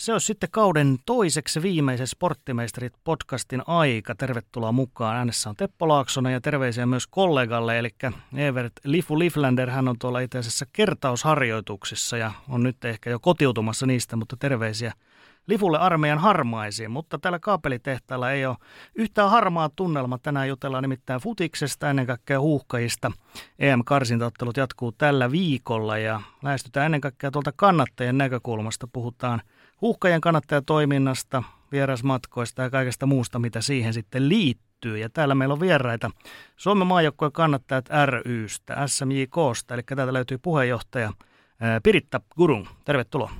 Se 0.00 0.12
olisi 0.12 0.26
sitten 0.26 0.50
kauden 0.52 0.98
toiseksi 1.06 1.62
viimeisen 1.62 2.06
Sporttimeisterit 2.06 2.92
podcastin 3.04 3.62
aika. 3.66 4.14
Tervetuloa 4.14 4.72
mukaan. 4.72 5.16
Äänessä 5.16 5.50
on 5.50 5.56
Teppo 5.56 5.88
Laaksonen 5.88 6.32
ja 6.32 6.40
terveisiä 6.40 6.86
myös 6.86 7.06
kollegalle, 7.06 7.78
eli 7.78 7.90
Evert 8.36 8.72
Lifu 8.84 9.18
Liflander. 9.18 9.70
Hän 9.70 9.88
on 9.88 9.98
tuolla 9.98 10.20
itse 10.20 10.38
asiassa 10.38 10.66
kertausharjoituksissa 10.72 12.16
ja 12.16 12.32
on 12.48 12.62
nyt 12.62 12.84
ehkä 12.84 13.10
jo 13.10 13.18
kotiutumassa 13.20 13.86
niistä, 13.86 14.16
mutta 14.16 14.36
terveisiä 14.36 14.92
Lifulle 15.46 15.78
armeijan 15.78 16.18
harmaisiin. 16.18 16.90
Mutta 16.90 17.18
täällä 17.18 17.38
kaapelitehtaalla 17.38 18.30
ei 18.30 18.46
ole 18.46 18.56
yhtään 18.94 19.30
harmaa 19.30 19.70
tunnelma. 19.76 20.18
Tänään 20.18 20.48
jutellaan 20.48 20.82
nimittäin 20.82 21.20
futiksesta, 21.20 21.90
ennen 21.90 22.06
kaikkea 22.06 22.40
huuhkajista. 22.40 23.12
EM-karsintaottelut 23.58 24.56
jatkuu 24.56 24.92
tällä 24.92 25.30
viikolla 25.30 25.98
ja 25.98 26.20
lähestytään 26.42 26.86
ennen 26.86 27.00
kaikkea 27.00 27.30
tuolta 27.30 27.52
kannattajien 27.56 28.18
näkökulmasta. 28.18 28.88
Puhutaan– 28.92 29.42
huuhkajien 29.80 30.20
kannattajatoiminnasta, 30.20 31.42
vierasmatkoista 31.72 32.62
ja 32.62 32.70
kaikesta 32.70 33.06
muusta, 33.06 33.38
mitä 33.38 33.60
siihen 33.60 33.94
sitten 33.94 34.28
liittyy. 34.28 34.98
Ja 34.98 35.08
täällä 35.10 35.34
meillä 35.34 35.52
on 35.52 35.60
vieraita 35.60 36.10
Suomen 36.56 36.86
maajoukkojen 36.86 37.32
kannattajat 37.32 37.88
rystä, 38.24 38.86
SMJKsta, 38.86 39.74
eli 39.74 39.82
täältä 39.82 40.12
löytyy 40.12 40.38
puheenjohtaja 40.38 41.12
Piritta 41.82 42.20
Gurung. 42.36 42.66
Tervetuloa. 42.84 43.30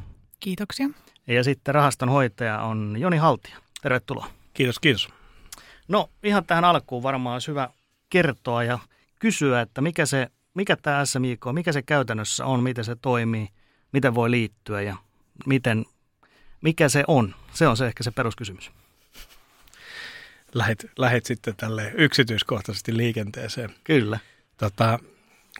Kiitoksia. 0.40 0.88
Ja 1.34 1.44
sitten 1.44 1.74
rahaston 1.74 2.08
hoitaja 2.08 2.60
on 2.60 2.96
Joni 2.98 3.16
Haltia. 3.16 3.56
Tervetuloa. 3.82 4.30
Kiitos, 4.54 4.78
kiitos. 4.78 5.08
No 5.88 6.10
ihan 6.22 6.44
tähän 6.44 6.64
alkuun 6.64 7.02
varmaan 7.02 7.32
olisi 7.32 7.48
hyvä 7.48 7.68
kertoa 8.10 8.64
ja 8.64 8.78
kysyä, 9.18 9.60
että 9.60 9.80
mikä, 9.80 10.06
se, 10.06 10.28
mikä 10.54 10.76
tämä 10.76 11.06
SMIK, 11.06 11.40
mikä 11.52 11.72
se 11.72 11.82
käytännössä 11.82 12.46
on, 12.46 12.62
miten 12.62 12.84
se 12.84 12.96
toimii, 13.02 13.48
miten 13.92 14.14
voi 14.14 14.30
liittyä 14.30 14.82
ja 14.82 14.96
miten 15.46 15.84
mikä 16.60 16.88
se 16.88 17.04
on? 17.06 17.34
Se 17.52 17.68
on 17.68 17.76
se 17.76 17.86
ehkä 17.86 18.02
se 18.02 18.10
peruskysymys. 18.10 18.70
Lähet, 20.54 20.90
lähet 20.98 21.26
sitten 21.26 21.56
tälle 21.56 21.92
yksityiskohtaisesti 21.96 22.96
liikenteeseen. 22.96 23.70
Kyllä. 23.84 24.18
Tota, 24.56 24.98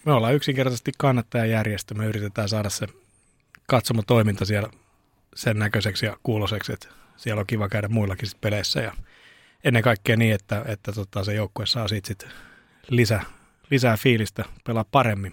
me 0.05 0.12
ollaan 0.12 0.34
yksinkertaisesti 0.34 0.93
kannattajajärjestö. 0.99 1.95
Me 1.95 2.07
yritetään 2.07 2.49
saada 2.49 2.71
se 2.71 2.87
katsomotoiminta 3.67 4.45
siellä 4.45 4.71
sen 5.34 5.59
näköiseksi 5.59 6.06
ja 6.06 6.17
kuuloseksi, 6.23 6.73
että 6.73 6.89
siellä 7.17 7.41
on 7.41 7.47
kiva 7.47 7.69
käydä 7.69 7.89
muillakin 7.89 8.28
sit 8.28 8.41
peleissä. 8.41 8.81
Ja 8.81 8.92
ennen 9.64 9.83
kaikkea 9.83 10.17
niin, 10.17 10.34
että, 10.34 10.64
että 10.67 10.92
tota, 10.92 11.25
se 11.25 11.34
joukkue 11.34 11.67
saa 11.67 11.89
siitä 11.89 12.06
sit 12.06 12.27
lisä, 12.89 13.20
lisää 13.70 13.97
fiilistä 13.97 14.45
pelaa 14.67 14.84
paremmin. 14.91 15.33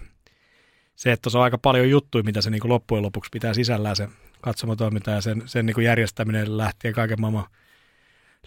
Se, 0.96 1.12
että 1.12 1.30
se 1.30 1.38
on 1.38 1.44
aika 1.44 1.58
paljon 1.58 1.90
juttuja, 1.90 2.24
mitä 2.24 2.40
se 2.40 2.50
niin 2.50 2.60
loppujen 2.64 3.02
lopuksi 3.02 3.28
pitää 3.32 3.54
sisällään 3.54 3.96
se 3.96 4.08
katsomotoiminta 4.40 5.10
ja 5.10 5.20
sen, 5.20 5.42
sen 5.46 5.66
niin 5.66 5.82
järjestäminen 5.82 6.56
lähtien 6.56 6.94
kaiken 6.94 7.20
maailman 7.20 7.46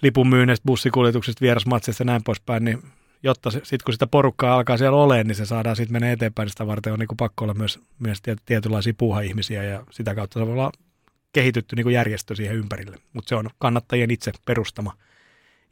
lipunmyynnistä, 0.02 0.66
bussikuljetuksista, 0.66 1.42
vierasmatsista 1.42 2.02
ja 2.02 2.06
näin 2.06 2.24
poispäin, 2.24 2.66
niin 2.66 2.84
jotta 3.24 3.52
sitten 3.52 3.80
kun 3.86 3.94
sitä 3.94 4.08
porukkaa 4.08 4.56
alkaa 4.56 4.78
siellä 4.78 4.98
olemaan, 4.98 5.28
niin 5.28 5.36
se 5.36 5.46
saadaan 5.46 5.76
sitten 5.76 5.94
mennä 5.94 6.12
eteenpäin, 6.12 6.50
sitä 6.50 6.68
varten 6.68 6.94
on 6.94 7.00
niin 7.00 7.18
pakko 7.18 7.46
olla 7.46 7.54
myös, 7.54 7.80
myös 8.00 8.22
tietynlaisia 8.46 8.94
puuha-ihmisiä 8.98 9.64
ja 9.64 9.84
sitä 9.90 10.16
kautta 10.16 10.40
se 10.40 10.46
voi 10.46 10.54
olla 10.54 10.72
kehitytty 11.34 11.76
niin 11.76 11.84
kuin 11.84 11.94
järjestö 11.94 12.36
siihen 12.36 12.56
ympärille. 12.56 12.98
Mutta 13.14 13.30
se 13.30 13.36
on 13.36 13.50
kannattajien 13.60 14.12
itse 14.12 14.32
perustama 14.46 14.98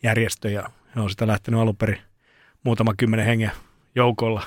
järjestö 0.03 0.49
ja 0.49 0.69
he 0.95 1.01
on 1.01 1.09
sitä 1.09 1.27
lähtenyt 1.27 1.59
alun 1.59 1.77
perin 1.77 2.01
muutama 2.63 2.93
kymmenen 2.93 3.25
hengen 3.25 3.51
joukolla 3.95 4.43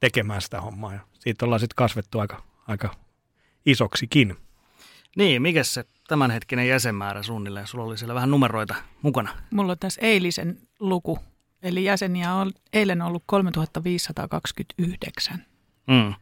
tekemään 0.00 0.42
sitä 0.42 0.60
hommaa 0.60 0.94
ja 0.94 1.00
siitä 1.18 1.44
ollaan 1.44 1.60
sitten 1.60 1.76
kasvettu 1.76 2.18
aika, 2.18 2.42
aika 2.68 2.94
isoksikin. 3.66 4.36
Niin, 5.16 5.42
mikä 5.42 5.64
se 5.64 5.84
tämänhetkinen 6.08 6.68
jäsenmäärä 6.68 7.22
suunnilleen? 7.22 7.66
Sulla 7.66 7.84
oli 7.84 7.98
siellä 7.98 8.14
vähän 8.14 8.30
numeroita 8.30 8.74
mukana. 9.02 9.30
Mulla 9.50 9.72
on 9.72 9.78
tässä 9.78 10.00
eilisen 10.00 10.58
luku. 10.80 11.18
Eli 11.62 11.84
jäseniä 11.84 12.34
on 12.34 12.52
eilen 12.72 13.02
ollut 13.02 13.22
3529. 13.26 15.44
Mm. 15.86 16.14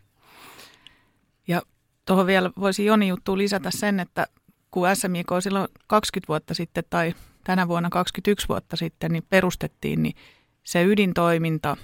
Ja 1.49 1.63
tuohon 2.11 2.27
vielä 2.27 2.51
voisi 2.61 2.85
Joni 2.85 3.09
juttu 3.09 3.39
lisätä 3.39 3.71
sen, 3.71 4.01
että 4.01 4.27
kun 4.71 4.89
SMIK 4.95 5.27
silloin 5.43 5.69
20 5.87 6.29
vuotta 6.29 6.55
sitten 6.55 6.85
tai 6.91 7.15
tänä 7.45 7.69
vuonna 7.69 7.91
21 7.91 8.49
vuotta 8.49 8.77
sitten 8.77 9.13
niin 9.13 9.23
perustettiin, 9.29 10.03
niin 10.03 10.15
se 10.63 10.85
ydintoiminta, 10.85 11.77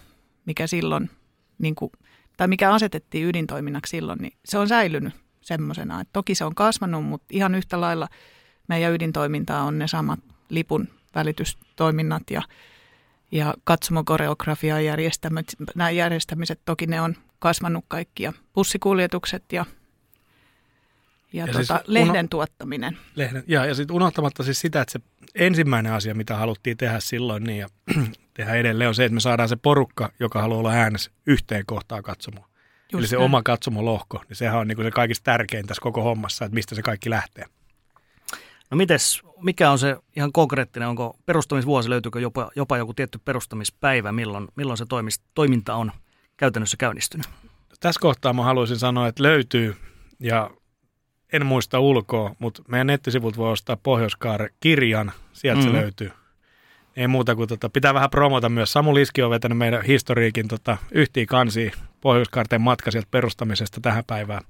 mikä 0.47 0.67
silloin, 0.67 1.11
niin 1.59 1.75
kuin, 1.75 1.93
tai 2.37 2.49
mikä 2.49 2.73
asetettiin 2.73 3.27
ydintoiminnaksi 3.27 3.91
silloin, 3.91 4.19
niin 4.19 4.33
se 4.45 4.59
on 4.59 4.69
säilynyt 4.69 5.15
semmoisena. 5.41 6.05
toki 6.13 6.35
se 6.35 6.45
on 6.45 6.55
kasvanut, 6.55 7.05
mutta 7.05 7.27
ihan 7.31 7.55
yhtä 7.55 7.81
lailla 7.81 8.09
meidän 8.69 8.93
ydintoimintaa 8.93 9.63
on 9.63 9.79
ne 9.79 9.89
samat 9.89 10.21
lipun 10.49 10.89
välitystoiminnat 11.15 12.23
ja, 12.31 12.43
ja 13.33 13.55
katsomokoreografia 13.65 14.81
järjestämiset, 14.81 15.57
nämä 15.75 15.91
järjestämiset, 15.91 16.61
toki 16.65 16.87
ne 16.87 17.01
on 17.01 17.15
kasvanut 17.39 17.85
kaikki 17.89 18.23
ja 18.23 18.33
bussikuljetukset 18.55 19.45
ja, 19.53 19.65
ja, 21.37 21.47
ja 21.47 21.53
tota, 21.53 21.65
siis 21.77 21.89
lehden 21.89 22.25
uno, 22.25 22.29
tuottaminen. 22.31 22.99
Lehden, 23.15 23.45
ja, 23.47 23.67
ja 23.67 23.75
sitten 23.75 23.97
unohtamatta 23.97 24.43
siis 24.43 24.61
sitä, 24.61 24.81
että 24.81 24.93
se 24.93 25.01
ensimmäinen 25.35 25.93
asia, 25.93 26.15
mitä 26.15 26.37
haluttiin 26.37 26.77
tehdä 26.77 27.01
silloin 27.01 27.45
niin 27.45 27.59
ja 27.59 27.69
tehdä 28.35 28.55
edelleen 28.55 28.89
on 28.89 28.95
se, 28.95 29.05
että 29.05 29.15
me 29.15 29.21
saadaan 29.21 29.49
se 29.49 29.57
porukka, 29.57 30.13
joka 30.21 30.43
haluaa 30.43 30.59
olla 30.59 30.71
äänessä 30.71 31.11
yhteen 31.27 31.67
kohtaan 31.67 32.03
katsomaan. 32.03 32.51
Just 32.93 33.01
Eli 33.01 33.07
se 33.07 33.17
näin. 33.17 33.25
oma 33.25 33.43
katsomolohko, 33.43 34.23
niin 34.29 34.37
sehän 34.37 34.59
on 34.59 34.69
niin 34.69 34.77
kuin 34.77 34.87
se 34.87 34.91
kaikista 34.91 35.25
tärkein 35.25 35.67
tässä 35.67 35.83
koko 35.83 36.03
hommassa, 36.03 36.45
että 36.45 36.55
mistä 36.55 36.75
se 36.75 36.83
kaikki 36.83 37.11
lähtee. 37.11 37.45
No 38.71 38.77
mites, 38.77 39.23
mikä 39.43 39.71
on 39.71 39.79
se 39.79 39.97
ihan 40.17 40.33
konkreettinen, 40.33 40.89
onko 40.89 41.17
perustamisvuosi, 41.27 41.91
löytyykö 41.91 42.21
jopa, 42.21 42.51
jopa 42.57 42.77
joku 42.77 42.95
tietty 42.95 43.21
perustamispäivä, 43.25 44.13
milloin, 44.13 44.49
milloin 44.57 44.77
se 44.77 44.87
toimis, 44.89 45.21
toiminta 45.35 45.75
on 45.75 45.93
käytännössä 46.37 46.77
käynnistynyt? 46.77 47.27
Tässä 47.81 48.01
kohtaa 48.01 48.33
mä 48.33 48.45
haluaisin 48.45 48.79
sanoa, 48.79 49.09
että 49.09 49.23
löytyy, 49.23 49.77
ja 50.21 50.51
en 51.33 51.47
muista 51.47 51.81
ulkoa, 51.81 52.35
mutta 52.39 52.63
meidän 52.69 52.87
nettisivut 52.87 53.37
voi 53.37 53.53
ostaa 53.53 53.77
Pohjoiskaare-kirjan, 53.77 55.13
sieltä 55.33 55.61
mm-hmm. 55.61 55.77
se 55.77 55.83
löytyy 55.83 56.11
ei 56.97 57.09
muuta 57.09 57.37
kuin 57.37 57.49
tota, 57.49 57.69
pitää 57.69 57.95
vähän 57.95 58.11
promota 58.11 58.49
myös. 58.49 58.73
Samu 58.73 58.95
Liski 58.95 59.23
on 59.23 59.31
vetänyt 59.31 59.59
meidän 59.59 59.85
historiikin 59.85 60.49
tota, 60.49 60.77
yhtiin 60.93 61.27
kansiin 61.27 61.73
Pohjoiskarteen 62.01 62.61
matka 62.61 62.91
sieltä 62.91 63.09
perustamisesta 63.11 63.81
tähän 63.81 64.05
päivään. 64.07 64.43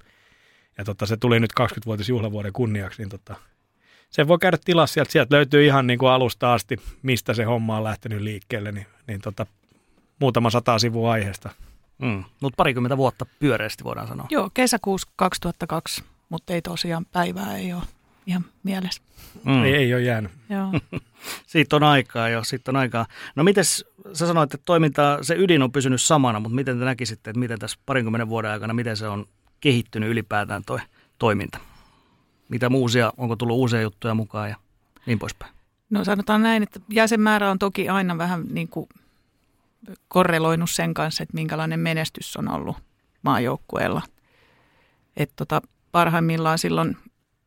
Ja 0.78 0.84
tota, 0.84 1.06
se 1.06 1.16
tuli 1.16 1.40
nyt 1.40 1.50
20-vuotisjuhlavuoden 1.60 2.52
kunniaksi, 2.52 3.02
niin 3.02 3.08
tota, 3.08 3.36
se 4.10 4.28
voi 4.28 4.38
käydä 4.38 4.58
tilassa 4.64 4.94
sieltä. 4.94 5.12
Sieltä 5.12 5.34
löytyy 5.34 5.64
ihan 5.64 5.86
niin 5.86 5.98
kuin 5.98 6.10
alusta 6.12 6.54
asti, 6.54 6.76
mistä 7.02 7.34
se 7.34 7.44
homma 7.44 7.76
on 7.76 7.84
lähtenyt 7.84 8.20
liikkeelle, 8.20 8.72
niin, 8.72 8.86
niin 9.06 9.20
tota, 9.20 9.46
muutama 10.18 10.50
sata 10.50 10.78
sivua 10.78 11.12
aiheesta. 11.12 11.50
Mm. 11.98 12.24
Mutta 12.40 12.56
parikymmentä 12.56 12.96
vuotta 12.96 13.26
pyöreästi 13.38 13.84
voidaan 13.84 14.08
sanoa. 14.08 14.26
Joo, 14.30 14.50
kesäkuussa 14.54 15.08
2002, 15.16 16.04
mutta 16.28 16.52
ei 16.52 16.62
tosiaan 16.62 17.06
päivää 17.06 17.56
ei 17.56 17.72
ole 17.72 17.82
ihan 18.26 18.44
mielessä. 18.62 19.02
Mm. 19.44 19.64
Ei, 19.64 19.74
ei 19.74 19.94
ole 19.94 20.02
jäänyt. 20.02 20.32
Joo. 20.50 21.00
siitä 21.46 21.76
on 21.76 21.82
aikaa 21.82 22.28
jo, 22.28 22.44
siitä 22.44 22.70
on 22.70 22.76
aikaa. 22.76 23.06
No 23.34 23.44
miten 23.44 23.64
sä 23.64 23.84
sanoit, 24.26 24.54
että 24.54 24.64
toiminta, 24.64 25.18
se 25.22 25.34
ydin 25.38 25.62
on 25.62 25.72
pysynyt 25.72 26.02
samana, 26.02 26.40
mutta 26.40 26.56
miten 26.56 26.78
te 26.78 26.84
näkisitte, 26.84 27.30
että 27.30 27.40
miten 27.40 27.58
tässä 27.58 27.78
parinkymmenen 27.86 28.28
vuoden 28.28 28.50
aikana, 28.50 28.74
miten 28.74 28.96
se 28.96 29.08
on 29.08 29.26
kehittynyt 29.60 30.10
ylipäätään 30.10 30.62
toi 30.66 30.78
toiminta? 31.18 31.58
Mitä 32.48 32.68
uusia, 32.74 33.12
onko 33.16 33.36
tullut 33.36 33.56
uusia 33.56 33.82
juttuja 33.82 34.14
mukaan 34.14 34.50
ja 34.50 34.56
niin 35.06 35.18
poispäin? 35.18 35.52
No 35.90 36.04
sanotaan 36.04 36.42
näin, 36.42 36.62
että 36.62 36.80
jäsenmäärä 36.88 37.50
on 37.50 37.58
toki 37.58 37.88
aina 37.88 38.18
vähän 38.18 38.44
niin 38.50 38.68
kuin 38.68 38.88
korreloinut 40.08 40.70
sen 40.70 40.94
kanssa, 40.94 41.22
että 41.22 41.34
minkälainen 41.34 41.80
menestys 41.80 42.36
on 42.36 42.48
ollut 42.48 42.76
maajoukkueella. 43.22 44.02
Että 45.16 45.34
tota, 45.36 45.62
parhaimmillaan 45.96 46.58
silloin 46.58 46.96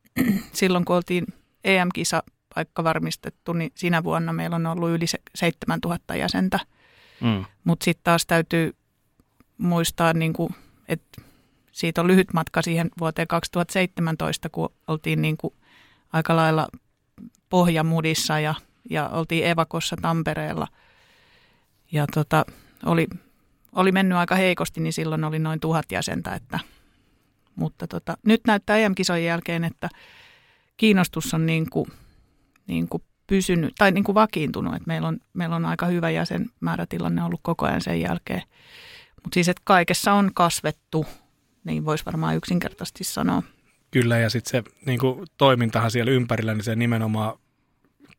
silloin 0.52 0.84
kun 0.84 0.96
oltiin 0.96 1.26
EM-kisa 1.64 2.22
paikka 2.54 2.84
varmistettu, 2.84 3.52
niin 3.52 3.72
siinä 3.74 4.04
vuonna 4.04 4.32
meillä 4.32 4.56
on 4.56 4.66
ollut 4.66 4.90
yli 4.90 5.06
7000 5.34 6.16
jäsentä. 6.16 6.60
Mm. 7.20 7.44
Mutta 7.64 7.84
sitten 7.84 8.04
taas 8.04 8.26
täytyy 8.26 8.76
muistaa, 9.58 10.12
niin 10.12 10.32
kuin, 10.32 10.54
että 10.88 11.22
siitä 11.72 12.00
on 12.00 12.06
lyhyt 12.06 12.32
matka 12.32 12.62
siihen 12.62 12.90
vuoteen 12.98 13.28
2017, 13.28 14.48
kun 14.48 14.72
oltiin 14.88 15.22
niin 15.22 15.36
kuin 15.36 15.54
aika 16.12 16.36
lailla 16.36 16.68
pohjamudissa 17.48 18.40
ja, 18.40 18.54
ja 18.90 19.08
oltiin 19.08 19.46
Evakossa 19.46 19.96
Tampereella. 20.02 20.66
Ja 21.92 22.06
tota, 22.14 22.44
oli, 22.86 23.06
oli 23.72 23.92
mennyt 23.92 24.18
aika 24.18 24.34
heikosti, 24.34 24.80
niin 24.80 24.92
silloin 24.92 25.24
oli 25.24 25.38
noin 25.38 25.60
tuhat 25.60 25.92
jäsentä, 25.92 26.34
että– 26.34 26.58
mutta 27.56 27.86
tota, 27.86 28.16
nyt 28.26 28.40
näyttää 28.46 28.76
EM-kisojen 28.76 29.24
jälkeen, 29.24 29.64
että 29.64 29.88
kiinnostus 30.76 31.34
on 31.34 31.46
niin 31.46 31.70
kuin, 31.70 31.86
niin 32.66 32.88
kuin 32.88 33.02
pysynyt 33.26 33.74
tai 33.78 33.92
niin 33.92 34.04
kuin 34.04 34.14
vakiintunut, 34.14 34.74
että 34.74 34.86
meillä 34.86 35.08
on, 35.08 35.18
meillä 35.32 35.56
on 35.56 35.64
aika 35.64 35.86
hyvä 35.86 36.10
jäsenmäärätilanne 36.10 37.22
ollut 37.22 37.40
koko 37.42 37.66
ajan 37.66 37.80
sen 37.80 38.00
jälkeen. 38.00 38.42
Mutta 39.24 39.34
siis, 39.34 39.48
että 39.48 39.62
kaikessa 39.64 40.12
on 40.12 40.30
kasvettu, 40.34 41.06
niin 41.64 41.84
voisi 41.84 42.06
varmaan 42.06 42.36
yksinkertaisesti 42.36 43.04
sanoa. 43.04 43.42
Kyllä, 43.90 44.18
ja 44.18 44.30
sitten 44.30 44.50
se 44.50 44.70
niin 44.86 44.98
kuin, 44.98 45.26
toimintahan 45.38 45.90
siellä 45.90 46.12
ympärillä, 46.12 46.54
niin 46.54 46.64
se 46.64 46.76
nimenomaan 46.76 47.38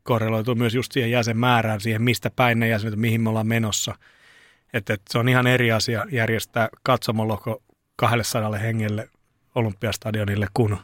korreloituu 0.02 0.54
myös 0.54 0.74
just 0.74 0.92
siihen 0.92 1.10
jäsenmäärään, 1.10 1.80
siihen 1.80 2.02
mistä 2.02 2.30
päin 2.36 2.58
ne 2.58 2.68
jäsenet, 2.68 2.98
mihin 2.98 3.20
me 3.20 3.28
ollaan 3.28 3.46
menossa. 3.46 3.94
Että 4.72 4.94
et 4.94 5.02
se 5.10 5.18
on 5.18 5.28
ihan 5.28 5.46
eri 5.46 5.72
asia 5.72 6.06
järjestää 6.10 6.68
katsomoloko 6.82 7.62
200 7.96 8.52
hengelle 8.52 9.08
olympiastadionille 9.54 10.46
kuin 10.54 10.78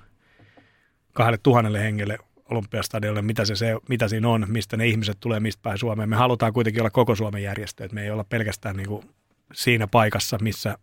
2000 1.13 1.79
hengelle 1.79 2.19
olympiastadionille, 2.51 3.23
mitä, 3.23 3.45
se, 3.45 3.57
se, 3.57 3.77
mitä 3.89 4.09
siinä 4.09 4.29
on, 4.29 4.47
mistä 4.49 4.77
ne 4.77 4.87
ihmiset 4.87 5.17
tulee, 5.21 5.41
mistä 5.41 5.63
päin 5.63 5.79
Suomeen. 5.79 6.09
Me 6.09 6.17
halutaan 6.17 6.53
kuitenkin 6.53 6.83
olla 6.83 6.91
koko 6.91 7.15
Suomen 7.15 7.43
järjestö, 7.43 7.85
että 7.85 7.95
me 7.95 8.03
ei 8.03 8.11
olla 8.11 8.25
pelkästään 8.25 8.77
niin 8.77 8.89
kuin 8.89 9.05
siinä 9.53 9.87
paikassa, 9.87 10.39
missä 10.41 10.79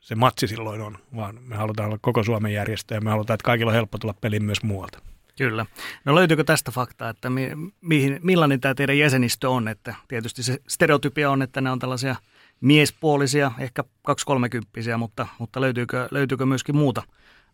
se 0.00 0.14
matsi 0.14 0.46
silloin 0.46 0.80
on, 0.80 0.98
vaan 1.16 1.38
me 1.42 1.56
halutaan 1.56 1.86
olla 1.86 1.98
koko 2.02 2.22
Suomen 2.22 2.52
järjestö 2.52 2.94
ja 2.94 3.00
me 3.00 3.10
halutaan, 3.10 3.34
että 3.34 3.44
kaikilla 3.44 3.70
on 3.70 3.74
helppo 3.74 3.98
tulla 3.98 4.14
peliin 4.20 4.44
myös 4.44 4.62
muualta. 4.62 4.98
Kyllä. 5.38 5.66
No 6.04 6.14
löytyykö 6.14 6.44
tästä 6.44 6.70
faktaa, 6.70 7.10
että 7.10 7.30
mi, 7.30 7.50
mihin, 7.80 8.20
millainen 8.22 8.60
tämä 8.60 8.74
teidän 8.74 8.98
jäsenistö 8.98 9.50
on? 9.50 9.68
Että 9.68 9.94
tietysti 10.08 10.42
se 10.42 10.58
stereotypia 10.68 11.30
on, 11.30 11.42
että 11.42 11.60
ne 11.60 11.70
on 11.70 11.78
tällaisia 11.78 12.16
miespuolisia, 12.60 13.52
ehkä 13.58 13.84
2-30, 14.10 14.96
mutta, 14.98 15.26
mutta 15.38 15.60
löytyykö, 15.60 16.08
löytyykö 16.10 16.46
myöskin 16.46 16.76
muuta, 16.76 17.02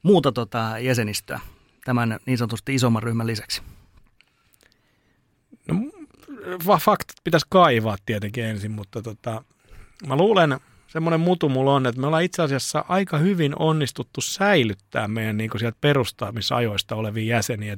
muuta 0.03 0.33
tota 0.33 0.79
jäsenistöä 0.79 1.41
tämän 1.85 2.19
niin 2.27 2.39
sanotusti 2.39 2.75
isomman 2.75 3.03
ryhmän 3.03 3.27
lisäksi? 3.27 3.63
No, 5.69 5.77
faktat 6.79 7.17
pitäisi 7.25 7.47
kaivaa 7.49 7.97
tietenkin 8.07 8.45
ensin, 8.45 8.71
mutta 8.71 9.03
tota, 9.03 9.45
mä 10.07 10.17
luulen, 10.17 10.61
semmoinen 10.87 11.21
mutu 11.21 11.49
mulla 11.49 11.75
on, 11.75 11.87
että 11.87 12.01
me 12.01 12.07
ollaan 12.07 12.23
itse 12.23 12.43
asiassa 12.43 12.85
aika 12.89 13.19
hyvin 13.19 13.59
onnistuttu 13.59 14.21
säilyttää 14.21 15.09
meidän 15.09 15.37
niin 15.37 15.51
sieltä 15.59 15.79
perustamisajoista 15.81 16.97
olevia 16.97 17.37
jäseniä. 17.37 17.77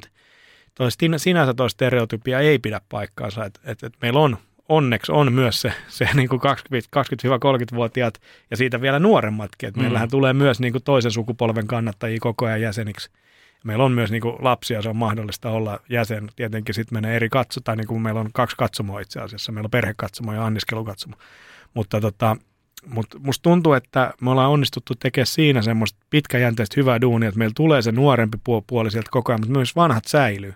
Toi, 0.74 0.88
sinänsä 1.16 1.54
tuo 1.54 1.68
stereotypia 1.68 2.40
ei 2.40 2.58
pidä 2.58 2.80
paikkaansa, 2.88 3.44
että, 3.44 3.60
että, 3.64 3.86
että 3.86 3.98
meillä 4.02 4.20
on 4.20 4.38
onneksi 4.68 5.12
on 5.12 5.32
myös 5.32 5.60
se, 5.60 5.72
se 5.88 6.08
niin 6.14 6.28
kuin 6.28 6.40
20-30-vuotiaat 6.42 8.20
ja 8.50 8.56
siitä 8.56 8.80
vielä 8.80 8.98
nuoremmatkin. 8.98 9.68
Että 9.68 9.80
mm. 9.80 9.84
Meillähän 9.84 10.10
tulee 10.10 10.32
myös 10.32 10.60
niin 10.60 10.72
kuin 10.72 10.84
toisen 10.84 11.10
sukupolven 11.10 11.66
kannattajia 11.66 12.18
koko 12.20 12.46
ajan 12.46 12.60
jäseniksi. 12.60 13.10
Meillä 13.64 13.84
on 13.84 13.92
myös 13.92 14.10
niin 14.10 14.22
kuin 14.22 14.36
lapsia, 14.38 14.82
se 14.82 14.88
on 14.88 14.96
mahdollista 14.96 15.50
olla 15.50 15.80
jäsen. 15.88 16.28
Tietenkin 16.36 16.74
sitten 16.74 16.96
menee 16.96 17.16
eri 17.16 17.28
katso, 17.28 17.60
tai 17.60 17.76
niin 17.76 17.86
kuin 17.86 18.02
meillä 18.02 18.20
on 18.20 18.30
kaksi 18.32 18.56
katsomoa 18.56 19.00
itse 19.00 19.20
asiassa. 19.20 19.52
Meillä 19.52 19.66
on 19.66 19.70
perhekatsomo 19.70 20.32
ja 20.32 20.46
anniskelukatsomo. 20.46 21.16
Mutta 21.74 22.00
tota, 22.00 22.36
mutta 22.86 23.18
musta 23.18 23.42
tuntuu, 23.42 23.72
että 23.72 24.14
me 24.20 24.30
ollaan 24.30 24.50
onnistuttu 24.50 24.94
tekemään 24.94 25.26
siinä 25.26 25.62
semmoista 25.62 25.98
pitkäjänteistä 26.10 26.74
hyvää 26.76 27.00
duunia, 27.00 27.28
että 27.28 27.38
meillä 27.38 27.52
tulee 27.56 27.82
se 27.82 27.92
nuorempi 27.92 28.38
puoli 28.66 28.90
sieltä 28.90 29.08
koko 29.10 29.32
ajan, 29.32 29.40
mutta 29.40 29.52
myös 29.52 29.76
vanhat 29.76 30.04
säilyy. 30.06 30.54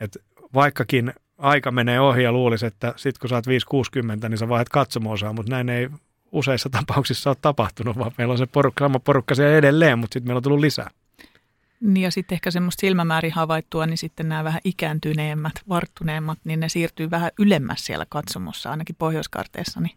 Et 0.00 0.16
vaikkakin 0.54 1.12
aika 1.38 1.70
menee 1.70 2.00
ohi 2.00 2.22
ja 2.22 2.32
luulisi, 2.32 2.66
että 2.66 2.94
sit 2.96 3.18
kun 3.18 3.28
sä 3.28 3.34
oot 3.34 3.46
5-60, 3.46 4.28
niin 4.28 4.38
sä 4.38 4.48
vaihdat 4.48 4.68
katsomoosaa, 4.68 5.32
mutta 5.32 5.50
näin 5.50 5.68
ei 5.68 5.88
useissa 6.32 6.70
tapauksissa 6.70 7.30
ole 7.30 7.36
tapahtunut, 7.42 7.98
vaan 7.98 8.12
meillä 8.18 8.32
on 8.32 8.38
se 8.38 8.46
porukka, 8.46 8.84
sama 8.84 8.98
porukka 8.98 9.34
siellä 9.34 9.56
edelleen, 9.56 9.98
mutta 9.98 10.14
sitten 10.14 10.28
meillä 10.28 10.38
on 10.38 10.42
tullut 10.42 10.60
lisää. 10.60 10.90
Niin 11.80 12.02
ja 12.02 12.10
sitten 12.10 12.36
ehkä 12.36 12.50
semmoista 12.50 12.80
silmämäärin 12.80 13.32
havaittua, 13.32 13.86
niin 13.86 13.98
sitten 13.98 14.28
nämä 14.28 14.44
vähän 14.44 14.60
ikääntyneemmät, 14.64 15.52
varttuneemmat, 15.68 16.38
niin 16.44 16.60
ne 16.60 16.68
siirtyy 16.68 17.10
vähän 17.10 17.30
ylemmäs 17.38 17.86
siellä 17.86 18.06
katsomossa, 18.08 18.70
ainakin 18.70 18.96
Pohjoiskarteessa, 18.98 19.80
niin 19.80 19.96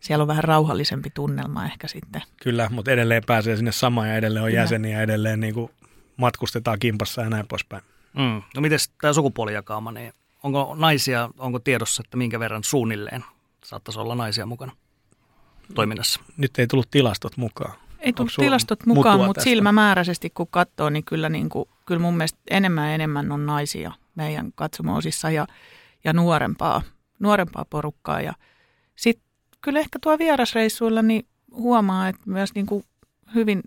siellä 0.00 0.22
on 0.22 0.28
vähän 0.28 0.44
rauhallisempi 0.44 1.10
tunnelma 1.10 1.64
ehkä 1.64 1.88
sitten. 1.88 2.22
Kyllä, 2.42 2.68
mutta 2.72 2.90
edelleen 2.90 3.22
pääsee 3.26 3.56
sinne 3.56 3.72
samaan 3.72 4.08
ja 4.08 4.16
edelleen 4.16 4.44
on 4.44 4.50
Kyllä. 4.50 4.62
jäseniä 4.62 4.96
ja 4.96 5.02
edelleen 5.02 5.40
niin 5.40 5.54
kuin 5.54 5.70
matkustetaan 6.16 6.78
kimpassa 6.78 7.22
ja 7.22 7.30
näin 7.30 7.46
poispäin. 7.46 7.82
Mm. 8.16 8.42
No 8.54 8.60
miten 8.60 8.78
tämä 9.00 9.12
sukupuolijakauma, 9.12 9.92
niin 9.92 10.12
onko 10.42 10.74
naisia, 10.78 11.28
onko 11.38 11.58
tiedossa, 11.58 12.02
että 12.06 12.16
minkä 12.16 12.40
verran 12.40 12.64
suunnilleen 12.64 13.24
saattaisi 13.64 14.00
olla 14.00 14.14
naisia 14.14 14.46
mukana 14.46 14.72
toiminnassa? 15.74 16.20
Nyt 16.36 16.58
ei 16.58 16.66
tullut 16.66 16.90
tilastot 16.90 17.36
mukaan. 17.36 17.72
Ei 17.98 18.12
tullut 18.12 18.32
tilastot 18.36 18.86
mukaan, 18.86 19.18
mutta 19.18 19.34
tästä? 19.34 19.50
silmämääräisesti 19.50 20.30
kun 20.30 20.46
katsoo, 20.50 20.90
niin 20.90 21.04
kyllä, 21.04 21.28
niin 21.28 21.48
kuin, 21.48 21.68
kyllä 21.86 22.00
mun 22.00 22.16
mielestä 22.16 22.38
enemmän 22.50 22.88
ja 22.88 22.94
enemmän 22.94 23.32
on 23.32 23.46
naisia 23.46 23.92
meidän 24.14 24.52
katsomoosissa 24.54 25.30
ja, 25.30 25.46
ja 26.04 26.12
nuorempaa, 26.12 26.82
nuorempaa 27.18 27.64
porukkaa. 27.70 28.20
Ja 28.20 28.32
sitten 28.96 29.26
kyllä 29.60 29.80
ehkä 29.80 29.98
tuo 30.02 30.18
vierasreissuilla 30.18 31.02
niin 31.02 31.26
huomaa, 31.54 32.08
että 32.08 32.22
myös 32.26 32.54
niin 32.54 32.66
kuin 32.66 32.84
hyvin 33.34 33.62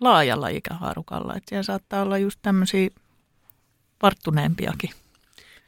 laajalla 0.00 0.48
ikähaarukalla, 0.48 1.36
että 1.36 1.48
siellä 1.48 1.62
saattaa 1.62 2.02
olla 2.02 2.18
just 2.18 2.38
tämmöisiä 2.42 2.90
varttuneempiakin. 4.02 4.90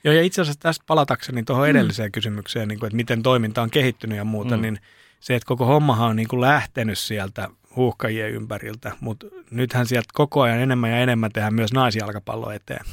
Joo, 0.05 0.15
ja 0.15 0.23
itse 0.23 0.43
asiassa 0.43 0.61
tässä 0.61 0.83
palatakseni 0.87 1.43
tuohon 1.43 1.67
mm. 1.67 1.71
edelliseen 1.71 2.09
mm. 2.09 2.13
kysymykseen, 2.13 2.69
niin 2.69 2.79
kuin, 2.79 2.87
että 2.87 2.97
miten 2.97 3.23
toiminta 3.23 3.63
on 3.63 3.71
kehittynyt 3.71 4.19
ja 4.19 4.25
muuta, 4.25 4.57
mm. 4.57 4.63
niin 4.63 4.79
se, 5.21 5.35
että 5.35 5.47
koko 5.47 5.67
hommahan 5.67 6.11
on 6.11 6.17
niin 6.17 6.29
kuin 6.29 6.41
lähtenyt 6.41 6.99
sieltä 6.99 7.49
huuhkajien 7.77 8.31
ympäriltä, 8.31 8.93
mutta 9.01 9.27
nythän 9.51 9.87
sieltä 9.87 10.09
koko 10.15 10.43
ajan 10.43 10.59
enemmän 10.59 10.91
ja 10.91 10.99
enemmän 10.99 11.33
tehdään 11.33 11.55
myös 11.55 11.73
naisjalkapallo 11.73 12.51
eteen. 12.51 12.85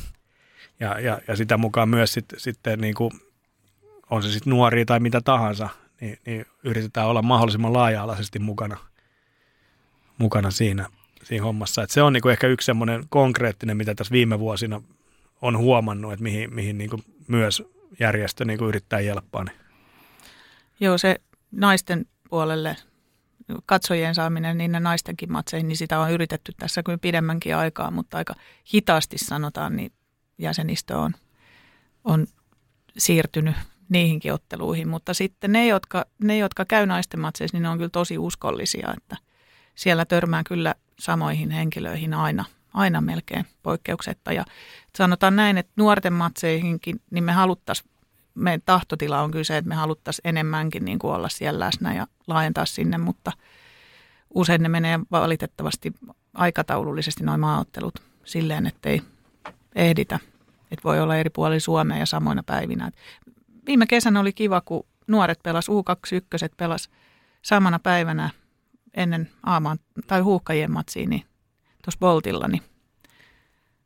Ja, 0.79 0.99
ja, 0.99 1.19
ja 1.27 1.35
sitä 1.35 1.57
mukaan 1.57 1.89
myös 1.89 2.13
sitten, 2.13 2.39
sitten 2.39 2.81
niin 2.81 2.93
kuin, 2.93 3.11
on 4.09 4.23
se 4.23 4.31
sitten 4.31 4.51
nuoria 4.51 4.85
tai 4.85 4.99
mitä 4.99 5.21
tahansa, 5.21 5.69
niin, 6.01 6.19
niin 6.25 6.45
yritetään 6.63 7.07
olla 7.07 7.21
mahdollisimman 7.21 7.73
laaja-alaisesti 7.73 8.39
mukana, 8.39 8.77
mukana 10.17 10.51
siinä, 10.51 10.89
siinä 11.23 11.43
hommassa. 11.43 11.83
Et 11.83 11.89
se 11.89 12.01
on 12.01 12.13
niinku 12.13 12.29
ehkä 12.29 12.47
yksi 12.47 12.65
semmoinen 12.65 13.03
konkreettinen, 13.09 13.77
mitä 13.77 13.95
tässä 13.95 14.11
viime 14.11 14.39
vuosina 14.39 14.81
on 15.41 15.57
huomannut, 15.57 16.13
että 16.13 16.23
mihin, 16.23 16.53
mihin 16.53 16.77
niinku 16.77 16.99
myös 17.27 17.63
järjestö 17.99 18.45
niinku 18.45 18.67
yrittää 18.67 18.99
jelppaa. 18.99 19.43
Niin. 19.43 19.57
Joo, 20.79 20.97
se 20.97 21.15
naisten 21.51 22.05
puolelle 22.29 22.75
katsojien 23.65 24.15
saaminen 24.15 24.57
niin 24.57 24.71
ne 24.71 24.79
naistenkin 24.79 25.31
matseihin, 25.31 25.67
niin 25.67 25.77
sitä 25.77 25.99
on 25.99 26.11
yritetty 26.11 26.51
tässä 26.57 26.83
kyllä 26.83 26.97
pidemmänkin 26.97 27.55
aikaa, 27.55 27.91
mutta 27.91 28.17
aika 28.17 28.35
hitaasti 28.73 29.17
sanotaan, 29.17 29.75
niin 29.75 29.91
jäsenistö 30.37 30.97
on, 30.97 31.13
on 32.03 32.27
siirtynyt 32.97 33.55
niihinkin 33.89 34.33
otteluihin, 34.33 34.87
mutta 34.87 35.13
sitten 35.13 35.51
ne, 35.51 35.67
jotka, 35.67 36.05
ne, 36.23 36.37
jotka 36.37 36.65
käy 36.65 36.85
naisten 36.85 37.19
matseissa, 37.19 37.57
niin 37.57 37.63
ne 37.63 37.69
on 37.69 37.77
kyllä 37.77 37.89
tosi 37.89 38.17
uskollisia, 38.17 38.93
että 38.97 39.17
siellä 39.75 40.05
törmää 40.05 40.43
kyllä 40.43 40.75
samoihin 40.99 41.51
henkilöihin 41.51 42.13
aina, 42.13 42.45
aina 42.73 43.01
melkein 43.01 43.45
poikkeuksetta. 43.63 44.33
Ja 44.33 44.45
sanotaan 44.97 45.35
näin, 45.35 45.57
että 45.57 45.71
nuorten 45.75 46.13
matseihinkin, 46.13 47.01
niin 47.11 47.23
me 47.23 47.31
haluttaisiin, 47.31 47.89
meidän 48.35 48.61
tahtotila 48.65 49.21
on 49.21 49.31
kyllä 49.31 49.43
se, 49.43 49.57
että 49.57 49.69
me 49.69 49.75
haluttaisiin 49.75 50.27
enemmänkin 50.27 50.85
niin 50.85 50.99
kuin 50.99 51.13
olla 51.13 51.29
siellä 51.29 51.65
läsnä 51.65 51.93
ja 51.93 52.07
laajentaa 52.27 52.65
sinne, 52.65 52.97
mutta 52.97 53.31
usein 54.33 54.63
ne 54.63 54.69
menee 54.69 54.99
valitettavasti 55.11 55.93
aikataulullisesti 56.33 57.23
noin 57.23 57.39
maaottelut 57.39 57.99
silleen, 58.25 58.67
että 58.67 58.89
ei 58.89 59.01
ehditä. 59.75 60.19
Että 60.71 60.83
voi 60.83 60.99
olla 60.99 61.15
eri 61.15 61.29
puolilla 61.29 61.59
Suomea 61.59 61.97
ja 61.97 62.05
samoina 62.05 62.43
päivinä 62.43 62.91
viime 63.69 63.87
kesänä 63.87 64.19
oli 64.19 64.33
kiva, 64.33 64.61
kun 64.61 64.85
nuoret 65.07 65.39
pelas 65.43 65.69
U21 65.69 66.53
pelas 66.57 66.89
samana 67.41 67.79
päivänä 67.79 68.29
ennen 68.93 69.29
aamaan 69.43 69.79
tai 70.07 70.21
huuhkajien 70.21 70.71
matsiin, 70.71 71.09
niin 71.09 71.23
tuossa 71.83 71.99
Boltilla, 71.99 72.47
niin 72.47 72.61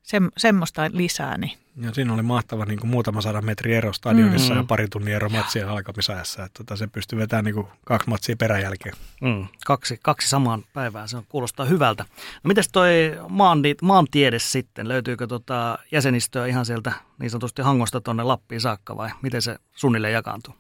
se, 0.04 0.22
semmoista 0.38 0.90
lisää. 0.94 1.38
Niin. 1.38 1.58
Ja 1.82 1.94
siinä 1.94 2.14
oli 2.14 2.22
mahtava 2.22 2.66
niin 2.66 2.80
kuin 2.80 2.90
muutama 2.92 3.22
sadan 3.22 3.46
metri 3.46 3.76
ero 3.76 3.94
stadionissa 3.94 4.54
mm. 4.54 4.60
ja 4.60 4.66
pari 4.68 4.88
tunnin 4.88 5.14
ero 5.14 5.30
matsien 5.30 5.70
alkamisajassa. 5.70 6.44
Että 6.44 6.58
tota, 6.58 6.76
se 6.76 6.88
pystyi 6.88 7.20
vetämään 7.20 7.46
niin 7.46 7.56
kuin 7.56 7.68
kaksi 7.86 8.10
matsia 8.10 8.36
peräjälkeen. 8.36 8.96
Mm. 9.22 9.48
Kaksi, 9.66 10.00
kaksi 10.02 10.30
samaan 10.30 10.64
päivään, 10.74 11.10
se 11.10 11.18
kuulostaa 11.30 11.66
hyvältä. 11.66 12.06
No 12.44 12.48
mites 12.48 12.70
toi 12.70 13.18
maanti, 13.30 13.76
maantiede 13.82 14.40
sitten? 14.40 14.88
Löytyykö 14.88 15.28
tota 15.28 15.80
jäsenistöä 15.92 16.46
ihan 16.46 16.66
sieltä 16.66 16.94
niin 17.20 17.30
sanotusti 17.30 17.62
Hangosta 17.62 18.02
tuonne 18.02 18.24
Lappiin 18.24 18.62
saakka 18.62 18.98
vai 18.98 19.10
miten 19.22 19.42
se 19.42 19.58
suunnilleen 19.76 20.14
jakaantuu? 20.14 20.56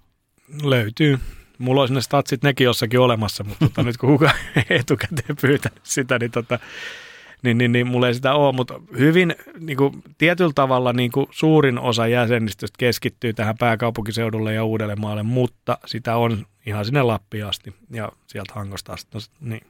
Löytyy. 0.63 1.19
Mulla 1.57 1.81
olisi 1.81 1.93
ne 1.93 2.01
statsit 2.01 2.43
nekin 2.43 2.65
jossakin 2.65 2.99
olemassa, 2.99 3.43
mutta 3.43 3.65
tota, 3.65 3.83
nyt 3.87 3.97
kun 3.97 4.09
kukaan 4.09 4.35
etukäteen 4.69 5.35
pyytänyt 5.41 5.79
sitä, 5.83 6.19
niin 6.19 6.31
tota, 6.31 6.59
niin, 7.43 7.57
niin, 7.57 7.71
niin 7.71 7.87
mulla 7.87 8.07
ei 8.07 8.13
sitä 8.13 8.33
ole, 8.33 8.55
mutta 8.55 8.81
hyvin 8.97 9.35
niin 9.59 9.77
kuin, 9.77 10.03
tietyllä 10.17 10.51
tavalla 10.55 10.93
niin 10.93 11.11
kuin, 11.11 11.27
suurin 11.31 11.79
osa 11.79 12.07
jäsenistöstä 12.07 12.75
keskittyy 12.79 13.33
tähän 13.33 13.57
pääkaupunkiseudulle 13.57 14.53
ja 14.53 14.63
Uudellemaalle, 14.63 15.23
mutta 15.23 15.77
sitä 15.85 16.15
on 16.15 16.45
ihan 16.65 16.85
sinne 16.85 17.01
Lappiin 17.01 17.45
asti 17.45 17.75
ja 17.89 18.11
sieltä 18.27 18.53
Hangosta 18.55 18.93
asti. 18.93 19.09
No, 19.13 19.19
niin. 19.41 19.67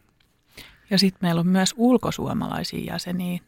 Ja 0.90 1.00
sitten 1.00 1.20
meillä 1.22 1.40
on 1.40 1.48
myös 1.48 1.74
ulkosuomalaisia 1.78 2.94
jäseniä. 2.94 3.40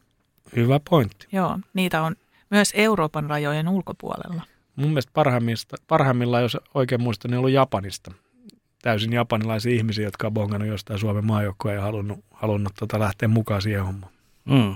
Hyvä 0.55 0.79
pointti. 0.89 1.27
Joo, 1.31 1.59
niitä 1.73 2.01
on 2.01 2.15
myös 2.49 2.73
Euroopan 2.75 3.29
rajojen 3.29 3.67
ulkopuolella. 3.69 4.41
mun 4.75 4.89
mielestä 4.89 5.11
parhaimmillaan, 5.87 6.43
jos 6.43 6.57
oikein 6.73 7.01
muistan, 7.01 7.31
niin 7.31 7.37
ollut 7.37 7.51
Japanista. 7.51 8.11
Täysin 8.81 9.13
japanilaisia 9.13 9.75
ihmisiä, 9.75 10.05
jotka 10.05 10.27
on 10.27 10.33
bongannut 10.33 10.69
jostain 10.69 10.99
Suomen 10.99 11.25
maajoukkoa 11.25 11.73
ja 11.73 11.81
halunnut, 11.81 12.19
halunnut 12.31 12.73
tota 12.79 12.99
lähteä 12.99 13.27
mukaan 13.27 13.61
siihen 13.61 13.85
hommaan. 13.85 14.14
Mm. 14.45 14.75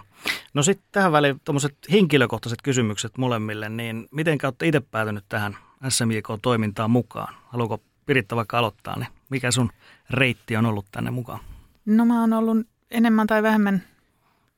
No 0.54 0.64
sitten 0.64 0.88
tähän 0.92 1.12
väliin 1.12 1.42
tuommoiset 1.44 1.78
henkilökohtaiset 1.92 2.62
kysymykset 2.62 3.18
molemmille, 3.18 3.70
niin 3.70 4.08
miten 4.12 4.38
olette 4.44 4.68
itse 4.68 4.80
päätynyt 4.80 5.26
tähän 5.30 5.58
SMIK-toimintaan 5.90 6.92
mukaan? 6.92 7.36
Haluatko 7.48 7.82
Piritta 8.06 8.36
vaikka 8.36 8.60
aloittaa, 8.60 9.00
niin 9.00 9.10
mikä 9.30 9.52
sun 9.52 9.72
reitti 10.10 10.58
on 10.58 10.66
ollut 10.66 10.86
tänne 10.92 11.12
mukaan? 11.12 11.40
No 11.86 12.06
mä 12.06 12.22
oon 12.22 12.34
ollut 12.34 12.68
enemmän 12.92 13.28
tai 13.28 13.44
vähemmän 13.44 13.84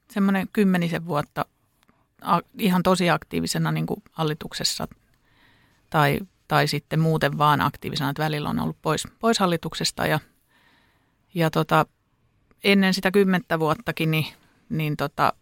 semmoinen 0.09 0.47
kymmenisen 0.53 1.05
vuotta 1.05 1.45
ihan 2.57 2.83
tosi 2.83 3.09
aktiivisena 3.09 3.71
niin 3.71 3.85
kuin 3.85 4.03
hallituksessa 4.11 4.87
tai, 5.89 6.19
tai 6.47 6.67
sitten 6.67 6.99
muuten 6.99 7.37
vaan 7.37 7.61
aktiivisena, 7.61 8.09
että 8.09 8.23
välillä 8.23 8.49
on 8.49 8.59
ollut 8.59 8.77
pois, 8.81 9.07
pois 9.19 9.39
hallituksesta 9.39 10.05
ja, 10.05 10.19
ja 11.33 11.49
tota, 11.49 11.85
ennen 12.63 12.93
sitä 12.93 13.11
kymmentä 13.11 13.59
vuottakin 13.59 14.11
niin, 14.11 14.25
niin 14.71 14.97
tota, 14.97 15.33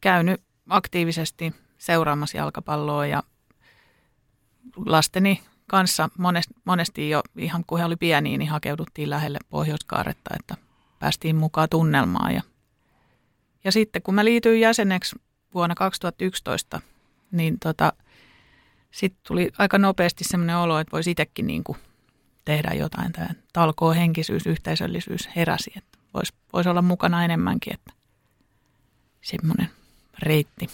käynyt 0.00 0.42
aktiivisesti 0.68 1.54
seuraamassa 1.78 2.36
jalkapalloa 2.36 3.06
ja 3.06 3.22
lasteni 4.86 5.42
kanssa 5.66 6.08
monesti, 6.18 6.54
monesti 6.64 7.10
jo 7.10 7.22
ihan 7.36 7.64
kun 7.66 7.78
he 7.78 7.84
oli 7.84 7.96
pieniä, 7.96 8.38
niin 8.38 8.50
hakeuduttiin 8.50 9.10
lähelle 9.10 9.38
Pohjoiskaaretta, 9.48 10.30
että 10.40 10.56
päästiin 10.98 11.36
mukaan 11.36 11.68
tunnelmaan. 11.68 12.34
Ja, 12.34 12.42
ja 13.64 13.72
sitten 13.72 14.02
kun 14.02 14.14
mä 14.14 14.24
liityin 14.24 14.60
jäseneksi 14.60 15.16
vuonna 15.54 15.74
2011, 15.74 16.80
niin 17.30 17.58
tota, 17.58 17.92
sitten 18.90 19.20
tuli 19.28 19.50
aika 19.58 19.78
nopeasti 19.78 20.24
semmoinen 20.24 20.56
olo, 20.56 20.78
että 20.78 20.92
voisi 20.92 21.10
itsekin 21.10 21.46
niin 21.46 21.64
kuin 21.64 21.78
tehdä 22.44 22.70
jotain. 22.74 23.12
Tämä 23.12 23.28
talkoo 23.52 23.92
henkisyys, 23.92 24.46
yhteisöllisyys 24.46 25.28
heräsi, 25.36 25.72
että 25.76 25.98
voisi, 26.14 26.32
voisi 26.52 26.68
olla 26.68 26.82
mukana 26.82 27.24
enemmänkin, 27.24 27.74
että 27.74 27.92
semmoinen 29.22 29.68
reitti. 30.22 30.66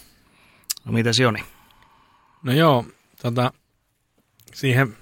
No 0.84 0.92
mitäs 0.92 1.18
Joni? 1.18 1.44
No 2.42 2.52
joo, 2.52 2.84
tota, 3.22 3.52
siihen 4.54 4.96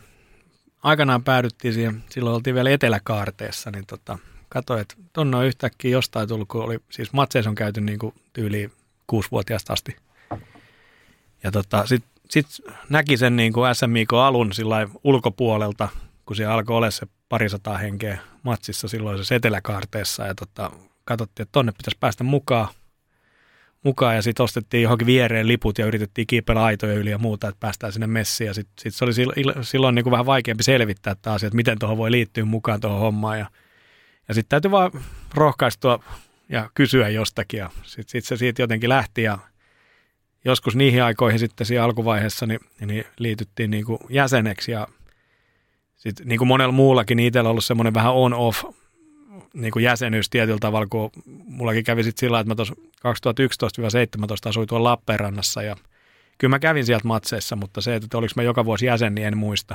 aikanaan 0.83 1.25
päädyttiin 1.25 1.75
siihen, 1.75 2.05
silloin 2.11 2.35
oltiin 2.35 2.55
vielä 2.55 2.71
eteläkaarteessa, 2.71 3.71
niin 3.71 3.87
tota, 3.87 4.19
katsoin, 4.49 4.81
että 4.81 4.95
tonne 5.13 5.37
on 5.37 5.47
yhtäkkiä 5.47 5.91
jostain 5.91 6.29
tullut, 6.29 6.49
kun 6.49 6.65
oli, 6.65 6.79
siis 6.91 7.13
matseissa 7.13 7.51
on 7.51 7.55
käyty 7.55 7.81
niin 7.81 7.99
kuin 7.99 8.15
tyyliin 8.33 8.73
kuusivuotiaasta 9.07 9.73
asti. 9.73 9.97
Ja 11.43 11.51
tota, 11.51 11.87
sitten 11.87 12.11
sit 12.31 12.47
näki 12.89 13.17
sen 13.17 13.37
niin 13.37 13.53
kuin 13.53 13.75
SMIK-alun 13.75 14.53
sillä 14.53 14.89
ulkopuolelta, 15.05 15.89
kun 16.27 16.37
se 16.37 16.45
alkoi 16.45 16.77
olla 16.77 16.91
se 16.91 17.07
parisataa 17.29 17.79
henkeä 17.79 18.19
matsissa 18.43 18.89
silloin 18.89 19.25
se 19.25 19.35
eteläkaarteessa 19.35 20.27
ja 20.27 20.35
tota, 20.35 20.71
katsottiin, 21.05 21.45
että 21.45 21.53
tonne 21.53 21.73
pitäisi 21.73 21.97
päästä 22.01 22.25
mukaan 22.25 22.69
mukaan 23.83 24.17
ja 24.17 24.23
sitten 24.23 24.45
ostettiin 24.45 24.83
johonkin 24.83 25.07
viereen 25.07 25.49
liput 25.49 25.79
ja 25.79 25.87
yritettiin 25.87 26.27
kiipellä 26.27 26.65
aitoja 26.65 26.95
yli 26.95 27.11
ja 27.11 27.19
muuta, 27.19 27.49
että 27.49 27.61
päästään 27.61 27.93
sinne 27.93 28.07
messiin. 28.07 28.49
Ja 28.49 28.55
sitten 28.55 28.75
sit 28.79 28.95
se 28.95 29.05
oli 29.05 29.13
silloin 29.63 29.95
niin 29.95 30.03
kuin 30.03 30.11
vähän 30.11 30.27
vaikeampi 30.27 30.63
selvittää 30.63 31.15
taas, 31.23 31.45
että 31.45 31.57
miten 31.57 31.79
tuohon 31.79 31.99
voi 31.99 32.11
liittyä 32.11 32.45
mukaan 32.45 32.81
tuohon 32.81 33.01
hommaan. 33.01 33.39
Ja, 33.39 33.47
ja 34.29 34.35
sitten 34.35 34.49
täytyy 34.49 34.71
vaan 34.71 34.91
rohkaistua 35.35 36.05
ja 36.49 36.71
kysyä 36.75 37.09
jostakin 37.09 37.59
ja 37.59 37.71
sitten 37.83 38.11
sit 38.11 38.25
se 38.25 38.37
siitä 38.37 38.63
jotenkin 38.63 38.89
lähti 38.89 39.23
ja 39.23 39.39
joskus 40.45 40.77
niihin 40.77 41.03
aikoihin 41.03 41.39
sitten 41.39 41.67
siinä 41.67 41.85
alkuvaiheessa 41.85 42.47
niin, 42.47 42.61
niin 42.87 43.05
liityttiin 43.19 43.71
niin 43.71 43.85
kuin 43.85 43.99
jäseneksi 44.09 44.73
ja 44.73 44.89
sitten 45.97 46.29
niin 46.29 46.39
kuin 46.39 46.49
monella 46.49 46.73
muullakin, 46.73 47.17
niin 47.17 47.27
itsellä 47.27 47.47
on 47.49 47.51
ollut 47.51 47.65
semmoinen 47.65 47.95
vähän 47.95 48.13
on-off 48.13 48.65
niin 49.55 49.73
kuin 49.73 49.85
jäsenyys 49.85 50.31
tietyllä 50.31 50.59
tavalla, 50.59 50.87
kun 50.87 51.11
mullakin 51.27 51.85
kävi 51.85 52.03
sitten 52.03 52.21
sillä, 52.21 52.41
että 52.41 52.51
mä 52.51 52.55
tuossa 52.55 52.75
2011-2017 54.47 54.49
asuin 54.49 54.69
tuolla 54.69 54.91
Lappeenrannassa 54.91 55.63
ja 55.63 55.77
kyllä 56.39 56.51
mä 56.51 56.59
kävin 56.59 56.87
sieltä 56.87 57.07
matseissa, 57.09 57.57
mutta 57.57 57.81
se, 57.81 57.95
että 57.95 58.19
oliko 58.19 58.33
mä 58.37 58.43
joka 58.43 58.65
vuosi 58.65 58.87
jäsen, 58.87 59.15
niin 59.15 59.27
en 59.27 59.39
muista. 59.39 59.75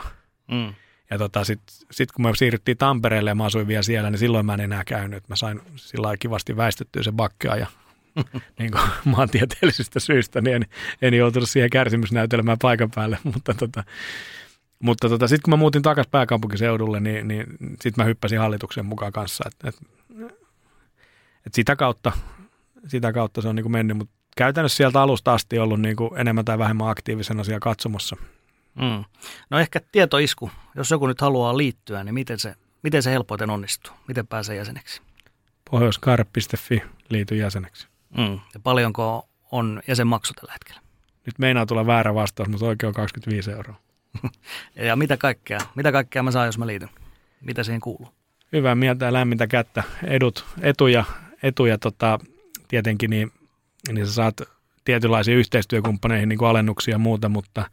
Mm. 0.52 0.74
Ja 1.10 1.18
tota, 1.18 1.44
sitten 1.44 1.76
sit 1.92 2.12
kun 2.12 2.26
me 2.26 2.36
siirryttiin 2.36 2.78
Tampereelle 2.78 3.30
ja 3.30 3.36
mä 3.36 3.46
asuin 3.46 3.68
vielä 3.68 3.84
siellä, 3.84 4.10
niin 4.10 4.20
silloin 4.20 4.46
mä 4.46 4.54
en 4.54 4.60
enää 4.60 4.84
käynyt. 4.84 5.30
Mä 5.30 5.36
sain 5.36 5.62
sillä 5.76 6.18
kivasti 6.20 6.58
väistettyä 6.58 7.04
se 7.04 7.12
bakkia 7.12 7.56
ja 7.56 7.68
niin 8.60 8.72
kuin 8.72 8.84
maantieteellisistä 9.06 10.00
syistä, 10.00 10.42
niin 10.42 10.56
en, 10.56 10.66
en 11.02 11.14
joutunut 11.14 11.50
siihen 11.50 11.70
kärsimysnäytelmään 11.70 12.58
paikan 12.62 12.92
päälle, 12.96 13.18
mutta 13.34 13.54
tota, 13.54 13.84
mutta 14.80 15.10
tota, 15.10 15.28
sitten 15.28 15.42
kun 15.42 15.52
mä 15.52 15.58
muutin 15.58 15.82
takaisin 15.82 16.12
pääkaupunkiseudulle, 16.12 17.00
niin, 17.00 17.28
niin 17.28 17.46
sitten 17.62 17.94
mä 17.98 18.04
hyppäsin 18.04 18.40
hallituksen 18.40 18.86
mukaan 18.86 19.12
kanssa. 19.12 19.44
Et, 19.48 19.56
et, 19.68 19.76
et 21.46 21.54
sitä, 21.54 21.76
kautta, 21.76 22.12
sitä 22.88 23.14
kautta 23.14 23.42
se 23.42 23.48
on 23.48 23.56
niin 23.56 23.72
mennyt, 23.72 23.98
mutta 23.98 24.14
käytännössä 24.38 24.78
sieltä 24.78 25.02
alusta 25.02 25.34
asti 25.34 25.60
ollut 25.60 25.82
niin 25.82 25.96
kuin 25.96 26.20
enemmän 26.20 26.46
tai 26.46 26.58
vähemmän 26.58 26.90
aktiivisena 26.90 27.44
siellä 27.44 27.60
katsomossa. 27.60 28.16
Mm. 28.76 29.04
No 29.50 29.60
ehkä 29.60 29.82
tietoisku, 29.92 30.52
jos 30.76 30.92
joku 30.92 31.08
nyt 31.08 31.22
haluaa 31.22 31.58
liittyä, 31.58 32.04
niin 32.04 32.14
miten 32.14 32.40
se, 32.40 32.56
miten 32.84 33.04
se 33.04 33.12
helpoiten 33.12 33.50
onnistuu? 33.50 33.94
Miten 34.08 34.28
pääsee 34.28 34.56
jäseneksi? 34.56 35.02
Pohjoiskaare.fi 35.72 36.84
liity 37.10 37.36
jäseneksi. 37.36 37.88
Mm. 38.18 38.40
Ja 38.54 38.60
paljonko 38.64 39.30
on 39.52 39.82
jäsenmaksu 39.88 40.34
tällä 40.34 40.54
hetkellä? 40.54 40.82
Nyt 41.26 41.40
meinaa 41.40 41.66
tulla 41.66 41.86
väärä 41.86 42.14
vastaus, 42.14 42.50
mutta 42.50 42.66
oikein 42.66 42.88
on 42.88 42.94
25 42.94 43.52
euroa. 43.52 43.76
Ja 44.76 44.96
mitä 44.96 45.18
kaikkea, 45.18 45.60
mitä 45.76 45.92
kaikkea 45.92 46.24
mä 46.24 46.32
saan, 46.32 46.46
jos 46.46 46.58
mä 46.58 46.68
liityn? 46.68 46.90
Mitä 47.42 47.64
siihen 47.64 47.82
kuuluu? 47.82 48.10
Hyvää 48.54 48.76
mieltä 48.76 49.06
ja 49.06 49.14
lämmintä 49.14 49.48
kättä. 49.48 49.84
Edut, 50.04 50.46
etuja, 50.62 51.04
etuja 51.44 51.78
tota, 51.78 52.20
tietenkin, 52.68 53.10
niin, 53.10 53.32
niin 53.92 54.08
sä 54.08 54.14
saat 54.14 54.42
tietynlaisia 54.86 55.36
yhteistyökumppaneihin 55.36 56.30
niin 56.30 56.40
kuin 56.40 56.50
alennuksia 56.50 56.94
ja 56.94 56.98
muuta, 56.98 57.30
mutta, 57.30 57.66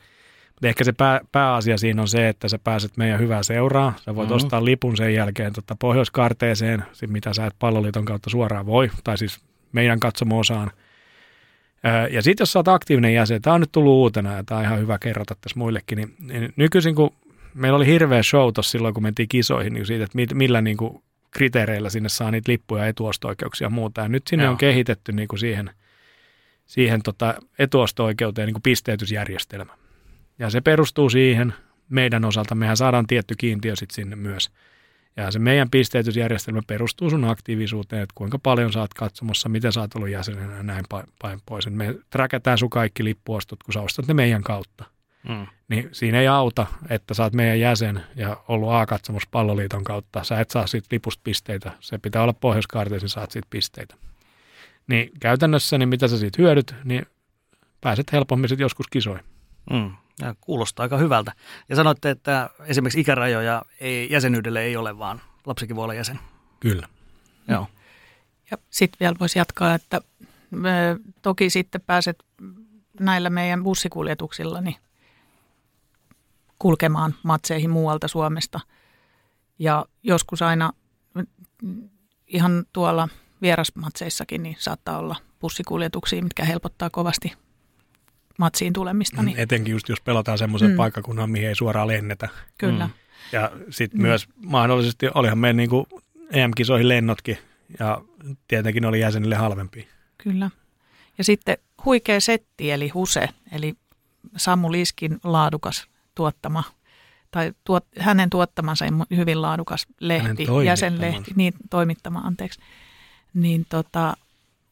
mutta 0.48 0.68
ehkä 0.68 0.84
se 0.84 0.92
pää, 0.92 1.20
pääasia 1.32 1.78
siinä 1.78 2.02
on 2.02 2.08
se, 2.08 2.28
että 2.28 2.48
sä 2.48 2.58
pääset 2.58 2.96
meidän 2.96 3.20
hyvää 3.20 3.42
seuraa. 3.42 3.94
Sä 4.04 4.14
voit 4.14 4.28
mm-hmm. 4.28 4.36
ostaa 4.36 4.64
lipun 4.64 4.96
sen 4.96 5.14
jälkeen 5.14 5.52
tota 5.52 5.76
pohjoiskarteeseen, 5.78 6.84
mitä 7.06 7.34
sä 7.34 7.46
et 7.46 7.54
palloliiton 7.58 8.04
kautta 8.04 8.30
suoraan 8.30 8.66
voi, 8.66 8.90
tai 9.04 9.18
siis 9.18 9.40
meidän 9.72 10.00
katsomo-osaan– 10.00 10.70
ja 12.10 12.22
sitten 12.22 12.42
jos 12.42 12.52
sä 12.52 12.58
oot 12.58 12.68
aktiivinen 12.68 13.14
jäsen, 13.14 13.42
tämä 13.42 13.54
on 13.54 13.60
nyt 13.60 13.72
tullut 13.72 13.92
uutena 13.92 14.32
ja 14.32 14.44
tämä 14.44 14.58
on 14.58 14.64
ihan 14.64 14.78
hyvä 14.78 14.98
kerrota 14.98 15.36
tässä 15.40 15.58
muillekin, 15.58 15.96
niin, 15.96 16.14
niin 16.20 16.52
nykyisin 16.56 16.94
kun 16.94 17.12
meillä 17.54 17.76
oli 17.76 17.86
hirveä 17.86 18.22
show 18.22 18.52
tossa 18.54 18.70
silloin, 18.70 18.94
kun 18.94 19.02
mentiin 19.02 19.28
kisoihin, 19.28 19.72
niin 19.72 19.86
siitä, 19.86 20.04
että 20.04 20.34
millä 20.34 20.60
niin 20.60 20.76
kuin 20.76 21.02
kriteereillä 21.30 21.90
sinne 21.90 22.08
saa 22.08 22.30
niitä 22.30 22.52
lippuja, 22.52 22.86
etuosto-oikeuksia 22.86 23.64
ja 23.64 23.70
muuta. 23.70 24.00
Ja 24.00 24.08
nyt 24.08 24.26
sinne 24.26 24.44
Joo. 24.44 24.50
on 24.50 24.58
kehitetty 24.58 25.12
niin 25.12 25.28
kuin 25.28 25.38
siihen, 25.38 25.70
siihen 26.66 27.02
tota 27.02 27.34
etuosto-oikeuteen 27.58 28.46
niin 28.46 28.54
kuin 28.54 28.62
pisteytysjärjestelmä. 28.62 29.72
Ja 30.38 30.50
se 30.50 30.60
perustuu 30.60 31.10
siihen 31.10 31.54
meidän 31.88 32.24
osalta. 32.24 32.54
Mehän 32.54 32.76
saadaan 32.76 33.06
tietty 33.06 33.34
kiintiö 33.38 33.76
sitten 33.76 33.94
sinne 33.94 34.16
myös. 34.16 34.50
Ja 35.16 35.30
se 35.30 35.38
meidän 35.38 35.70
pisteytysjärjestelmä 35.70 36.60
perustuu 36.66 37.10
sun 37.10 37.24
aktiivisuuteen, 37.24 38.02
että 38.02 38.12
kuinka 38.14 38.38
paljon 38.38 38.72
saat 38.72 38.94
katsomassa, 38.94 39.48
miten 39.48 39.72
sä 39.72 39.80
oot 39.80 39.94
ollut 39.94 40.08
jäsenenä 40.10 40.56
ja 40.56 40.62
näin 40.62 40.84
päin 41.22 41.40
pois. 41.46 41.70
Me 41.70 41.94
träkätään 42.10 42.58
sun 42.58 42.70
kaikki 42.70 43.04
lippuostot, 43.04 43.62
kun 43.62 43.74
sä 43.74 43.80
ostat 43.80 44.06
ne 44.06 44.14
meidän 44.14 44.42
kautta. 44.42 44.84
Mm. 45.28 45.46
Niin 45.68 45.88
siinä 45.92 46.20
ei 46.20 46.28
auta, 46.28 46.66
että 46.90 47.14
sä 47.14 47.22
oot 47.22 47.32
meidän 47.32 47.60
jäsen 47.60 48.00
ja 48.16 48.36
ollut 48.48 48.72
A-katsomus 48.72 49.26
palloliiton 49.26 49.84
kautta. 49.84 50.24
Sä 50.24 50.40
et 50.40 50.50
saa 50.50 50.66
siitä 50.66 50.88
lipusta 50.90 51.20
pisteitä. 51.24 51.72
Se 51.80 51.98
pitää 51.98 52.22
olla 52.22 52.32
pohjoiskaarteessa, 52.32 53.08
saat 53.08 53.30
siitä 53.30 53.48
pisteitä. 53.50 53.94
Niin 54.86 55.10
käytännössä, 55.20 55.78
niin 55.78 55.88
mitä 55.88 56.08
sä 56.08 56.18
siitä 56.18 56.42
hyödyt, 56.42 56.74
niin 56.84 57.06
pääset 57.80 58.12
helpommin 58.12 58.48
sitten 58.48 58.64
joskus 58.64 58.86
kisoihin. 58.86 59.24
Mm. 59.70 59.90
Ja 60.20 60.34
kuulostaa 60.40 60.82
aika 60.82 60.98
hyvältä. 60.98 61.32
Ja 61.68 61.76
sanoitte, 61.76 62.10
että 62.10 62.50
esimerkiksi 62.66 63.00
ikärajoja 63.00 63.62
ei, 63.80 64.10
jäsenyydelle 64.10 64.62
ei 64.62 64.76
ole, 64.76 64.98
vaan 64.98 65.20
lapsikin 65.46 65.76
voi 65.76 65.82
olla 65.82 65.94
jäsen. 65.94 66.18
Kyllä. 66.60 66.88
Joo. 67.48 67.66
Ja 68.50 68.58
sitten 68.70 68.96
vielä 69.00 69.16
voisi 69.20 69.38
jatkaa, 69.38 69.74
että 69.74 70.00
me, 70.50 70.96
toki 71.22 71.50
sitten 71.50 71.80
pääset 71.80 72.24
näillä 73.00 73.30
meidän 73.30 73.62
bussikuljetuksilla 73.62 74.60
niin 74.60 74.76
kulkemaan 76.58 77.14
matseihin 77.22 77.70
muualta 77.70 78.08
Suomesta. 78.08 78.60
Ja 79.58 79.84
joskus 80.02 80.42
aina 80.42 80.72
ihan 82.26 82.64
tuolla 82.72 83.08
vierasmatseissakin 83.42 84.42
niin 84.42 84.56
saattaa 84.58 84.98
olla 84.98 85.16
bussikuljetuksia, 85.40 86.22
mitkä 86.22 86.44
helpottaa 86.44 86.90
kovasti 86.90 87.32
matsiin 88.38 88.72
tulemista. 88.72 89.22
Niin. 89.22 89.38
Etenkin 89.38 89.72
just 89.72 89.88
jos 89.88 90.00
pelataan 90.00 90.38
semmoisen 90.38 90.70
mm. 90.70 90.76
paikkakunnan, 90.76 91.30
mihin 91.30 91.48
ei 91.48 91.54
suoraan 91.54 91.88
lennetä. 91.88 92.28
Kyllä. 92.58 92.86
Mm. 92.86 92.92
Ja 93.32 93.52
sitten 93.70 94.00
mm. 94.00 94.06
myös 94.06 94.28
mahdollisesti, 94.36 95.08
olihan 95.14 95.38
meidän 95.38 95.56
niin 95.56 95.70
kuin 95.70 95.86
EM-kisoihin 96.32 96.88
lennotkin 96.88 97.38
ja 97.78 98.00
tietenkin 98.48 98.84
oli 98.84 99.00
jäsenille 99.00 99.34
halvempi. 99.34 99.88
Kyllä. 100.18 100.50
Ja 101.18 101.24
sitten 101.24 101.58
huikea 101.84 102.20
setti 102.20 102.70
eli 102.70 102.88
HUSE, 102.88 103.28
eli 103.52 103.74
Samu 104.36 104.72
Liskin 104.72 105.18
laadukas 105.24 105.88
tuottama, 106.14 106.64
tai 107.30 107.52
tuot, 107.64 107.86
hänen 107.98 108.30
tuottamansa 108.30 108.84
hyvin 109.16 109.42
laadukas 109.42 109.86
lehti, 110.00 110.46
jäsenlehti, 110.64 111.32
niin 111.36 111.54
toimittama, 111.70 112.18
anteeksi, 112.18 112.60
niin 113.34 113.66
tota, 113.68 114.16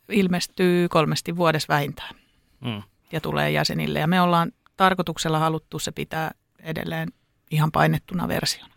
ilmestyy 0.08 0.88
kolmesti 0.88 1.36
vuodessa 1.36 1.74
vähintään 1.74 2.14
mm. 2.60 2.82
Ja 3.12 3.20
tulee 3.20 3.50
jäsenille. 3.50 3.98
Ja 3.98 4.06
me 4.06 4.20
ollaan 4.20 4.52
tarkoituksella 4.76 5.38
haluttu 5.38 5.78
se 5.78 5.92
pitää 5.92 6.30
edelleen 6.58 7.08
ihan 7.50 7.72
painettuna 7.72 8.28
versiona. 8.28 8.74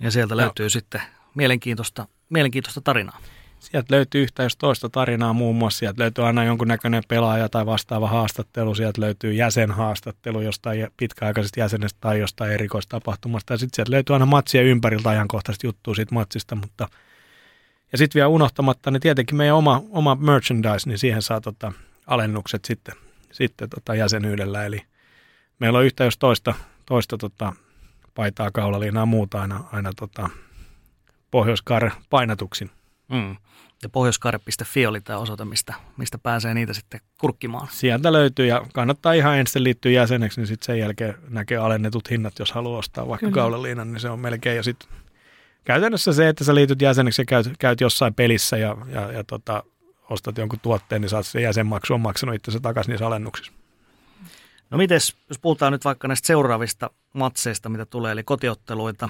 Ja 0.00 0.10
sieltä 0.10 0.36
löytyy 0.36 0.66
no. 0.66 0.70
sitten 0.70 1.02
mielenkiintoista, 1.34 2.08
mielenkiintoista 2.30 2.80
tarinaa. 2.80 3.18
Sieltä 3.60 3.94
löytyy 3.94 4.22
yhtä 4.22 4.42
jos 4.42 4.56
toista 4.56 4.88
tarinaa 4.88 5.32
muun 5.32 5.56
muassa. 5.56 5.78
Sieltä 5.78 6.02
löytyy 6.02 6.26
aina 6.26 6.44
jonkunnäköinen 6.44 7.02
pelaaja 7.08 7.48
tai 7.48 7.66
vastaava 7.66 8.08
haastattelu. 8.08 8.74
Sieltä 8.74 9.00
löytyy 9.00 9.32
jäsenhaastattelu 9.32 10.40
jostain 10.40 10.88
pitkäaikaisesta 10.96 11.60
jäsenestä 11.60 11.98
tai 12.00 12.20
jostain 12.20 12.52
erikoistapahtumasta. 12.52 13.52
Ja 13.52 13.58
sitten 13.58 13.76
sieltä 13.76 13.90
löytyy 13.90 14.14
aina 14.14 14.26
matsien 14.26 14.64
ympäriltä 14.64 15.08
ajankohtaisesti 15.08 15.66
juttua 15.66 15.94
siitä 15.94 16.14
matsista. 16.14 16.54
Mutta... 16.54 16.88
Ja 17.92 17.98
sitten 17.98 18.18
vielä 18.18 18.28
unohtamatta, 18.28 18.90
niin 18.90 19.00
tietenkin 19.00 19.36
meidän 19.36 19.56
oma, 19.56 19.82
oma 19.90 20.14
merchandise, 20.14 20.88
niin 20.88 20.98
siihen 20.98 21.22
saa 21.22 21.40
tota 21.40 21.72
alennukset 22.06 22.64
sitten, 22.64 22.94
sitten 23.32 23.70
tota 23.70 23.94
jäsenyydellä. 23.94 24.64
Eli 24.64 24.82
meillä 25.58 25.78
on 25.78 25.84
yhtä 25.84 26.04
jos 26.04 26.18
toista, 26.18 26.54
toista 26.86 27.18
tota 27.18 27.52
paitaa, 28.14 28.50
kaulaliinaa 28.50 29.06
muuta 29.06 29.40
aina, 29.40 29.64
aina 29.72 29.92
tota, 29.96 30.30
pohjoiskaaren 31.30 31.92
painatuksin. 32.10 32.70
Mm. 33.08 33.36
Ja 33.82 33.88
pohjoiskaare.fi 33.88 34.86
oli 34.86 35.00
tämä 35.00 35.18
osoite, 35.18 35.44
mistä, 35.44 35.74
mistä 35.96 36.18
pääsee 36.18 36.54
niitä 36.54 36.72
sitten 36.72 37.00
kurkkimaan. 37.20 37.68
Sieltä 37.70 38.12
löytyy 38.12 38.46
ja 38.46 38.66
kannattaa 38.74 39.12
ihan 39.12 39.38
ensin 39.38 39.64
liittyä 39.64 39.92
jäseneksi, 39.92 40.40
niin 40.40 40.46
sitten 40.46 40.66
sen 40.66 40.78
jälkeen 40.78 41.14
näkee 41.28 41.58
alennetut 41.58 42.10
hinnat, 42.10 42.38
jos 42.38 42.52
haluaa 42.52 42.78
ostaa 42.78 43.08
vaikka 43.08 43.26
Kyllä. 43.26 43.34
kaulaliinan, 43.34 43.92
niin 43.92 44.00
se 44.00 44.10
on 44.10 44.20
melkein. 44.20 44.56
Ja 44.56 44.62
sitten 44.62 44.88
käytännössä 45.64 46.12
se, 46.12 46.28
että 46.28 46.44
sä 46.44 46.54
liityt 46.54 46.82
jäseneksi 46.82 47.22
ja 47.22 47.26
käyt, 47.26 47.50
käyt 47.58 47.80
jossain 47.80 48.14
pelissä 48.14 48.56
ja, 48.56 48.76
ja, 48.92 49.12
ja 49.12 49.24
tota, 49.24 49.64
ostat 50.10 50.38
jonkun 50.38 50.60
tuotteen, 50.60 51.00
niin 51.02 51.08
saat 51.08 51.26
sen 51.26 51.42
jäsenmaksu 51.42 51.94
on 51.94 52.00
maksanut 52.00 52.34
itse 52.34 52.60
takaisin 52.60 52.90
niissä 52.90 53.06
alennuksissa. 53.06 53.52
No 54.70 54.78
mites, 54.78 55.16
jos 55.28 55.38
puhutaan 55.38 55.72
nyt 55.72 55.84
vaikka 55.84 56.08
näistä 56.08 56.26
seuraavista 56.26 56.90
matseista, 57.12 57.68
mitä 57.68 57.86
tulee, 57.86 58.12
eli 58.12 58.22
kotiotteluita, 58.22 59.08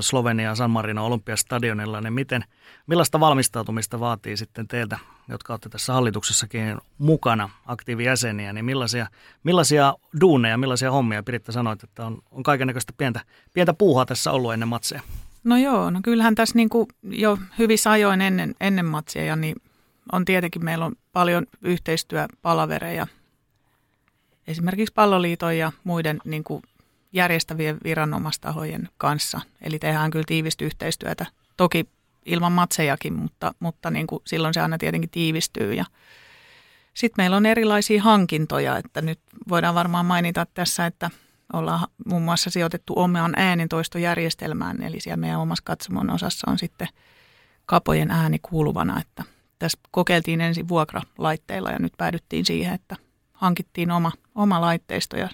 Slovenia 0.00 0.54
San 0.54 0.70
Marino 0.70 1.06
Olympiastadionilla, 1.06 2.00
niin 2.00 2.12
miten, 2.12 2.44
millaista 2.86 3.20
valmistautumista 3.20 4.00
vaatii 4.00 4.36
sitten 4.36 4.68
teiltä, 4.68 4.98
jotka 5.28 5.52
olette 5.52 5.68
tässä 5.68 5.92
hallituksessakin 5.92 6.78
mukana, 6.98 7.50
aktiivijäseniä, 7.66 8.52
niin 8.52 8.64
millaisia, 8.64 9.06
millaisia 9.44 9.94
duuneja, 10.20 10.58
millaisia 10.58 10.90
hommia 10.90 11.22
Piritta 11.22 11.52
sanoit, 11.52 11.84
että 11.84 12.06
on, 12.06 12.18
on 12.30 12.42
kaikenlaista 12.42 12.92
pientä, 12.96 13.20
pientä 13.54 13.74
puuhaa 13.74 14.06
tässä 14.06 14.32
ollut 14.32 14.52
ennen 14.52 14.68
matseja? 14.68 15.02
No 15.44 15.56
joo, 15.56 15.90
no 15.90 16.00
kyllähän 16.02 16.34
tässä 16.34 16.56
niin 16.56 16.68
kuin 16.68 16.86
jo 17.02 17.38
hyvissä 17.58 17.90
ajoin 17.90 18.20
ennen, 18.20 18.54
ennen 18.60 18.86
matseja, 18.86 19.36
niin 19.36 19.56
on 20.12 20.24
tietenkin 20.24 20.64
meillä 20.64 20.84
on 20.84 20.92
paljon 21.12 21.46
yhteistyöpalavereja 21.62 23.06
esimerkiksi 24.46 24.94
palloliiton 24.94 25.58
ja 25.58 25.72
muiden 25.84 26.20
niin 26.24 26.44
kuin 26.44 26.62
järjestävien 27.12 27.78
viranomaistahojen 27.84 28.88
kanssa. 28.98 29.40
Eli 29.60 29.78
tehdään 29.78 30.10
kyllä 30.10 30.24
tiivistä 30.26 30.64
yhteistyötä. 30.64 31.26
Toki 31.56 31.88
ilman 32.26 32.52
matsejakin, 32.52 33.12
mutta, 33.12 33.54
mutta 33.60 33.90
niin 33.90 34.06
kuin 34.06 34.22
silloin 34.26 34.54
se 34.54 34.60
aina 34.60 34.78
tietenkin 34.78 35.10
tiivistyy. 35.10 35.74
Ja 35.74 35.84
sitten 36.94 37.22
meillä 37.22 37.36
on 37.36 37.46
erilaisia 37.46 38.02
hankintoja, 38.02 38.76
että 38.76 39.02
nyt 39.02 39.20
voidaan 39.48 39.74
varmaan 39.74 40.06
mainita 40.06 40.46
tässä, 40.54 40.86
että 40.86 41.10
ollaan 41.52 41.88
muun 42.06 42.22
muassa 42.22 42.50
sijoitettu 42.50 42.92
omaan 42.96 43.32
äänintoistojärjestelmään, 43.36 44.82
eli 44.82 45.00
siellä 45.00 45.16
meidän 45.16 45.40
omassa 45.40 45.64
katsomon 45.64 46.10
osassa 46.10 46.50
on 46.50 46.58
sitten 46.58 46.88
kapojen 47.66 48.10
ääni 48.10 48.38
kuuluvana, 48.38 49.00
että 49.00 49.24
tässä 49.58 49.78
kokeiltiin 49.90 50.40
ensin 50.40 50.68
vuokralaitteilla 50.68 51.70
ja 51.70 51.78
nyt 51.78 51.92
päädyttiin 51.96 52.46
siihen, 52.46 52.74
että 52.74 52.96
hankittiin 53.32 53.90
oma, 53.90 54.12
oma 54.34 54.60
laitteisto 54.60 55.16
ja 55.16 55.28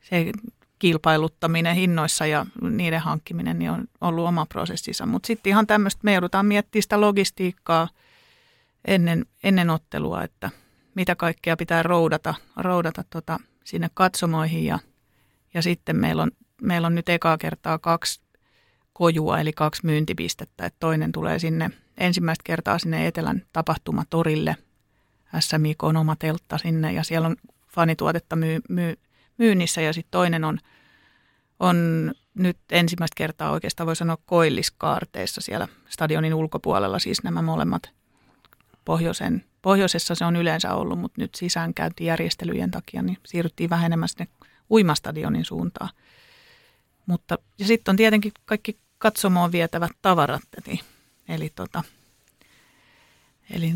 se 0.00 0.32
kilpailuttaminen 0.78 1.74
hinnoissa 1.76 2.26
ja 2.26 2.46
niiden 2.70 3.00
hankkiminen 3.00 3.58
niin 3.58 3.70
on 3.70 3.84
ollut 4.00 4.26
oma 4.26 4.46
prosessissa. 4.46 5.06
Mutta 5.06 5.26
sitten 5.26 5.50
ihan 5.50 5.66
tämmöistä, 5.66 6.00
me 6.02 6.12
joudutaan 6.12 6.46
miettimään 6.46 6.82
sitä 6.82 7.00
logistiikkaa 7.00 7.88
ennen, 8.84 9.26
ennen 9.42 9.70
ottelua, 9.70 10.22
että 10.22 10.50
mitä 10.94 11.16
kaikkea 11.16 11.56
pitää 11.56 11.82
roudata, 11.82 12.34
roudata 12.56 13.04
tota 13.10 13.40
sinne 13.64 13.90
katsomoihin 13.94 14.64
ja, 14.64 14.78
ja 15.54 15.62
sitten 15.62 15.96
meillä 15.96 16.22
on, 16.22 16.30
meillä 16.62 16.86
on 16.86 16.94
nyt 16.94 17.08
ekaa 17.08 17.38
kertaa 17.38 17.78
kaksi 17.78 18.20
kojua, 18.98 19.40
eli 19.40 19.52
kaksi 19.52 19.86
myyntipistettä. 19.86 20.66
että 20.66 20.76
toinen 20.80 21.12
tulee 21.12 21.38
sinne 21.38 21.70
ensimmäistä 21.98 22.42
kertaa 22.44 22.78
sinne 22.78 23.06
Etelän 23.06 23.42
tapahtumatorille. 23.52 24.56
SMIK 25.40 25.84
on 25.84 25.96
oma 25.96 26.16
teltta 26.16 26.58
sinne 26.58 26.92
ja 26.92 27.02
siellä 27.02 27.28
on 27.28 27.36
fanituotetta 27.68 28.36
myy, 28.36 28.60
myy, 28.68 28.94
myynnissä 29.38 29.80
ja 29.80 29.92
sitten 29.92 30.10
toinen 30.10 30.44
on, 30.44 30.58
on 31.60 31.76
nyt 32.34 32.56
ensimmäistä 32.70 33.14
kertaa 33.16 33.50
oikeastaan 33.50 33.86
voi 33.86 33.96
sanoa 33.96 34.18
koilliskaarteissa 34.26 35.40
siellä 35.40 35.68
stadionin 35.88 36.34
ulkopuolella, 36.34 36.98
siis 36.98 37.22
nämä 37.22 37.42
molemmat 37.42 37.90
pohjoisen, 38.84 39.44
pohjoisessa 39.62 40.14
se 40.14 40.24
on 40.24 40.36
yleensä 40.36 40.74
ollut, 40.74 40.98
mutta 40.98 41.20
nyt 41.20 41.34
sisäänkäyntijärjestelyjen 41.34 42.70
takia 42.70 43.02
niin 43.02 43.18
siirryttiin 43.26 43.70
vähän 43.70 43.86
enemmän 43.86 44.08
sinne 44.08 44.28
uimastadionin 44.70 45.44
suuntaan. 45.44 45.90
Mutta, 47.06 47.38
ja 47.58 47.66
sitten 47.66 47.92
on 47.92 47.96
tietenkin 47.96 48.32
kaikki 48.44 48.78
katsomoon 48.98 49.52
vietävät 49.52 49.92
tavarat, 50.02 50.42
eli, 50.66 50.80
eli, 51.28 51.52
tota, 51.54 51.82
eli 53.50 53.74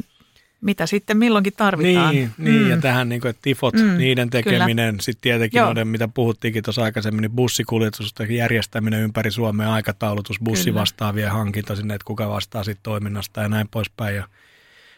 mitä 0.62 0.86
sitten 0.86 1.16
milloinkin 1.16 1.52
tarvitaan. 1.56 2.14
Niin, 2.14 2.30
niin 2.38 2.62
mm. 2.62 2.70
ja 2.70 2.76
tähän 2.76 3.08
niin 3.08 3.20
kuin, 3.20 3.30
että 3.30 3.42
tifot, 3.42 3.74
mm, 3.74 3.98
niiden 3.98 4.30
tekeminen, 4.30 5.00
sitten 5.00 5.22
tietenkin 5.22 5.58
Joo. 5.58 5.66
noiden, 5.66 5.88
mitä 5.88 6.08
puhuttiinkin 6.08 6.62
tuossa 6.62 6.82
aikaisemmin, 6.82 7.22
niin 7.22 7.32
bussikuljetusten 7.32 8.30
järjestäminen 8.30 9.00
ympäri 9.00 9.30
Suomea, 9.30 9.72
aikataulutus, 9.72 10.40
bussivastaavien 10.44 11.30
hankinta 11.30 11.76
sinne, 11.76 11.94
että 11.94 12.04
kuka 12.04 12.28
vastaa 12.28 12.64
sitten 12.64 12.82
toiminnasta 12.82 13.40
ja 13.40 13.48
näin 13.48 13.68
poispäin. 13.68 14.16
Ja 14.16 14.28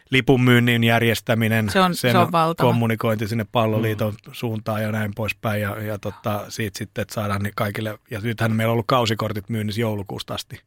lipunmyynnin 0.09 0.83
järjestäminen, 0.83 1.69
se 1.69 1.79
on, 1.79 1.95
sen 1.95 2.11
se 2.11 2.17
on 2.17 2.29
kommunikointi 2.57 3.27
sinne 3.27 3.45
palloliiton 3.51 4.13
mm. 4.13 4.33
suuntaan 4.33 4.81
ja 4.81 4.91
näin 4.91 5.11
poispäin. 5.15 5.61
Ja, 5.61 5.81
ja 5.81 5.99
tota, 5.99 6.45
siitä 6.49 6.77
sitten, 6.77 7.01
että 7.01 7.13
saadaan 7.13 7.43
niin 7.43 7.53
kaikille, 7.55 7.99
ja 8.11 8.19
nythän 8.21 8.55
meillä 8.55 8.71
on 8.71 8.73
ollut 8.73 8.87
kausikortit 8.87 9.49
myynnissä 9.49 9.81
joulukuusta 9.81 10.33
asti. 10.33 10.59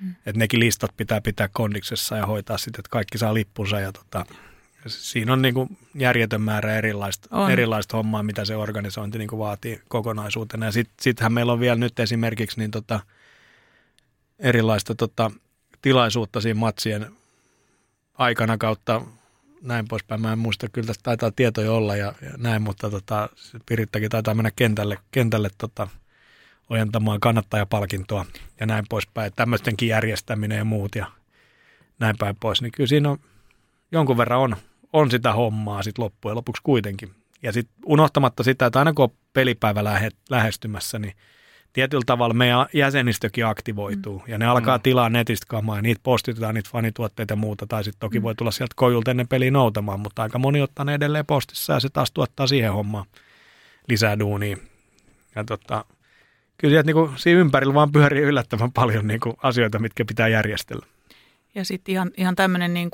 Mm. 0.00 0.10
Että 0.10 0.38
nekin 0.38 0.60
listat 0.60 0.96
pitää 0.96 1.20
pitää 1.20 1.48
kondiksessa 1.52 2.16
ja 2.16 2.26
hoitaa 2.26 2.58
sitten, 2.58 2.80
että 2.80 2.90
kaikki 2.90 3.18
saa 3.18 3.34
lippunsa. 3.34 3.80
Ja 3.80 3.92
tota, 3.92 4.26
siinä 4.86 5.32
on 5.32 5.42
niin 5.42 5.54
kuin 5.54 5.78
järjetön 5.94 6.42
määrä 6.42 6.74
erilaista, 6.74 7.48
erilaista 7.52 7.96
hommaa, 7.96 8.22
mitä 8.22 8.44
se 8.44 8.56
organisointi 8.56 9.18
niin 9.18 9.28
kuin 9.28 9.38
vaatii 9.38 9.80
kokonaisuutena. 9.88 10.66
Ja 10.66 10.72
sittenhän 10.72 11.30
sit 11.30 11.34
meillä 11.34 11.52
on 11.52 11.60
vielä 11.60 11.76
nyt 11.76 12.00
esimerkiksi 12.00 12.58
niin 12.58 12.70
tota, 12.70 13.00
erilaista 14.38 14.94
tota, 14.94 15.30
tilaisuutta 15.82 16.40
siinä 16.40 16.60
matsien 16.60 17.19
aikana 18.20 18.58
kautta 18.58 19.02
näin 19.62 19.88
poispäin. 19.88 20.20
Mä 20.20 20.32
en 20.32 20.38
muista, 20.38 20.68
kyllä 20.68 20.86
tästä 20.86 21.02
taitaa 21.02 21.30
tietoja 21.30 21.72
olla 21.72 21.96
ja, 21.96 22.12
ja 22.22 22.30
näin, 22.36 22.62
mutta 22.62 22.90
tota, 22.90 23.28
Pirittäkin 23.66 24.10
taitaa 24.10 24.34
mennä 24.34 24.50
kentälle, 24.56 24.98
kentälle 25.10 25.48
tota, 25.58 25.88
ojentamaan 26.70 27.20
kannattajapalkintoa 27.20 28.26
ja 28.60 28.66
näin 28.66 28.84
poispäin. 28.88 29.32
Tämmöistenkin 29.36 29.88
järjestäminen 29.88 30.58
ja 30.58 30.64
muut 30.64 30.94
ja 30.94 31.06
näin 31.98 32.16
päin 32.18 32.36
pois. 32.36 32.62
Niin 32.62 32.72
kyllä 32.72 32.88
siinä 32.88 33.10
on, 33.10 33.18
jonkun 33.92 34.16
verran 34.16 34.40
on, 34.40 34.56
on 34.92 35.10
sitä 35.10 35.32
hommaa 35.32 35.82
sitten 35.82 36.04
loppujen 36.04 36.36
lopuksi 36.36 36.62
kuitenkin. 36.62 37.14
Ja 37.42 37.52
sitten 37.52 37.74
unohtamatta 37.86 38.42
sitä, 38.42 38.66
että 38.66 38.78
aina 38.78 38.92
kun 38.92 39.02
on 39.02 39.16
pelipäivä 39.32 39.84
lähe, 39.84 40.10
lähestymässä, 40.30 40.98
niin 40.98 41.14
tietyllä 41.72 42.02
tavalla 42.06 42.34
meidän 42.34 42.66
jäsenistökin 42.72 43.46
aktivoituu. 43.46 44.18
Mm. 44.18 44.32
Ja 44.32 44.38
ne 44.38 44.46
alkaa 44.46 44.76
mm. 44.78 44.82
tilaa 44.82 45.08
netistä 45.08 45.46
kamaa 45.48 45.76
ja 45.76 45.82
niitä 45.82 46.00
postitetaan, 46.02 46.54
niitä 46.54 46.70
fanituotteita 46.72 47.32
ja 47.32 47.36
muuta. 47.36 47.66
Tai 47.66 47.84
sitten 47.84 48.00
toki 48.00 48.18
mm. 48.18 48.22
voi 48.22 48.34
tulla 48.34 48.50
sieltä 48.50 48.74
kojulta 48.76 49.10
ennen 49.10 49.28
peliä 49.28 49.50
noutamaan, 49.50 50.00
mutta 50.00 50.22
aika 50.22 50.38
moni 50.38 50.62
ottaa 50.62 50.84
ne 50.84 50.94
edelleen 50.94 51.26
postissa 51.26 51.72
ja 51.72 51.80
se 51.80 51.88
taas 51.88 52.12
tuottaa 52.12 52.46
siihen 52.46 52.72
hommaan 52.72 53.06
lisää 53.88 54.18
duunia. 54.18 54.56
Ja 55.34 55.44
tota, 55.44 55.84
kyllä 56.58 56.72
sieltä 56.72 56.86
niinku, 56.86 57.10
siinä 57.16 57.40
ympärillä 57.40 57.74
vaan 57.74 57.92
pyörii 57.92 58.22
yllättävän 58.22 58.72
paljon 58.72 59.06
niinku 59.06 59.34
asioita, 59.42 59.78
mitkä 59.78 60.04
pitää 60.04 60.28
järjestellä. 60.28 60.86
Ja 61.54 61.64
sitten 61.64 61.92
ihan, 61.92 62.10
ihan 62.16 62.36
tämmöinen 62.36 62.74
niin 62.74 62.90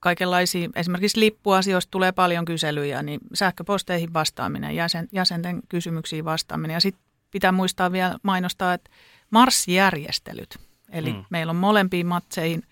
kaikenlaisia, 0.00 0.68
esimerkiksi 0.76 1.20
lippuasioista 1.20 1.90
tulee 1.90 2.12
paljon 2.12 2.44
kyselyjä, 2.44 3.02
niin 3.02 3.20
sähköposteihin 3.34 4.12
vastaaminen, 4.12 4.76
jäsen, 4.76 5.08
jäsenten 5.12 5.60
kysymyksiin 5.68 6.24
vastaaminen. 6.24 6.74
Ja 6.74 6.80
sitten 6.80 7.07
pitää 7.30 7.52
muistaa 7.52 7.92
vielä 7.92 8.18
mainostaa, 8.22 8.74
että 8.74 8.90
marssijärjestelyt. 9.30 10.58
Eli 10.92 11.12
mm. 11.12 11.24
meillä 11.30 11.50
on 11.50 11.56
molempiin 11.56 12.06
matseihin 12.06 12.62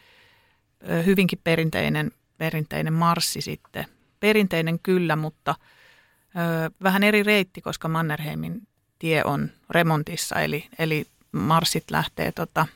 hyvinkin 1.07 1.40
perinteinen, 1.45 2.12
perinteinen 2.38 2.92
marssi 2.92 3.40
sitten. 3.40 3.85
Perinteinen 4.21 4.79
kyllä, 4.79 5.16
mutta 5.16 5.55
Öö, 6.38 6.71
vähän 6.83 7.03
eri 7.03 7.23
reitti, 7.23 7.61
koska 7.61 7.88
Mannerheimin 7.88 8.69
tie 8.99 9.25
on 9.25 9.51
remontissa, 9.71 10.40
eli, 10.40 10.69
eli 10.79 11.07
marssit 11.33 11.90
lähtee 11.90 12.33
tota, 12.33 12.66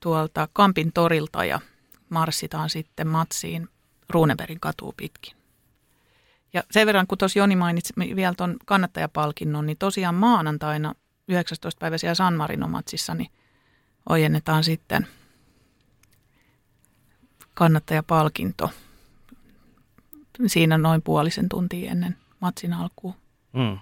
tuolta 0.00 0.48
Kampin 0.52 0.92
torilta 0.92 1.44
ja 1.44 1.60
marssitaan 2.08 2.70
sitten 2.70 3.06
matsiin 3.06 3.68
Ruunebergin 4.10 4.60
katuu 4.60 4.94
pitkin. 4.96 5.37
Ja 6.52 6.62
sen 6.70 6.86
verran, 6.86 7.06
kun 7.06 7.18
tuossa 7.18 7.38
Joni 7.38 7.56
mainitsi 7.56 7.92
vielä 8.16 8.34
tuon 8.34 8.56
kannattajapalkinnon, 8.66 9.66
niin 9.66 9.78
tosiaan 9.78 10.14
maanantaina 10.14 10.94
19. 11.28 11.78
päivä 11.80 11.98
siellä 11.98 12.14
San 12.14 12.34
Marino-matsissa, 12.34 13.14
niin 13.14 13.30
ojennetaan 14.08 14.64
sitten 14.64 15.06
kannattajapalkinto 17.54 18.70
siinä 20.46 20.78
noin 20.78 21.02
puolisen 21.02 21.48
tuntia 21.48 21.90
ennen 21.90 22.16
matsin 22.40 22.72
alkuun. 22.72 23.14
Mm. 23.52 23.78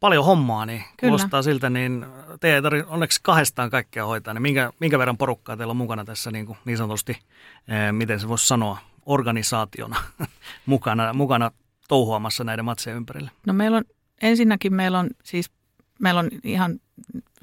Paljon 0.00 0.24
hommaa, 0.24 0.66
niin 0.66 0.84
kuulostaa 1.00 1.42
siltä, 1.42 1.70
niin 1.70 2.06
te 2.40 2.54
ei 2.54 2.62
tarvitse 2.62 2.90
onneksi 2.90 3.20
kahdestaan 3.22 3.70
kaikkea 3.70 4.06
hoitaa, 4.06 4.34
niin 4.34 4.42
minkä, 4.42 4.72
minkä 4.80 4.98
verran 4.98 5.18
porukkaa 5.18 5.56
teillä 5.56 5.70
on 5.70 5.76
mukana 5.76 6.04
tässä 6.04 6.30
niin, 6.30 6.46
kuin 6.46 6.58
niin 6.64 6.78
sanotusti, 6.78 7.12
eh, 7.12 7.92
miten 7.92 8.20
se 8.20 8.28
voisi 8.28 8.46
sanoa, 8.46 8.78
organisaationa 9.06 9.96
mukana, 10.66 11.12
mukana 11.12 11.50
touhuamassa 11.88 12.44
näiden 12.44 12.64
matsien 12.64 12.96
ympärille? 12.96 13.30
No 13.46 13.52
meillä 13.52 13.76
on, 13.76 13.84
ensinnäkin 14.22 14.74
meillä 14.74 14.98
on 14.98 15.10
siis, 15.24 15.50
meillä 15.98 16.20
on 16.20 16.30
ihan 16.44 16.80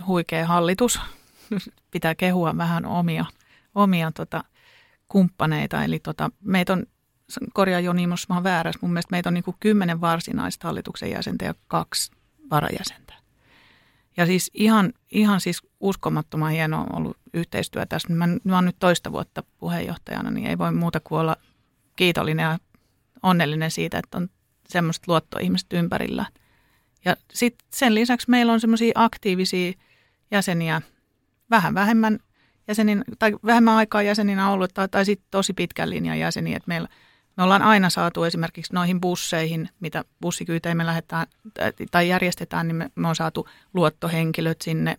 huikea 0.08 0.48
hallitus, 0.48 1.00
pitää 1.92 2.16
kehua 2.16 2.58
vähän 2.58 2.86
omia, 2.86 3.26
omia 3.76 4.12
tota, 4.12 4.44
kumppaneita, 5.08 5.84
eli 5.84 6.00
tota, 6.00 6.32
meitä 6.44 6.74
on 6.74 6.86
korjaa 7.54 7.80
Joni, 7.80 8.04
jos 8.04 8.30
mä 8.30 8.44
väärässä, 8.44 8.80
mun 8.82 8.92
mielestä 8.92 9.12
meitä 9.12 9.30
on 9.30 9.34
niin 9.34 9.44
kymmenen 9.60 10.02
varsinaista 10.02 10.68
hallituksen 10.68 11.12
jäsentä 11.12 11.46
ja 11.46 11.54
kaksi 11.68 12.12
varajäsentä. 12.52 13.14
Ja 14.18 14.26
siis 14.26 14.52
ihan, 14.54 14.94
ihan 15.12 15.42
siis 15.42 15.62
uskomattoman 15.80 16.52
hienoa 16.52 16.88
ollut 16.94 17.18
yhteistyö 17.34 17.86
tässä. 17.86 18.14
Mä, 18.14 18.28
mä 18.44 18.56
oon 18.56 18.66
nyt 18.66 18.76
toista 18.80 19.12
vuotta 19.12 19.44
puheenjohtajana, 19.60 20.32
niin 20.32 20.48
ei 20.48 20.58
voi 20.58 20.72
muuta 20.72 21.00
kuin 21.00 21.20
olla 21.20 21.36
kiitollinen 21.96 22.44
ja 22.44 22.58
onnellinen 23.24 23.72
siitä, 23.72 23.98
että 23.98 24.18
on 24.18 24.30
semmoiset 24.70 25.08
luottoihmiset 25.08 25.74
ympärillä. 25.74 26.26
Ja 27.06 27.16
sitten 27.34 27.68
sen 27.74 27.96
lisäksi 27.96 28.30
meillä 28.30 28.54
on 28.54 28.60
semmoisia 28.60 28.92
aktiivisia 28.96 29.74
jäseniä, 30.32 30.82
vähän 31.50 31.74
vähemmän 31.74 32.20
jäsenin, 32.68 33.04
tai 33.20 33.36
vähemmän 33.46 33.76
aikaa 33.76 34.02
jäseninä 34.02 34.52
ollut, 34.52 34.74
tai, 34.74 34.90
tai 34.90 35.06
sitten 35.06 35.28
tosi 35.32 35.54
pitkän 35.54 35.90
linjan 35.90 36.20
jäseniä, 36.20 36.58
että 36.58 36.68
meillä 36.68 36.90
me 37.38 37.44
ollaan 37.44 37.62
aina 37.62 37.90
saatu 37.90 38.24
esimerkiksi 38.24 38.74
noihin 38.74 39.02
busseihin, 39.02 39.70
mitä 39.80 40.06
bussikyyteihin 40.22 40.78
me 40.78 40.86
lähdetään 40.86 41.28
tai 41.92 42.10
järjestetään, 42.10 42.68
niin 42.68 42.76
me, 42.76 42.90
me 42.96 43.08
on 43.08 43.16
saatu 43.16 43.48
luottohenkilöt 43.74 44.62
sinne 44.62 44.98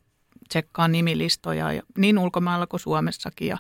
tsekkaa 0.49 0.89
nimilistoja 0.89 1.73
ja 1.73 1.83
niin 1.99 2.19
ulkomailla 2.19 2.67
kuin 2.67 2.81
Suomessakin. 2.81 3.49
Ja 3.49 3.59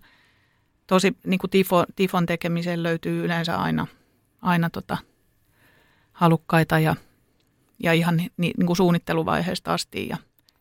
tosi 0.87 1.17
niin 1.27 1.39
kuin 1.39 1.51
tifo, 1.51 1.85
tifon 1.97 2.27
tekemiseen 2.27 2.83
löytyy 2.83 3.25
yleensä 3.25 3.57
aina, 3.57 3.87
aina 4.43 4.71
tota, 4.71 4.99
halukkaita 6.13 6.79
ja, 6.79 6.97
ja 7.79 7.93
ihan 7.93 8.17
niin, 8.17 8.31
niin 8.37 8.67
kuin 8.67 8.77
suunnitteluvaiheesta 8.77 9.75
asti 9.75 10.09
ja 10.09 10.17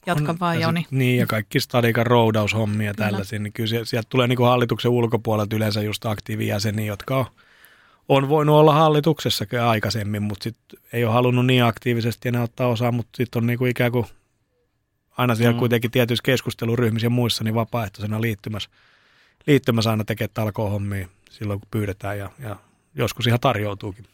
jatka 0.05 0.35
vaan 0.39 0.55
ja 0.55 0.61
Joni. 0.61 0.85
Niin 0.91 1.19
ja 1.19 1.27
kaikki 1.27 1.59
stadikan 1.59 2.05
roudaushommia 2.05 2.93
tällaisia, 2.93 3.39
niin 3.39 3.53
kyllä 3.53 3.85
sieltä 3.85 4.09
tulee 4.09 4.27
niin 4.27 4.37
kuin 4.37 4.49
hallituksen 4.49 4.91
ulkopuolelta 4.91 5.55
yleensä 5.55 5.81
just 5.81 6.05
aktiivijäseniä, 6.05 6.85
jotka 6.85 7.17
on 7.17 7.25
on 8.09 8.29
voinut 8.29 8.55
olla 8.55 8.73
hallituksessakin 8.73 9.61
aikaisemmin, 9.61 10.23
mutta 10.23 10.43
sit 10.43 10.57
ei 10.93 11.05
ole 11.05 11.13
halunnut 11.13 11.45
niin 11.45 11.63
aktiivisesti 11.63 12.29
enää 12.29 12.43
ottaa 12.43 12.67
osaa, 12.67 12.91
mutta 12.91 13.17
sitten 13.17 13.43
on 13.43 13.47
niinku 13.47 13.65
ikään 13.65 13.91
kuin 13.91 14.05
aina 15.17 15.35
siellä 15.35 15.53
mm. 15.53 15.59
kuitenkin 15.59 15.91
tietyissä 15.91 16.23
keskusteluryhmissä 16.23 17.05
ja 17.05 17.09
muissa 17.09 17.43
niin 17.43 17.55
vapaaehtoisena 17.55 18.21
liittymässä, 18.21 18.69
liittymässä 19.47 19.89
aina 19.89 20.03
tekee 20.03 20.27
talkohommia 20.27 21.07
silloin, 21.29 21.59
kun 21.59 21.67
pyydetään 21.71 22.17
ja, 22.17 22.29
ja 22.39 22.55
joskus 22.99 23.27
ihan 23.27 23.39
tarjoutuukin. 23.39 24.05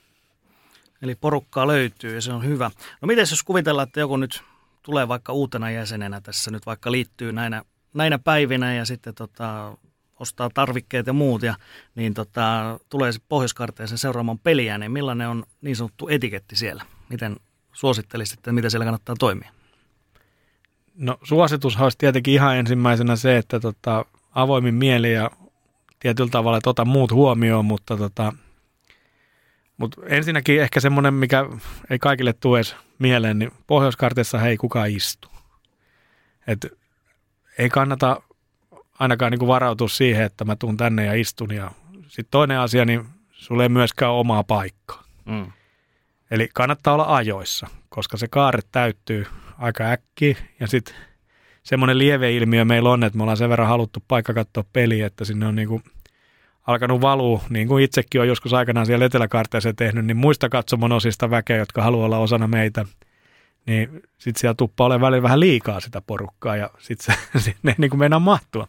Eli 1.01 1.15
porukkaa 1.15 1.67
löytyy 1.67 2.15
ja 2.15 2.21
se 2.21 2.33
on 2.33 2.45
hyvä. 2.45 2.71
No 3.01 3.05
miten 3.05 3.27
jos 3.29 3.43
kuvitellaan, 3.43 3.87
että 3.87 3.99
joku 3.99 4.17
nyt 4.17 4.43
tulee 4.83 5.07
vaikka 5.07 5.33
uutena 5.33 5.71
jäsenenä 5.71 6.21
tässä 6.21 6.51
nyt 6.51 6.65
vaikka 6.65 6.91
liittyy 6.91 7.31
näinä, 7.31 7.63
näinä 7.93 8.19
päivinä 8.19 8.73
ja 8.73 8.85
sitten 8.85 9.15
tota, 9.15 9.77
ostaa 10.19 10.49
tarvikkeet 10.53 11.07
ja 11.07 11.13
muut, 11.13 11.43
ja, 11.43 11.55
niin 11.95 12.13
tota, 12.13 12.79
tulee 12.89 13.11
pohjois 13.29 13.55
seuraamaan 13.95 14.39
peliä, 14.39 14.77
niin 14.77 14.91
millainen 14.91 15.29
on 15.29 15.43
niin 15.61 15.75
sanottu 15.75 16.07
etiketti 16.07 16.55
siellä? 16.55 16.85
Miten 17.09 17.35
suosittelisit, 17.73 18.39
että 18.39 18.51
miten 18.51 18.71
siellä 18.71 18.85
kannattaa 18.85 19.15
toimia? 19.19 19.51
No 20.95 21.17
suositus 21.23 21.77
olisi 21.77 21.97
tietenkin 21.97 22.33
ihan 22.33 22.57
ensimmäisenä 22.57 23.15
se, 23.15 23.37
että 23.37 23.59
tota, 23.59 24.05
avoimin 24.35 24.73
mieli 24.73 25.13
ja 25.13 25.31
tietyllä 25.99 26.29
tavalla, 26.29 26.57
että 26.57 26.69
ota 26.69 26.85
muut 26.85 27.11
huomioon, 27.11 27.65
mutta 27.65 27.97
tota, 27.97 28.33
mutta 29.77 30.01
ensinnäkin 30.05 30.61
ehkä 30.61 30.79
semmoinen, 30.79 31.13
mikä 31.13 31.45
ei 31.89 31.99
kaikille 31.99 32.33
tule 32.33 32.57
edes 32.57 32.75
mieleen, 32.99 33.39
niin 33.39 33.51
pohjois 33.67 33.97
ei 34.47 34.57
kukaan 34.57 34.89
istu. 34.89 35.27
Et 36.47 36.65
ei 37.57 37.69
kannata 37.69 38.21
ainakaan 38.99 39.31
niin 39.31 39.39
kuin 39.39 39.47
varautua 39.47 39.87
siihen, 39.87 40.25
että 40.25 40.45
mä 40.45 40.55
tuun 40.55 40.77
tänne 40.77 41.05
ja 41.05 41.13
istun. 41.13 41.53
Ja 41.53 41.71
sitten 42.07 42.31
toinen 42.31 42.59
asia, 42.59 42.85
niin 42.85 43.05
sulle 43.31 43.63
ei 43.63 43.69
myöskään 43.69 44.11
ole 44.11 44.19
omaa 44.19 44.43
paikkaa. 44.43 45.03
Mm. 45.25 45.51
Eli 46.31 46.49
kannattaa 46.53 46.93
olla 46.93 47.15
ajoissa, 47.15 47.67
koska 47.89 48.17
se 48.17 48.27
kaare 48.27 48.59
täyttyy 48.71 49.25
aika 49.57 49.83
äkki. 49.83 50.37
Ja 50.59 50.67
sitten 50.67 50.95
semmoinen 51.63 51.97
lieveilmiö 51.97 52.65
meillä 52.65 52.89
on, 52.89 53.03
että 53.03 53.17
me 53.17 53.23
ollaan 53.23 53.37
sen 53.37 53.49
verran 53.49 53.67
haluttu 53.67 54.03
paikka 54.07 54.33
katsoa 54.33 54.63
peliä, 54.73 55.07
että 55.07 55.25
sinne 55.25 55.47
on 55.47 55.55
niin 55.55 55.67
kuin 55.67 55.83
alkanut 56.67 57.01
valuu, 57.01 57.41
niin 57.49 57.67
kuin 57.67 57.83
itsekin 57.83 58.21
on 58.21 58.27
joskus 58.27 58.53
aikanaan 58.53 58.85
siellä 58.85 59.05
Eteläkarteessa 59.05 59.73
tehnyt, 59.73 60.05
niin 60.05 60.17
muista 60.17 60.49
katsomon 60.49 60.91
osista 60.91 61.29
väkeä, 61.29 61.57
jotka 61.57 61.81
haluaa 61.81 62.05
olla 62.05 62.17
osana 62.17 62.47
meitä– 62.47 62.85
niin 63.65 64.01
sitten 64.17 64.41
siellä 64.41 64.55
tuppaa 64.55 64.85
olemaan 64.85 65.01
välillä 65.11 65.23
vähän 65.23 65.39
liikaa 65.39 65.79
sitä 65.79 66.01
porukkaa 66.01 66.55
ja 66.55 66.69
sitten 66.79 67.15
se, 67.15 67.39
sinne 67.43 67.71
ei 67.71 67.75
niin 67.77 67.89
kuin 67.89 67.99
meinaa 67.99 68.19
mahtua. 68.19 68.67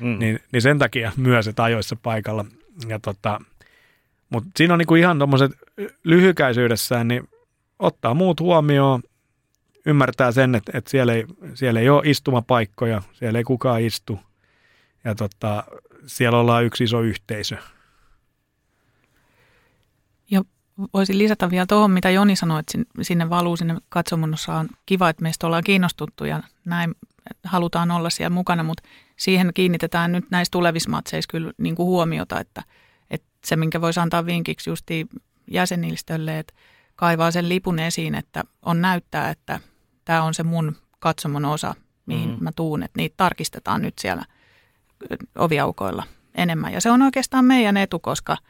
Mm. 0.00 0.18
Niin, 0.18 0.40
niin 0.52 0.62
sen 0.62 0.78
takia 0.78 1.12
myös, 1.16 1.48
että 1.48 1.62
ajoissa 1.62 1.96
paikalla. 2.02 2.44
Ja 2.88 2.98
tota, 2.98 3.40
mutta 4.30 4.50
siinä 4.56 4.74
on 4.74 4.78
niin 4.78 4.86
kuin 4.86 5.00
ihan 5.00 5.18
tuommoiset 5.18 5.52
lyhykäisyydessään, 6.04 7.08
niin 7.08 7.28
ottaa 7.78 8.14
muut 8.14 8.40
huomioon, 8.40 9.02
ymmärtää 9.86 10.32
sen, 10.32 10.54
että, 10.54 10.72
että 10.78 10.90
siellä, 10.90 11.14
ei, 11.14 11.24
siellä 11.54 11.80
ei 11.80 11.88
ole 11.88 12.02
istumapaikkoja, 12.04 13.02
siellä 13.12 13.38
ei 13.38 13.44
kukaan 13.44 13.82
istu. 13.82 14.20
Ja 15.04 15.14
tota, 15.14 15.64
siellä 16.06 16.38
ollaan 16.38 16.64
yksi 16.64 16.84
iso 16.84 17.00
yhteisö. 17.00 17.56
Ja 20.30 20.42
voisin 20.94 21.18
lisätä 21.18 21.50
vielä 21.50 21.66
tuohon, 21.66 21.90
mitä 21.90 22.10
Joni 22.10 22.36
sanoi, 22.36 22.60
että 22.60 22.78
sinne 23.02 23.30
valuu 23.30 23.56
sinne 23.56 23.76
katsomunnossa 23.88 24.54
on 24.54 24.68
kiva, 24.86 25.08
että 25.08 25.22
meistä 25.22 25.46
ollaan 25.46 25.64
kiinnostuttu 25.64 26.24
ja 26.24 26.42
näin 26.64 26.94
halutaan 27.44 27.90
olla 27.90 28.10
siellä 28.10 28.34
mukana, 28.34 28.62
mutta 28.62 28.82
siihen 29.16 29.50
kiinnitetään 29.54 30.12
nyt 30.12 30.24
näissä 30.30 30.50
tulevissa 30.50 30.90
matseissa 30.90 31.28
kyllä 31.30 31.52
niin 31.58 31.74
kuin 31.74 31.86
huomiota, 31.86 32.40
että, 32.40 32.62
että 33.10 33.28
se, 33.44 33.56
minkä 33.56 33.80
voisi 33.80 34.00
antaa 34.00 34.26
vinkiksi 34.26 34.70
justi 34.70 35.06
jäsenistölle, 35.50 36.38
että 36.38 36.54
kaivaa 36.96 37.30
sen 37.30 37.48
lipun 37.48 37.78
esiin, 37.78 38.14
että 38.14 38.44
on 38.62 38.80
näyttää, 38.80 39.30
että 39.30 39.60
tämä 40.04 40.22
on 40.22 40.34
se 40.34 40.42
mun 40.42 40.76
katsomon 40.98 41.44
osa, 41.44 41.74
mihin 42.06 42.30
mm. 42.30 42.36
mä 42.40 42.50
tuun, 42.56 42.82
että 42.82 42.96
niitä 42.96 43.14
tarkistetaan 43.16 43.82
nyt 43.82 43.98
siellä 43.98 44.24
oviaukoilla 45.38 46.04
enemmän. 46.34 46.72
Ja 46.72 46.80
se 46.80 46.90
on 46.90 47.02
oikeastaan 47.02 47.44
meidän 47.44 47.76
etu, 47.76 47.98
koska– 47.98 48.36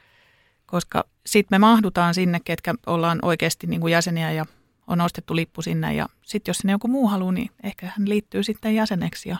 koska 0.72 1.04
sitten 1.26 1.54
me 1.54 1.58
mahdutaan 1.58 2.14
sinne, 2.14 2.40
ketkä 2.44 2.74
ollaan 2.86 3.18
oikeasti 3.22 3.66
niin 3.66 3.80
kuin 3.80 3.92
jäseniä 3.92 4.32
ja 4.32 4.46
on 4.86 5.00
ostettu 5.00 5.36
lippu 5.36 5.62
sinne 5.62 5.94
ja 5.94 6.08
sitten 6.22 6.50
jos 6.50 6.58
sinne 6.58 6.72
joku 6.72 6.88
muu 6.88 7.08
haluaa, 7.08 7.32
niin 7.32 7.50
ehkä 7.62 7.86
hän 7.86 8.08
liittyy 8.08 8.42
sitten 8.42 8.74
jäseneksi 8.74 9.28
ja 9.28 9.36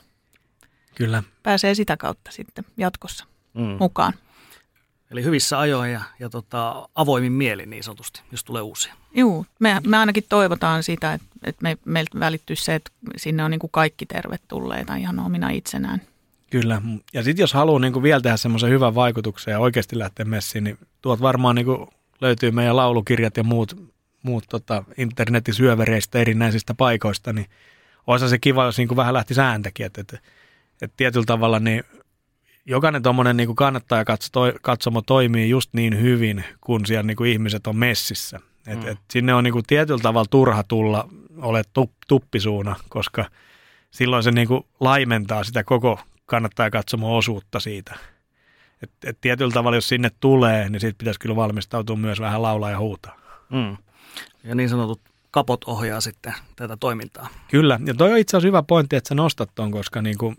Kyllä. 0.95 1.23
pääsee 1.43 1.75
sitä 1.75 1.97
kautta 1.97 2.31
sitten 2.31 2.65
jatkossa 2.77 3.25
mm. 3.55 3.77
mukaan. 3.81 4.13
Eli 5.11 5.25
hyvissä 5.25 5.59
ajoin 5.59 5.93
ja, 5.93 6.01
ja 6.19 6.31
tota, 6.31 6.89
avoimin 6.95 7.33
mielin 7.33 7.71
niin 7.71 7.85
sanotusti, 7.85 8.23
jos 8.33 8.45
tulee 8.45 8.63
uusia. 8.63 8.95
Joo, 9.15 9.45
me, 9.59 9.81
me 9.87 9.97
ainakin 9.97 10.25
toivotaan 10.29 10.83
sitä, 10.83 11.13
että, 11.13 11.27
että 11.45 11.63
me, 11.63 11.79
meiltä 11.85 12.21
välittyy 12.21 12.57
se, 12.57 12.75
että 12.75 12.91
sinne 13.17 13.45
on 13.45 13.51
niin 13.51 13.59
kuin 13.59 13.71
kaikki 13.71 14.07
tervetulleita 14.07 14.97
ihan 14.97 15.19
omina 15.19 15.51
itsenään. 15.51 16.01
Kyllä, 16.53 16.83
ja 17.13 17.23
sitten 17.23 17.43
jos 17.43 17.53
haluaa 17.53 17.81
niin 17.81 18.03
vielä 18.03 18.21
tehdä 18.21 18.37
semmoisen 18.37 18.71
hyvän 18.71 18.95
vaikutuksen 18.95 19.53
ja 19.53 19.59
oikeasti 19.59 19.99
lähteä 19.99 20.25
messiin, 20.25 20.65
niin 20.65 20.79
tuot 21.03 21.21
varmaan 21.21 21.57
niin 21.57 21.65
kuin 21.67 21.87
löytyy 22.21 22.51
meidän 22.51 22.77
laulukirjat 22.77 23.37
ja 23.37 23.45
muut, 23.45 23.77
muut 24.23 24.45
tota, 24.49 24.85
internetin 24.97 25.55
syövereistä 25.55 26.19
erinäisistä 26.19 26.75
paikoista, 26.75 27.33
niin 27.33 27.47
olisi 28.07 28.29
se 28.29 28.39
kiva, 28.39 28.65
jos 28.65 28.79
niin 28.79 28.89
kuin 28.89 28.97
vähän 28.97 29.15
lähti 29.15 29.35
sääntäkin, 29.35 29.87
että, 29.87 30.01
että, 30.01 30.19
että 30.83 30.97
tietyllä 30.97 31.27
tavalla 31.27 31.59
niin 31.59 31.85
jokainen 32.67 33.03
tuommoinen 33.03 33.37
niin 33.37 33.57
kannattaja 33.57 34.05
katsomo 34.63 35.03
toimii 35.03 35.51
just 35.51 35.71
niin 35.75 36.01
hyvin, 36.01 36.45
kun 36.61 36.87
siellä 36.87 37.03
niin 37.03 37.17
kuin 37.17 37.31
ihmiset 37.31 37.67
on 37.67 37.77
messissä. 37.77 38.41
Et, 38.67 38.81
Mm. 38.83 38.89
et 38.89 38.99
sinne 39.11 39.35
on 39.35 39.45
niinku 39.45 39.63
tietyllä 39.67 40.01
tavalla 40.03 40.27
turha 40.31 40.63
tulla 40.63 41.09
ole 41.37 41.63
tup, 41.73 41.91
tuppisuuna, 42.09 42.77
koska 42.89 43.25
silloin 43.91 44.23
se 44.23 44.31
niinku 44.31 44.67
laimentaa 44.81 45.45
sitä 45.45 45.65
koko 45.65 46.01
kannattaa 46.27 46.71
katsomaan 46.71 47.13
osuutta 47.13 47.61
siitä. 47.61 47.95
Et, 48.83 48.91
et 49.05 49.19
tietyllä 49.21 49.53
tavalla, 49.53 49.77
jos 49.77 49.89
sinne 49.89 50.11
tulee, 50.21 50.69
niin 50.69 50.81
siitä 50.81 50.99
pitäisi 50.99 51.21
kyllä 51.21 51.37
valmistautua 51.37 51.97
myös 51.97 52.21
vähän 52.21 52.43
laulaa 52.43 52.71
ja 52.71 52.79
huutaa. 52.79 53.17
Mm. 53.51 53.77
Ja 54.45 54.55
niin 54.55 54.69
sanotut 54.69 55.01
kapot 55.31 55.65
ohjaa 55.65 56.01
sitten 56.01 56.35
tätä 56.57 56.77
toimintaa. 56.77 57.29
Kyllä, 57.51 57.81
ja 57.87 57.95
toi 57.95 58.13
on 58.13 58.19
itse 58.19 58.37
asiassa 58.37 58.49
hyvä 58.49 58.63
pointti, 58.63 58.97
että 58.97 59.09
sä 59.09 59.15
nostat 59.15 59.51
ton, 59.55 59.71
koska 59.71 60.03
niinku, 60.03 60.35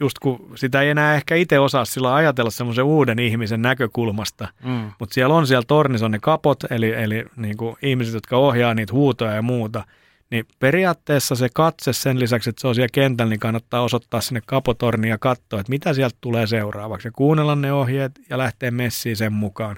just 0.00 0.18
kun 0.18 0.52
sitä 0.54 0.82
ei 0.82 0.90
enää 0.90 1.14
ehkä 1.14 1.34
itse 1.34 1.58
osaa 1.58 1.84
sillä 1.84 2.14
ajatella 2.14 2.50
semmoisen 2.50 2.84
uuden 2.84 3.18
ihmisen 3.18 3.62
näkökulmasta, 3.62 4.48
Mm. 4.64 4.90
mutta 4.98 5.14
siellä 5.14 5.34
on 5.34 5.46
siellä 5.46 5.64
tornissa 5.68 6.06
on 6.06 6.12
ne 6.12 6.18
kapot, 6.18 6.64
eli, 6.70 6.92
eli 6.92 7.24
niinku 7.36 7.78
ihmiset, 7.82 8.14
jotka 8.14 8.36
ohjaa 8.36 8.74
niitä 8.74 8.92
huutoja 8.92 9.32
ja 9.32 9.42
muuta, 9.42 9.84
niin 10.30 10.46
periaatteessa 10.58 11.34
se 11.34 11.48
katse 11.54 11.92
sen 11.92 12.20
lisäksi, 12.20 12.50
että 12.50 12.60
se 12.60 12.68
on 12.68 12.74
siellä 12.74 12.88
kentällä, 12.92 13.30
niin 13.30 13.40
kannattaa 13.40 13.82
osoittaa 13.82 14.20
sinne 14.20 14.40
kapotorniin 14.46 15.10
ja 15.10 15.18
katsoa, 15.18 15.60
että 15.60 15.70
mitä 15.70 15.94
sieltä 15.94 16.16
tulee 16.20 16.46
seuraavaksi 16.46 17.08
ja 17.08 17.12
kuunnella 17.12 17.56
ne 17.56 17.72
ohjeet 17.72 18.12
ja 18.30 18.38
lähteä 18.38 18.70
messiin 18.70 19.16
sen 19.16 19.32
mukaan. 19.32 19.76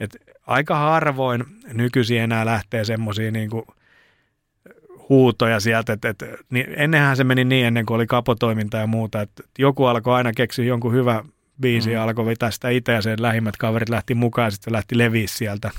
Et 0.00 0.16
aika 0.46 0.78
harvoin 0.78 1.44
nykyisin 1.72 2.20
enää 2.20 2.46
lähtee 2.46 2.84
semmoisia 2.84 3.30
niinku 3.30 3.66
huutoja 5.08 5.60
sieltä, 5.60 5.92
että, 5.92 6.08
että 6.08 6.26
niin 6.50 6.66
ennenhän 6.76 7.16
se 7.16 7.24
meni 7.24 7.44
niin 7.44 7.66
ennen 7.66 7.86
kuin 7.86 7.94
oli 7.94 8.06
kapotoiminta 8.06 8.76
ja 8.76 8.86
muuta, 8.86 9.20
että 9.20 9.42
joku 9.58 9.84
alkoi 9.84 10.14
aina 10.14 10.32
keksiä 10.32 10.64
jonkun 10.64 10.92
hyvä 10.92 11.24
biisi 11.60 11.88
mm. 11.88 11.94
ja 11.94 12.02
alkoi 12.02 12.26
vetää 12.26 12.50
sitä 12.50 12.68
itse 12.68 12.92
ja 12.92 13.02
sen 13.02 13.22
lähimmät 13.22 13.56
kaverit 13.56 13.88
lähti 13.88 14.14
mukaan 14.14 14.46
ja 14.46 14.50
sitten 14.50 14.72
lähti 14.72 14.98
leviä 14.98 15.26
sieltä. 15.28 15.70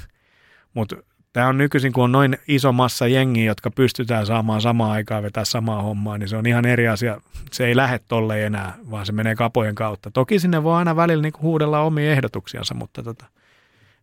Mutta 0.74 0.96
tämä 1.34 1.48
on 1.48 1.58
nykyisin, 1.58 1.94
kun 1.94 2.04
on 2.04 2.12
noin 2.12 2.38
iso 2.48 2.72
massa 2.72 3.08
jengiä, 3.08 3.46
jotka 3.46 3.72
pystytään 3.72 4.26
saamaan 4.26 4.62
samaan 4.62 4.92
aikaan 4.92 5.24
vetää 5.24 5.46
samaa 5.46 5.82
hommaa, 5.82 6.18
niin 6.18 6.30
se 6.30 6.38
on 6.38 6.46
ihan 6.46 6.66
eri 6.66 6.88
asia. 6.88 7.22
Se 7.52 7.66
ei 7.66 7.76
lähde 7.76 8.00
tolle 8.08 8.46
enää, 8.46 8.78
vaan 8.92 9.06
se 9.06 9.12
menee 9.12 9.36
kapojen 9.36 9.76
kautta. 9.76 10.12
Toki 10.12 10.40
sinne 10.40 10.64
voi 10.64 10.76
aina 10.76 10.96
välillä 10.96 11.22
niinku 11.22 11.40
huudella 11.42 11.80
omia 11.80 12.12
ehdotuksiansa, 12.12 12.74
mutta 12.74 13.04
tota, 13.04 13.26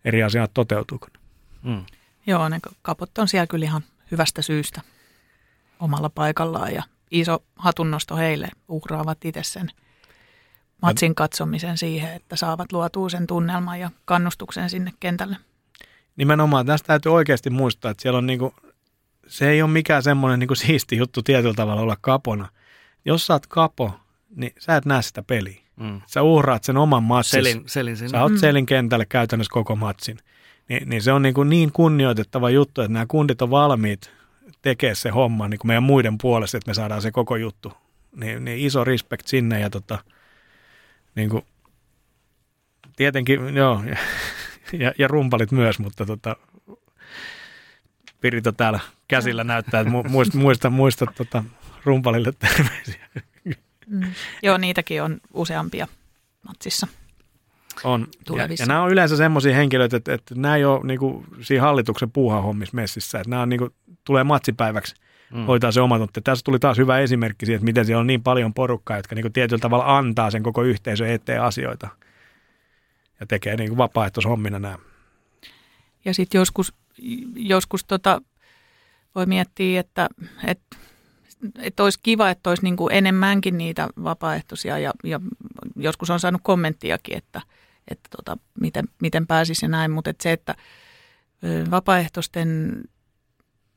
eri 0.05 0.23
asiat 0.23 0.51
toteutuuko. 0.55 1.07
Mm. 1.63 1.85
Joo, 2.27 2.49
ne 2.49 2.59
kapot 2.83 3.19
on 3.19 3.29
siellä 3.29 3.47
kyllä 3.47 3.65
ihan 3.65 3.83
hyvästä 4.11 4.43
syystä 4.43 4.81
omalla 5.81 6.09
paikallaan 6.11 6.75
ja 6.75 6.83
iso 7.11 7.43
hatunnosto 7.57 8.17
heille 8.17 8.49
uhraavat 8.69 9.25
itse 9.25 9.43
sen 9.43 9.71
matsin 10.83 11.15
katsomisen 11.15 11.79
siihen, 11.79 12.15
että 12.15 12.37
saavat 12.37 12.73
luotua 12.73 13.09
sen 13.09 13.27
tunnelman 13.27 13.81
ja 13.81 13.91
kannustuksen 14.05 14.71
sinne 14.71 14.93
kentälle. 15.01 15.37
Nimenomaan 16.19 16.67
tästä 16.67 16.87
täytyy 16.87 17.13
oikeasti 17.13 17.51
muistaa, 17.51 17.91
että 17.91 18.03
siellä 18.03 18.19
on 18.19 18.27
niinku, 18.27 18.55
se 19.27 19.51
ei 19.51 19.63
ole 19.63 19.71
mikään 19.71 20.03
semmoinen 20.03 20.39
niinku 20.39 20.55
siisti 20.55 20.97
juttu 20.97 21.23
tietyllä 21.23 21.55
tavalla 21.55 21.83
olla 21.83 21.97
kapona. 22.01 22.49
Jos 23.05 23.27
sä 23.27 23.33
oot 23.33 23.47
kapo, 23.47 23.93
niin 24.37 24.53
sä 24.59 24.77
et 24.77 24.85
näe 24.85 25.03
sitä 25.03 25.23
peliä. 25.23 25.61
Mm. 25.77 26.01
Sä 26.07 26.23
uhraat 26.23 26.65
sen 26.65 26.77
oman 26.77 27.03
matsin. 27.03 27.45
Selin, 27.45 27.63
selin 27.67 27.97
sinne. 27.97 28.09
Sä 28.09 28.23
oot 28.23 28.33
Mm. 28.33 28.39
selin 28.39 28.67
kentälle 28.67 29.07
käytännössä 29.07 29.53
koko 29.53 29.77
matsin. 29.77 30.19
Ni, 30.69 30.81
niin 30.87 31.03
se 31.03 31.13
on 31.13 31.23
niin, 31.23 31.35
kuin 31.35 31.49
niin 31.49 31.73
kunnioitettava 31.73 32.51
juttu, 32.51 32.81
että 32.81 32.93
nämä 32.93 33.07
kundit 33.09 33.43
on 33.43 33.51
valmiit 33.51 34.11
tekemään 34.63 34.97
se 34.97 35.11
homma 35.11 35.49
niin 35.49 35.59
kuin 35.59 35.67
meidän 35.67 35.83
muiden 35.83 36.19
puolesta, 36.19 36.57
että 36.57 36.71
me 36.71 36.75
saadaan 36.75 37.03
se 37.03 37.11
koko 37.11 37.37
juttu. 37.37 37.73
Niin, 38.17 38.45
niin 38.45 38.59
iso 38.67 38.85
respect 38.85 39.27
sinne 39.27 39.61
ja 39.61 39.71
tota, 39.71 39.99
niin 41.15 41.29
kuin, 41.31 41.43
tietenkin, 42.97 43.57
joo, 43.57 43.83
ja, 44.73 44.79
ja, 44.83 44.93
ja 44.99 45.09
rumpalit 45.09 45.53
myös, 45.53 45.79
mutta 45.79 46.07
tota, 46.07 46.37
Pirita 48.21 48.53
täällä 48.53 48.81
käsillä 49.09 49.45
näyttää, 49.45 49.81
että 49.81 49.93
mu- 49.93 50.09
muista, 50.09 50.39
muista, 50.39 50.71
muista 50.71 51.07
tota, 51.17 51.45
rumpalille 51.85 52.33
terveisiä. 52.39 53.09
Mm. 53.87 54.03
Joo, 54.43 54.59
niitäkin 54.59 55.03
on 55.03 55.21
useampia 55.35 55.89
matsissa. 56.49 56.87
On. 57.85 58.01
Ja, 58.01 58.07
Tulevissa. 58.27 58.63
ja 58.63 58.67
nämä 58.69 58.83
on 58.83 58.91
yleensä 58.91 59.17
semmoisia 59.17 59.55
henkilöitä, 59.57 59.97
että, 59.97 60.15
että 60.15 60.35
nämä 60.35 60.57
ei 60.57 60.65
ole 60.65 60.87
niinku 60.87 61.25
siinä 61.41 61.63
hallituksen 61.63 62.11
puuhahommissa 62.11 62.75
messissä. 62.77 63.19
Että 63.19 63.31
nämä 63.31 63.43
on 63.43 63.49
niinku, 63.49 63.71
tulee 64.05 64.25
matsipäiväksi, 64.25 64.95
Mm. 65.33 65.45
hoitaa 65.47 65.73
se 65.73 65.81
oma 65.81 65.99
tunti. 65.99 66.21
Tässä 66.21 66.45
tuli 66.45 66.59
taas 66.59 66.79
hyvä 66.79 66.99
esimerkki 66.99 67.47
siitä, 67.47 67.57
että 67.57 67.65
miten 67.65 67.87
siellä 67.87 68.01
on 68.01 68.07
niin 68.07 68.23
paljon 68.23 68.55
porukkaa, 68.55 68.97
jotka 68.97 69.15
niinku 69.15 69.31
tietyllä 69.31 69.61
tavalla 69.61 69.99
antaa 69.99 70.31
sen 70.31 70.43
koko 70.43 70.63
yhteisön 70.63 71.09
eteen 71.09 71.43
asioita. 71.43 71.89
Ja 73.21 73.27
tekee 73.27 73.57
niinku 73.57 73.77
vapaaehtoishommina 73.77 74.59
nämä. 74.59 74.79
Ja 76.05 76.15
sitten 76.15 76.39
joskus, 76.39 76.75
joskus 77.37 77.85
tota, 77.85 78.23
voi 79.15 79.27
miettiä, 79.27 79.81
että, 79.81 80.09
että, 80.45 80.77
että 81.59 81.83
olisi 81.83 81.99
kiva, 82.03 82.31
että 82.31 82.51
olisi 82.51 82.63
niin 82.63 82.77
kuin 82.77 82.95
enemmänkin 82.95 83.59
niitä 83.59 83.89
vapaaehtoisia 84.03 84.79
ja, 84.79 84.93
ja 85.05 85.21
joskus 85.77 86.11
on 86.11 86.21
saanut 86.21 86.41
kommenttiakin, 86.45 87.17
että, 87.17 87.41
että 87.89 88.09
tota, 88.17 88.37
miten, 88.61 88.85
miten 89.03 89.27
pääsisi 89.27 89.65
ja 89.65 89.69
näin, 89.69 89.91
mutta 89.91 90.11
että 90.11 90.23
se, 90.23 90.33
että 90.33 90.55
vapaaehtoisten 91.71 92.83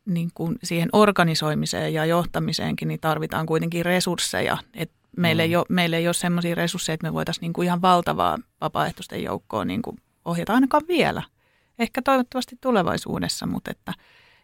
niin 0.05 0.31
kuin 0.33 0.55
siihen 0.63 0.89
organisoimiseen 0.93 1.93
ja 1.93 2.05
johtamiseenkin 2.05 2.87
niin 2.87 2.99
tarvitaan 2.99 3.45
kuitenkin 3.45 3.85
resursseja. 3.85 4.57
Et 4.73 4.91
meillä, 5.17 5.43
Mm. 5.43 5.49
ei 5.49 5.55
ole, 5.55 5.65
meillä 5.69 5.97
ei 5.97 6.07
ole 6.07 6.13
sellaisia 6.13 6.55
resursseja, 6.55 6.93
että 6.93 7.07
me 7.07 7.13
voitaisiin 7.13 7.41
niin 7.41 7.53
kuin 7.53 7.65
ihan 7.65 7.81
valtavaa 7.81 8.37
vapaaehtoisten 8.61 9.23
joukkoa 9.23 9.65
niin 9.65 9.81
kuin 9.81 9.97
ohjata 10.25 10.53
ainakaan 10.53 10.83
vielä. 10.87 11.23
Ehkä 11.79 12.01
toivottavasti 12.01 12.57
tulevaisuudessa, 12.61 13.45
mutta 13.45 13.71
että, 13.71 13.93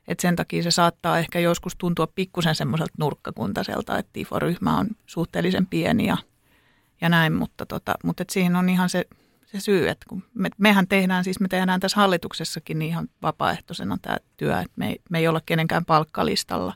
että 0.07 0.21
sen 0.21 0.35
takia 0.35 0.63
se 0.63 0.71
saattaa 0.71 1.19
ehkä 1.19 1.39
joskus 1.39 1.75
tuntua 1.77 2.07
pikkusen 2.15 2.55
semmoiselta 2.55 2.93
nurkkakuntaiselta, 2.97 3.97
että 3.97 4.09
TIFO-ryhmä 4.13 4.77
on 4.77 4.87
suhteellisen 5.05 5.67
pieni 5.67 6.07
ja, 6.07 6.17
ja 7.01 7.09
näin, 7.09 7.33
mutta, 7.33 7.65
tota, 7.65 7.95
mutta 8.03 8.21
että 8.23 8.33
siihen 8.33 8.55
on 8.55 8.69
ihan 8.69 8.89
se, 8.89 9.05
se 9.45 9.59
syy, 9.59 9.89
että 9.89 10.05
kun 10.09 10.23
me, 10.33 10.49
mehän 10.57 10.87
tehdään, 10.87 11.23
siis 11.23 11.39
me 11.39 11.47
tehdään 11.47 11.79
tässä 11.79 11.97
hallituksessakin 11.97 12.79
niin 12.79 12.89
ihan 12.89 13.07
vapaaehtoisena 13.21 13.97
tämä 14.01 14.17
työ, 14.37 14.59
että 14.59 14.73
me 14.75 14.87
ei, 14.89 14.99
me 15.09 15.19
ei 15.19 15.27
olla 15.27 15.41
kenenkään 15.45 15.85
palkkalistalla. 15.85 16.73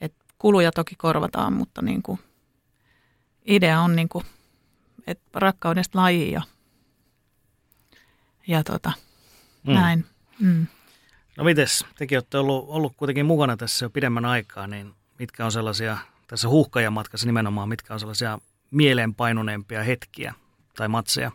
Et 0.00 0.14
kuluja 0.38 0.72
toki 0.72 0.94
korvataan, 0.94 1.52
mutta 1.52 1.82
niin 1.82 2.02
kuin, 2.02 2.18
idea 3.46 3.80
on 3.80 3.96
niin 3.96 4.08
kuin, 4.08 4.24
että 5.06 5.40
rakkaudesta 5.40 5.98
lajiin 5.98 6.32
ja, 6.32 6.42
ja 8.46 8.64
tota, 8.64 8.92
Mm. 9.66 9.72
mm. 9.72 9.74
näin. 9.74 10.04
Mm. 10.40 10.66
No 11.36 11.44
mites, 11.44 11.86
tekin 11.98 12.18
olette 12.18 12.38
ollut, 12.38 12.64
ollut 12.68 12.92
kuitenkin 12.96 13.26
mukana 13.26 13.56
tässä 13.56 13.84
jo 13.84 13.90
pidemmän 13.90 14.24
aikaa, 14.24 14.66
niin 14.66 14.94
mitkä 15.18 15.44
on 15.44 15.52
sellaisia, 15.52 15.98
tässä 16.26 16.48
huuhkajamatkassa 16.48 17.26
nimenomaan, 17.26 17.68
mitkä 17.68 17.94
on 17.94 18.00
sellaisia 18.00 18.38
mieleenpainuneempia 18.70 19.82
hetkiä 19.82 20.34
tai 20.76 20.88
matseja, 20.88 21.30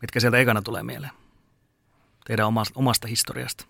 mitkä 0.00 0.20
sieltä 0.20 0.38
ekana 0.38 0.62
tulee 0.62 0.82
mieleen? 0.82 1.12
Teidän 2.26 2.46
omasta, 2.46 2.72
omasta 2.76 3.08
historiasta. 3.08 3.64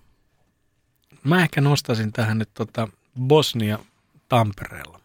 Mä 1.24 1.42
ehkä 1.42 1.60
nostaisin 1.60 2.12
tähän 2.12 2.38
nyt 2.38 2.50
tota 2.54 2.88
Bosnia 3.20 3.78
Tampereella. 4.28 5.00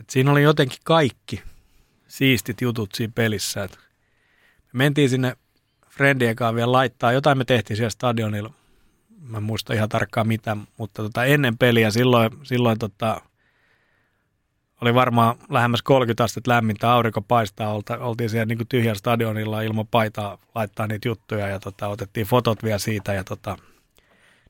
Et 0.00 0.10
siinä 0.10 0.32
oli 0.32 0.42
jotenkin 0.42 0.78
kaikki 0.84 1.42
siistit 2.08 2.60
jutut 2.60 2.90
siinä 2.94 3.12
pelissä. 3.14 3.64
Et 3.64 3.78
me 4.72 4.78
mentiin 4.78 5.10
sinne 5.10 5.36
Friendien 5.90 6.36
kanssa 6.36 6.54
vielä 6.54 6.72
laittaa, 6.72 7.12
jotain 7.12 7.38
me 7.38 7.44
tehtiin 7.44 7.76
siellä 7.76 7.90
stadionilla. 7.90 8.52
Mä 9.20 9.36
en 9.36 9.42
muista 9.42 9.74
ihan 9.74 9.88
tarkkaan 9.88 10.28
mitä, 10.28 10.56
mutta 10.76 11.02
tota 11.02 11.24
ennen 11.24 11.58
peliä 11.58 11.90
silloin, 11.90 12.30
silloin 12.42 12.78
tota, 12.78 13.20
oli 14.80 14.94
varmaan 14.94 15.36
lähemmäs 15.50 15.82
30 15.82 16.24
astetta 16.24 16.50
lämmintä, 16.50 16.92
aurinko 16.92 17.22
paistaa, 17.22 17.80
oltiin 18.00 18.30
siellä 18.30 18.46
niin 18.46 18.68
tyhjällä 18.68 18.98
stadionilla 18.98 19.62
ilman 19.62 19.86
paitaa 19.86 20.38
laittaa 20.54 20.86
niitä 20.86 21.08
juttuja 21.08 21.48
ja 21.48 21.60
tota, 21.60 21.88
otettiin 21.88 22.26
fotot 22.26 22.64
vielä 22.64 22.78
siitä 22.78 23.14
ja 23.14 23.24
tota, 23.24 23.56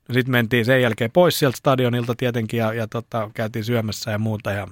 No 0.08 0.12
sitten 0.12 0.32
mentiin 0.32 0.64
sen 0.64 0.82
jälkeen 0.82 1.10
pois 1.10 1.38
sieltä 1.38 1.56
stadionilta 1.56 2.14
tietenkin 2.14 2.58
ja, 2.58 2.72
ja 2.72 2.86
tota, 2.86 3.30
käytiin 3.34 3.64
syömässä 3.64 4.10
ja 4.10 4.18
muuta 4.18 4.52
ja 4.52 4.68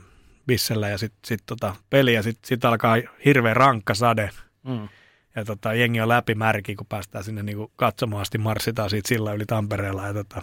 bissellä 0.46 0.88
ja 0.88 0.98
sitten 0.98 1.20
sit 1.24 1.42
tota 1.46 1.76
peli 1.90 2.14
ja 2.14 2.22
sitten 2.22 2.48
sit 2.48 2.64
alkaa 2.64 2.96
hirveä 3.24 3.54
rankka 3.54 3.94
sade. 3.94 4.30
Mm. 4.62 4.88
Ja 5.36 5.44
tota, 5.44 5.74
jengi 5.74 6.00
on 6.00 6.08
läpimärki, 6.08 6.74
kun 6.74 6.86
päästään 6.86 7.24
sinne 7.24 7.42
niinku 7.42 7.72
katsomaan 7.76 8.22
asti, 8.22 8.38
marssitaan 8.38 8.90
siitä 8.90 9.08
sillä 9.08 9.32
yli 9.32 9.46
Tampereella. 9.46 10.06
Ja 10.06 10.14
tota, 10.14 10.42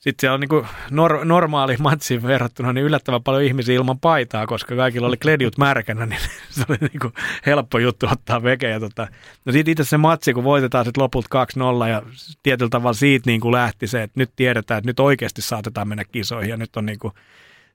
sitten 0.00 0.20
siellä 0.20 0.34
on 0.34 0.40
niinku 0.40 0.66
nor- 0.90 1.24
normaali 1.24 1.76
matsiin 1.76 2.22
verrattuna 2.22 2.72
niin 2.72 2.84
yllättävän 2.84 3.22
paljon 3.22 3.42
ihmisiä 3.42 3.74
ilman 3.74 4.00
paitaa, 4.00 4.46
koska 4.46 4.76
kaikilla 4.76 5.08
oli 5.08 5.16
kledjut 5.16 5.58
märkänä, 5.58 6.06
niin 6.06 6.20
se 6.50 6.64
oli 6.68 6.78
niinku 6.80 7.12
helppo 7.46 7.78
juttu 7.78 8.06
ottaa 8.12 8.42
veke. 8.42 8.68
Ja 8.68 8.80
tota, 8.80 9.08
no 9.44 9.52
siitä 9.52 9.70
itse 9.70 9.84
se 9.84 9.96
matsi, 9.96 10.32
kun 10.34 10.44
voitetaan 10.44 10.84
sitten 10.84 11.02
lopulta 11.02 11.46
2-0 11.84 11.88
ja 11.88 12.02
tietyllä 12.42 12.70
tavalla 12.70 12.92
siitä 12.92 13.30
niinku 13.30 13.52
lähti 13.52 13.86
se, 13.86 14.02
että 14.02 14.20
nyt 14.20 14.30
tiedetään, 14.36 14.78
että 14.78 14.88
nyt 14.88 15.00
oikeasti 15.00 15.42
saatetaan 15.42 15.88
mennä 15.88 16.04
kisoihin 16.04 16.50
ja 16.50 16.56
nyt 16.56 16.76
on 16.76 16.86
niinku, 16.86 17.12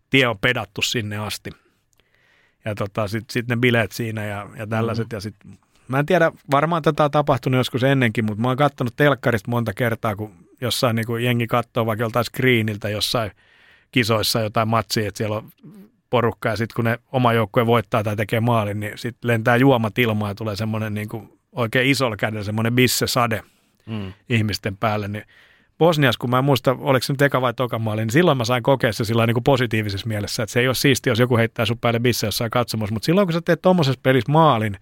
tie 0.09 0.27
on 0.27 0.37
pedattu 0.39 0.81
sinne 0.81 1.17
asti. 1.17 1.49
Ja 2.65 2.75
tota, 2.75 3.07
sitten 3.07 3.33
sit 3.33 3.47
ne 3.47 3.57
bileet 3.57 3.91
siinä 3.91 4.25
ja, 4.25 4.49
ja 4.57 4.67
tällaiset. 4.67 5.07
Mm. 5.11 5.15
Ja 5.15 5.21
sitten 5.21 5.57
Mä 5.87 5.99
en 5.99 6.05
tiedä, 6.05 6.31
varmaan 6.51 6.81
tätä 6.81 7.03
on 7.03 7.11
tapahtunut 7.11 7.57
joskus 7.57 7.83
ennenkin, 7.83 8.25
mutta 8.25 8.41
mä 8.41 8.47
oon 8.47 8.57
katsonut 8.57 8.95
telkkarista 8.95 9.51
monta 9.51 9.73
kertaa, 9.73 10.15
kun 10.15 10.31
jossain 10.61 10.95
niin 10.95 11.05
kuin 11.05 11.23
jengi 11.23 11.47
katsoo 11.47 11.85
vaikka 11.85 12.03
joltain 12.03 12.25
screeniltä 12.25 12.89
jossain 12.89 13.31
kisoissa 13.91 14.41
jotain 14.41 14.67
matsia, 14.67 15.07
että 15.07 15.17
siellä 15.17 15.35
on 15.35 15.49
porukka 16.09 16.49
ja 16.49 16.55
sitten 16.55 16.75
kun 16.75 16.85
ne 16.85 16.99
oma 17.11 17.33
joukkue 17.33 17.65
voittaa 17.65 18.03
tai 18.03 18.15
tekee 18.15 18.39
maalin, 18.39 18.79
niin 18.79 18.97
sitten 18.97 19.27
lentää 19.27 19.55
juomat 19.55 19.97
ilmaan 19.97 20.31
ja 20.31 20.35
tulee 20.35 20.55
semmoinen 20.55 20.93
niin 20.93 21.09
kuin 21.09 21.39
oikein 21.51 21.89
isolla 21.89 22.17
kädellä 22.17 22.43
semmoinen 22.43 22.75
bisse-sade 22.75 23.41
mm. 23.85 24.13
ihmisten 24.29 24.77
päälle, 24.77 25.07
niin 25.07 25.25
Bosnias, 25.77 26.17
kun 26.17 26.29
mä 26.29 26.37
en 26.37 26.43
muista, 26.43 26.75
oliko 26.79 27.03
se 27.03 27.13
nyt 27.13 27.21
eka 27.21 27.41
vai 27.41 27.53
toka 27.53 27.79
maali, 27.79 28.01
niin 28.01 28.11
silloin 28.11 28.37
mä 28.37 28.45
sain 28.45 28.63
kokea 28.63 28.93
se 28.93 29.05
sillä 29.05 29.25
niin 29.25 29.33
kuin 29.33 29.43
positiivisessa 29.43 30.07
mielessä, 30.07 30.43
että 30.43 30.53
se 30.53 30.59
ei 30.59 30.67
ole 30.67 30.75
siisti, 30.75 31.09
jos 31.09 31.19
joku 31.19 31.37
heittää 31.37 31.65
sun 31.65 31.77
päälle 31.77 31.99
bisse 31.99 32.27
jossain 32.27 32.51
katsomassa, 32.51 32.93
mutta 32.93 33.05
silloin 33.05 33.27
kun 33.27 33.33
sä 33.33 33.41
teet 33.41 33.61
tuommoisessa 33.61 33.99
pelissä 34.03 34.31
maalin, 34.31 34.77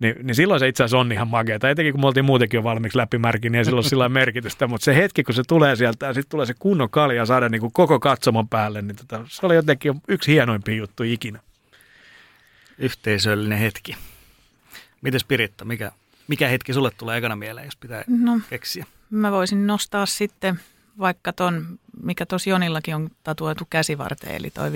niin, 0.00 0.14
niin 0.22 0.34
silloin 0.34 0.60
se 0.60 0.68
itse 0.68 0.84
asiassa 0.84 0.98
on 0.98 1.12
ihan 1.12 1.28
makeeta. 1.28 1.70
Etenkin 1.70 1.92
kun 1.92 2.00
me 2.00 2.06
oltiin 2.06 2.24
muutenkin 2.24 2.58
jo 2.58 2.64
valmiiksi 2.64 2.98
läpimärkin, 2.98 3.52
niin 3.52 3.58
ei 3.58 3.64
silloin 3.64 3.84
sillä 3.84 4.08
merkitystä. 4.08 4.66
Mutta 4.66 4.84
se 4.84 4.94
hetki, 4.94 5.22
kun 5.22 5.34
se 5.34 5.42
tulee 5.48 5.76
sieltä 5.76 6.06
ja 6.06 6.14
sitten 6.14 6.30
tulee 6.30 6.46
se 6.46 6.54
kunnon 6.58 6.90
kalja 6.90 7.26
saada 7.26 7.48
niin 7.48 7.60
kuin 7.60 7.72
koko 7.72 8.00
katsomon 8.00 8.48
päälle, 8.48 8.82
niin 8.82 8.96
tota, 8.96 9.24
se 9.28 9.46
oli 9.46 9.54
jotenkin 9.54 10.00
yksi 10.08 10.32
hienoimpia 10.32 10.74
juttu 10.74 11.02
ikinä. 11.02 11.40
Yhteisöllinen 12.78 13.58
hetki. 13.58 13.96
Mites 15.02 15.24
Piritta, 15.24 15.64
mikä, 15.64 15.92
mikä 16.28 16.48
hetki 16.48 16.72
sulle 16.72 16.90
tulee 16.98 17.18
ekana 17.18 17.36
mieleen, 17.36 17.64
jos 17.64 17.76
pitää 17.76 18.04
no, 18.08 18.40
keksiä? 18.50 18.86
Mä 19.10 19.32
voisin 19.32 19.66
nostaa 19.66 20.06
sitten 20.06 20.60
vaikka 20.98 21.32
ton, 21.32 21.78
mikä 22.02 22.26
tuossa 22.26 22.50
Jonillakin 22.50 22.94
on 22.94 23.10
tatuoitu 23.22 23.66
käsivarteen, 23.70 24.36
eli 24.36 24.50
toi 24.50 24.70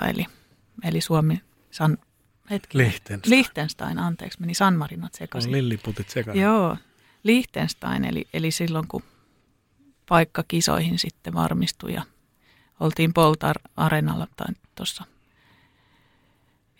15.11.2019, 0.00 0.08
eli, 0.08 0.26
eli 0.84 1.00
Suomi 1.00 1.40
San, 1.70 1.98
hetki. 2.50 2.78
Liechtenstein. 2.78 3.30
Liechtenstein, 3.36 3.98
anteeksi, 3.98 4.40
meni 4.40 4.54
San 4.54 4.76
Marinot 4.76 5.14
sekaisin. 5.14 5.52
Lilliputit 5.52 6.08
sekaisin. 6.08 6.42
Joo, 6.42 6.76
Liechtenstein, 7.22 8.04
eli, 8.04 8.28
eli 8.32 8.50
silloin 8.50 8.88
kun 8.88 9.02
paikka 10.08 10.44
kisoihin 10.48 10.98
sitten 10.98 11.34
varmistui 11.34 11.94
ja 11.94 12.02
oltiin 12.80 13.14
Poltar 13.14 13.56
Arenalla 13.76 14.26
tai 14.36 14.54
tuossa 14.74 15.04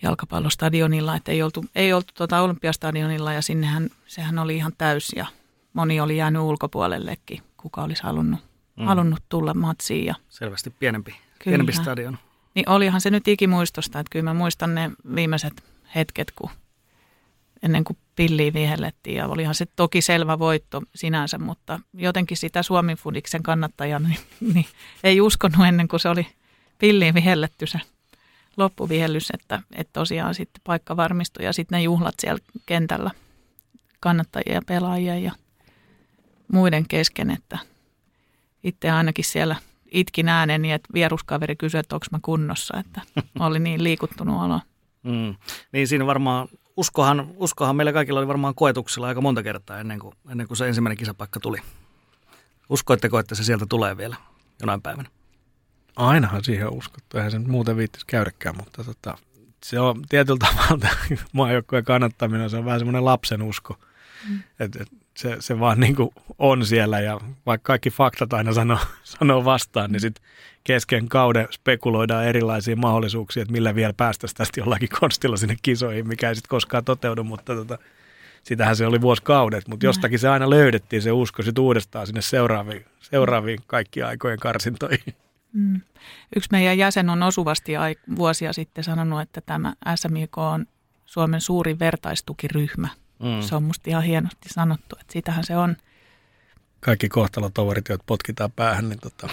jalkapallostadionilla, 0.02 1.16
että 1.16 1.32
ei 1.32 1.42
oltu, 1.42 1.64
ei 1.74 1.92
oltu 1.92 2.12
tuota 2.16 2.40
olympiastadionilla 2.40 3.32
ja 3.32 3.42
sinnehän 3.42 3.90
sehän 4.06 4.38
oli 4.38 4.56
ihan 4.56 4.72
täys 4.78 5.12
ja 5.16 5.26
moni 5.72 6.00
oli 6.00 6.16
jäänyt 6.16 6.42
ulkopuolellekin, 6.42 7.42
kuka 7.56 7.82
olisi 7.82 8.02
halunnut, 8.02 8.40
mm. 8.76 8.84
halunnut 8.84 9.20
tulla 9.28 9.54
matsiin. 9.54 10.06
Ja 10.06 10.14
Selvästi 10.28 10.70
pienempi, 10.70 11.10
kyllä. 11.10 11.24
pienempi 11.44 11.72
stadion. 11.72 12.18
Niin 12.54 12.68
olihan 12.68 13.00
se 13.00 13.10
nyt 13.10 13.28
ikimuistosta, 13.28 13.98
että 13.98 14.10
kyllä 14.10 14.22
mä 14.22 14.34
muistan 14.34 14.74
ne 14.74 14.90
viimeiset 15.14 15.64
hetket, 15.94 16.32
kun 16.36 16.50
ennen 17.62 17.84
kuin 17.84 17.98
pilliin 18.16 18.54
vihellettiin 18.54 19.16
ja 19.16 19.26
olihan 19.26 19.54
se 19.54 19.66
toki 19.76 20.00
selvä 20.00 20.38
voitto 20.38 20.82
sinänsä, 20.94 21.38
mutta 21.38 21.80
jotenkin 21.94 22.36
sitä 22.36 22.62
Suomen 22.62 22.96
Fudiksen 22.96 23.42
kannattajana 23.42 24.08
niin, 24.08 24.54
niin 24.54 24.66
ei 25.04 25.20
uskonut 25.20 25.66
ennen 25.66 25.88
kuin 25.88 26.00
se 26.00 26.08
oli 26.08 26.26
pilliin 26.78 27.14
vihelletty 27.14 27.66
se 27.66 27.80
loppuvihellys, 28.56 29.30
että, 29.34 29.62
että 29.72 29.92
tosiaan 29.92 30.34
sitten 30.34 30.60
paikka 30.64 30.96
varmistui 30.96 31.44
ja 31.44 31.52
sitten 31.52 31.76
ne 31.76 31.82
juhlat 31.82 32.14
siellä 32.20 32.40
kentällä 32.66 33.10
kannattajia 34.00 34.54
ja 34.54 34.62
pelaajia 34.66 35.18
ja 35.18 35.32
muiden 36.52 36.88
kesken, 36.88 37.30
että 37.30 37.58
itse 38.64 38.90
ainakin 38.90 39.24
siellä 39.24 39.56
itkin 39.90 40.28
ääneni, 40.28 40.72
että 40.72 40.88
vieruskaveri 40.94 41.56
kysyi, 41.56 41.80
että 41.80 41.96
onko 41.96 42.06
mä 42.12 42.18
kunnossa, 42.22 42.78
että 42.78 43.00
oli 43.38 43.58
niin 43.58 43.84
liikuttunut 43.84 44.42
olo. 44.42 44.60
Mm. 45.02 45.34
Niin 45.72 45.88
siinä 45.88 46.06
varmaan, 46.06 46.48
uskohan, 46.76 47.28
uskohan 47.36 47.76
meillä 47.76 47.92
kaikilla 47.92 48.20
oli 48.20 48.28
varmaan 48.28 48.54
koetuksilla 48.54 49.06
aika 49.06 49.20
monta 49.20 49.42
kertaa 49.42 49.80
ennen 49.80 49.98
kuin, 49.98 50.14
ennen 50.30 50.46
kuin 50.46 50.56
se 50.56 50.68
ensimmäinen 50.68 50.98
kisapaikka 50.98 51.40
tuli. 51.40 51.58
Uskoitteko, 52.68 53.18
että 53.18 53.34
se 53.34 53.44
sieltä 53.44 53.66
tulee 53.68 53.96
vielä 53.96 54.16
jonain 54.60 54.82
päivänä? 54.82 55.08
Ainahan 55.96 56.44
siihen 56.44 56.72
uskottu, 56.72 57.16
eihän 57.16 57.30
se 57.30 57.38
nyt 57.38 57.48
muuten 57.48 57.76
viittisi 57.76 58.06
käydäkään, 58.06 58.56
mutta 58.56 58.84
tota, 58.84 59.18
se 59.64 59.80
on 59.80 60.02
tietyllä 60.08 60.38
tavalla 60.38 60.88
maajoukkojen 61.32 61.84
kannattaminen, 61.84 62.50
se 62.50 62.56
on 62.56 62.64
vähän 62.64 62.80
semmoinen 62.80 63.04
lapsen 63.04 63.42
usko. 63.42 63.78
Mm. 64.28 64.42
Et, 64.60 64.76
et, 64.76 64.88
se, 65.16 65.36
se 65.40 65.60
vaan 65.60 65.80
niin 65.80 65.96
kuin 65.96 66.10
on 66.38 66.66
siellä 66.66 67.00
ja 67.00 67.20
vaikka 67.46 67.66
kaikki 67.66 67.90
faktat 67.90 68.32
aina 68.32 68.52
sanoo, 68.52 68.78
sanoo 69.18 69.44
vastaan, 69.44 69.92
niin 69.92 70.00
sitten 70.00 70.24
kesken 70.64 71.08
kauden 71.08 71.48
spekuloidaan 71.50 72.24
erilaisia 72.24 72.76
mahdollisuuksia, 72.76 73.42
että 73.42 73.52
millä 73.52 73.74
vielä 73.74 73.92
päästäisiin 73.92 74.36
tästä 74.36 74.60
jollakin 74.60 74.88
konstilla 75.00 75.36
sinne 75.36 75.56
kisoihin, 75.62 76.08
mikä 76.08 76.28
ei 76.28 76.34
sitten 76.34 76.50
koskaan 76.50 76.84
toteudu, 76.84 77.24
mutta 77.24 77.54
tota, 77.54 77.78
sitähän 78.42 78.76
se 78.76 78.86
oli 78.86 79.00
vuosikaudet, 79.00 79.68
mutta 79.68 79.86
jostakin 79.86 80.18
se 80.18 80.28
aina 80.28 80.50
löydettiin 80.50 81.02
se 81.02 81.12
usko 81.12 81.42
sitten 81.42 81.64
uudestaan 81.64 82.06
sinne 82.06 82.22
seuraaviin, 82.22 82.84
seuraaviin 83.00 83.58
kaikkien 83.66 84.06
aikojen 84.06 84.38
karsintoihin. 84.38 85.14
Mm. 85.52 85.80
Yksi 86.36 86.48
meidän 86.52 86.78
jäsen 86.78 87.10
on 87.10 87.22
osuvasti 87.22 87.72
vuosia 88.16 88.52
sitten 88.52 88.84
sanonut, 88.84 89.20
että 89.20 89.40
tämä 89.40 89.74
SMIK 89.94 90.38
on 90.38 90.66
Suomen 91.06 91.40
suurin 91.40 91.78
vertaistukiryhmä. 91.78 92.88
Mm. 93.18 93.42
Se 93.42 93.54
on 93.54 93.62
musta 93.62 93.90
ihan 93.90 94.02
hienosti 94.02 94.48
sanottu, 94.48 94.96
että 95.00 95.12
sitähän 95.12 95.44
se 95.44 95.56
on. 95.56 95.76
Kaikki 96.80 97.08
kohtalotoverit, 97.08 97.88
joita 97.88 98.04
potkitaan 98.06 98.52
päähän, 98.52 98.88
niin 98.88 99.00
tota, 99.00 99.28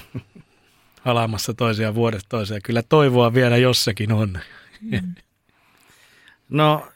halaamassa 1.02 1.54
toisiaan 1.54 1.96
vuodesta 1.96 2.30
toiseen. 2.30 2.62
Kyllä 2.62 2.82
toivoa 2.82 3.34
vielä 3.34 3.58
jossakin 3.58 4.12
on. 4.12 4.40
Mm. 4.82 5.16
No 6.50 6.88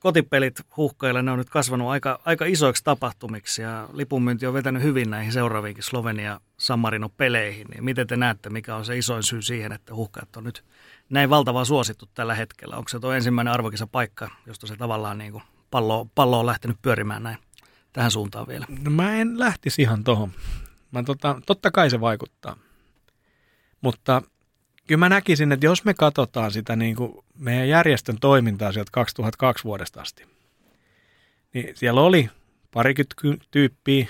kotipelit 0.00 0.60
huhkailla, 0.76 1.22
ne 1.22 1.30
on 1.30 1.38
nyt 1.38 1.50
kasvanut 1.50 1.88
aika, 1.88 2.20
aika 2.24 2.44
isoiksi 2.44 2.84
tapahtumiksi 2.84 3.62
ja 3.62 3.88
lipunmyynti 3.92 4.46
on 4.46 4.54
vetänyt 4.54 4.82
hyvin 4.82 5.10
näihin 5.10 5.32
seuraaviinkin 5.32 5.84
Slovenia 5.84 6.40
San 6.56 6.78
Marino 6.78 7.08
peleihin. 7.08 7.66
Niin 7.70 7.84
miten 7.84 8.06
te 8.06 8.16
näette, 8.16 8.50
mikä 8.50 8.76
on 8.76 8.84
se 8.84 8.98
isoin 8.98 9.22
syy 9.22 9.42
siihen, 9.42 9.72
että 9.72 9.94
huhkajat 9.94 10.36
on 10.36 10.44
nyt 10.44 10.64
näin 11.10 11.30
valtavaa 11.30 11.64
suosittu 11.64 12.08
tällä 12.14 12.34
hetkellä? 12.34 12.76
Onko 12.76 12.88
se 12.88 13.00
tuo 13.00 13.12
ensimmäinen 13.12 13.54
arvokisa 13.54 13.86
paikka, 13.86 14.30
josta 14.46 14.66
se 14.66 14.76
tavallaan 14.76 15.18
niin 15.18 15.32
kuin 15.32 15.42
pallo, 15.70 16.06
pallo 16.14 16.40
on 16.40 16.46
lähtenyt 16.46 16.76
pyörimään 16.82 17.22
näin 17.22 17.38
tähän 17.92 18.10
suuntaan 18.10 18.46
vielä? 18.46 18.66
No 18.84 18.90
mä 18.90 19.16
en 19.16 19.38
lähtisi 19.38 19.82
ihan 19.82 20.04
tuohon. 20.04 20.32
Mä 20.90 21.02
tota, 21.02 21.40
totta 21.46 21.70
kai 21.70 21.90
se 21.90 22.00
vaikuttaa. 22.00 22.56
Mutta 23.80 24.22
kyllä 24.90 24.98
mä 24.98 25.08
näkisin, 25.08 25.52
että 25.52 25.66
jos 25.66 25.84
me 25.84 25.94
katsotaan 25.94 26.52
sitä 26.52 26.76
niin 26.76 26.96
kuin 26.96 27.12
meidän 27.38 27.68
järjestön 27.68 28.16
toimintaa 28.20 28.72
sieltä 28.72 28.90
2002 28.92 29.64
vuodesta 29.64 30.00
asti, 30.00 30.26
niin 31.54 31.76
siellä 31.76 32.00
oli 32.00 32.30
parikymmentä 32.70 33.46
tyyppiä, 33.50 34.06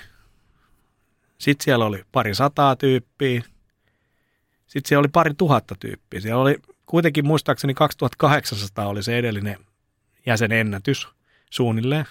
sitten 1.37 1.63
siellä 1.63 1.85
oli 1.85 2.03
pari 2.11 2.35
sataa 2.35 2.75
tyyppiä, 2.75 3.43
sitten 4.67 4.89
siellä 4.89 4.99
oli 4.99 5.07
pari 5.07 5.33
tuhatta 5.33 5.75
tyyppiä. 5.79 6.19
Siellä 6.19 6.41
oli 6.41 6.57
kuitenkin 6.85 7.27
muistaakseni 7.27 7.73
2800 7.73 8.87
oli 8.87 9.03
se 9.03 9.17
edellinen 9.17 9.57
jäsenennätys 10.25 11.07
suunnilleen, 11.49 12.05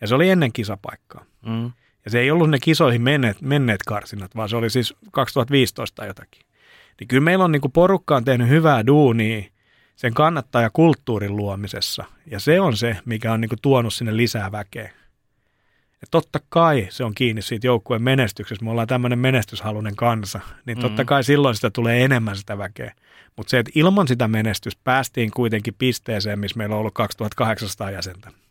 ja 0.00 0.06
se 0.06 0.14
oli 0.14 0.30
ennen 0.30 0.52
kisapaikkaa. 0.52 1.24
Mm. 1.46 1.72
Ja 2.04 2.10
se 2.10 2.20
ei 2.20 2.30
ollut 2.30 2.50
ne 2.50 2.58
kisoihin 2.58 3.02
menneet, 3.02 3.40
menneet 3.40 3.82
karsinat, 3.86 4.36
vaan 4.36 4.48
se 4.48 4.56
oli 4.56 4.70
siis 4.70 4.94
2015 5.10 5.96
tai 5.96 6.06
jotakin. 6.06 6.51
Niin 7.00 7.08
kyllä 7.08 7.24
meillä 7.24 7.44
on 7.44 7.52
niin 7.52 7.60
kuin 7.60 7.72
porukka 7.72 8.16
on 8.16 8.24
tehnyt 8.24 8.48
hyvää 8.48 8.86
duunia 8.86 9.42
sen 9.96 10.14
kannattajakulttuurin 10.14 11.36
luomisessa. 11.36 12.04
Ja 12.26 12.40
se 12.40 12.60
on 12.60 12.76
se, 12.76 12.96
mikä 13.04 13.32
on 13.32 13.40
niin 13.40 13.48
kuin 13.48 13.58
tuonut 13.62 13.94
sinne 13.94 14.16
lisää 14.16 14.52
väkeä. 14.52 14.90
Ja 16.00 16.06
totta 16.10 16.40
kai 16.48 16.86
se 16.90 17.04
on 17.04 17.14
kiinni 17.14 17.42
siitä 17.42 17.66
joukkueen 17.66 18.02
menestyksestä. 18.02 18.64
Me 18.64 18.70
ollaan 18.70 18.88
tämmöinen 18.88 19.18
menestyshalunen 19.18 19.96
kansa. 19.96 20.40
Niin 20.66 20.78
totta 20.78 21.02
mm. 21.02 21.06
kai 21.06 21.24
silloin 21.24 21.54
sitä 21.54 21.70
tulee 21.70 22.04
enemmän 22.04 22.36
sitä 22.36 22.58
väkeä. 22.58 22.94
Mutta 23.36 23.50
se, 23.50 23.58
että 23.58 23.72
ilman 23.74 24.08
sitä 24.08 24.28
menestystä 24.28 24.80
päästiin 24.84 25.30
kuitenkin 25.30 25.74
pisteeseen, 25.78 26.38
missä 26.38 26.58
meillä 26.58 26.74
on 26.74 26.78
ollut 26.80 26.94
2800 26.94 27.90
jäsentä 27.90 28.41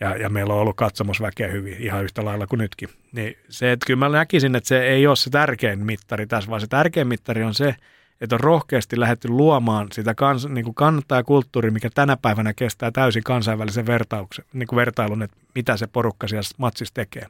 ja, 0.00 0.16
ja 0.16 0.28
meillä 0.28 0.54
on 0.54 0.60
ollut 0.60 0.76
katsomusväkeä 0.76 1.48
hyvin, 1.48 1.76
ihan 1.78 2.04
yhtä 2.04 2.24
lailla 2.24 2.46
kuin 2.46 2.58
nytkin. 2.58 2.88
Niin 3.12 3.38
se, 3.48 3.72
että 3.72 3.86
kyllä 3.86 3.98
mä 3.98 4.08
näkisin, 4.08 4.54
että 4.54 4.68
se 4.68 4.82
ei 4.82 5.06
ole 5.06 5.16
se 5.16 5.30
tärkein 5.30 5.86
mittari 5.86 6.26
tässä, 6.26 6.50
vaan 6.50 6.60
se 6.60 6.66
tärkein 6.66 7.08
mittari 7.08 7.42
on 7.42 7.54
se, 7.54 7.74
että 8.20 8.36
on 8.36 8.40
rohkeasti 8.40 9.00
lähdetty 9.00 9.28
luomaan 9.28 9.88
sitä 9.92 10.14
kans, 10.14 10.46
niin 10.46 10.64
kuin 10.64 10.74
kannattajakulttuuria, 10.74 11.72
mikä 11.72 11.90
tänä 11.94 12.16
päivänä 12.16 12.54
kestää 12.54 12.90
täysin 12.90 13.22
kansainvälisen 13.22 13.86
vertauksen, 13.86 14.44
niin 14.52 14.66
kuin 14.66 14.76
vertailun, 14.76 15.22
että 15.22 15.36
mitä 15.54 15.76
se 15.76 15.86
porukka 15.86 16.28
siellä 16.28 16.48
matsissa 16.58 16.94
tekee. 16.94 17.26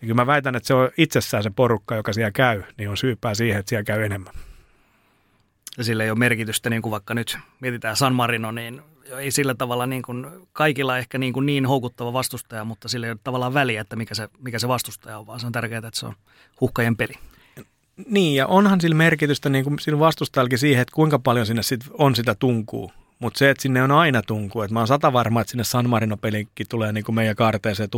kyllä 0.00 0.14
mä 0.14 0.26
väitän, 0.26 0.56
että 0.56 0.66
se 0.66 0.74
on 0.74 0.90
itsessään 0.98 1.42
se 1.42 1.50
porukka, 1.50 1.96
joka 1.96 2.12
siellä 2.12 2.30
käy, 2.30 2.62
niin 2.76 2.88
on 2.88 2.96
syypää 2.96 3.34
siihen, 3.34 3.60
että 3.60 3.70
siellä 3.70 3.84
käy 3.84 4.04
enemmän. 4.04 4.34
Ja 5.78 5.84
sillä 5.84 6.04
ei 6.04 6.10
ole 6.10 6.18
merkitystä, 6.18 6.70
niin 6.70 6.82
kuin 6.82 6.90
vaikka 6.90 7.14
nyt 7.14 7.38
mietitään 7.60 7.96
San 7.96 8.14
Marino, 8.14 8.50
niin 8.50 8.82
ei 9.18 9.30
sillä 9.30 9.54
tavalla 9.54 9.86
niin 9.86 10.02
kuin, 10.02 10.26
kaikilla 10.52 10.98
ehkä 10.98 11.18
niin, 11.18 11.32
kuin 11.32 11.46
niin 11.46 11.66
houkuttava 11.66 12.12
vastustaja, 12.12 12.64
mutta 12.64 12.88
sillä 12.88 13.06
ei 13.06 13.12
ole 13.12 13.18
tavallaan 13.24 13.54
väliä, 13.54 13.80
että 13.80 13.96
mikä 13.96 14.14
se, 14.14 14.28
mikä 14.38 14.58
se 14.58 14.68
vastustaja 14.68 15.18
on, 15.18 15.26
vaan 15.26 15.40
se 15.40 15.46
on 15.46 15.52
tärkeää, 15.52 15.78
että 15.78 16.00
se 16.00 16.06
on 16.06 16.14
huhkajen 16.60 16.96
peli. 16.96 17.14
Niin, 18.06 18.36
ja 18.36 18.46
onhan 18.46 18.80
sillä 18.80 18.96
merkitystä 18.96 19.48
niin 19.48 19.64
kuin 19.64 19.78
sillä 19.78 19.98
vastustajallakin 19.98 20.58
siihen, 20.58 20.82
että 20.82 20.94
kuinka 20.94 21.18
paljon 21.18 21.46
sinne 21.46 21.62
sit 21.62 21.80
on 21.98 22.16
sitä 22.16 22.34
tunkuu 22.34 22.92
Mutta 23.18 23.38
se, 23.38 23.50
että 23.50 23.62
sinne 23.62 23.82
on 23.82 23.90
aina 23.90 24.22
tunku, 24.22 24.62
että 24.62 24.74
mä 24.74 24.80
oon 24.80 24.86
sata 24.86 25.12
varma, 25.12 25.40
että 25.40 25.50
sinne 25.50 25.64
San 25.64 25.88
Marino-pelinkin 25.88 26.66
tulee 26.68 26.92
niin 26.92 27.04
kuin 27.04 27.14
meidän 27.14 27.36
kaarteeseen 27.36 27.88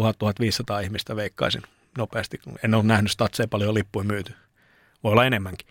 1000-1500 0.81 0.85
ihmistä 0.85 1.17
veikkaisin 1.17 1.63
nopeasti. 1.99 2.41
En 2.65 2.75
ole 2.75 2.83
nähnyt 2.83 3.11
statseja 3.11 3.49
paljon 3.49 3.75
lippuja 3.75 4.05
myyty. 4.05 4.33
Voi 5.05 5.13
olla 5.13 5.25
enemmänkin. 5.25 5.69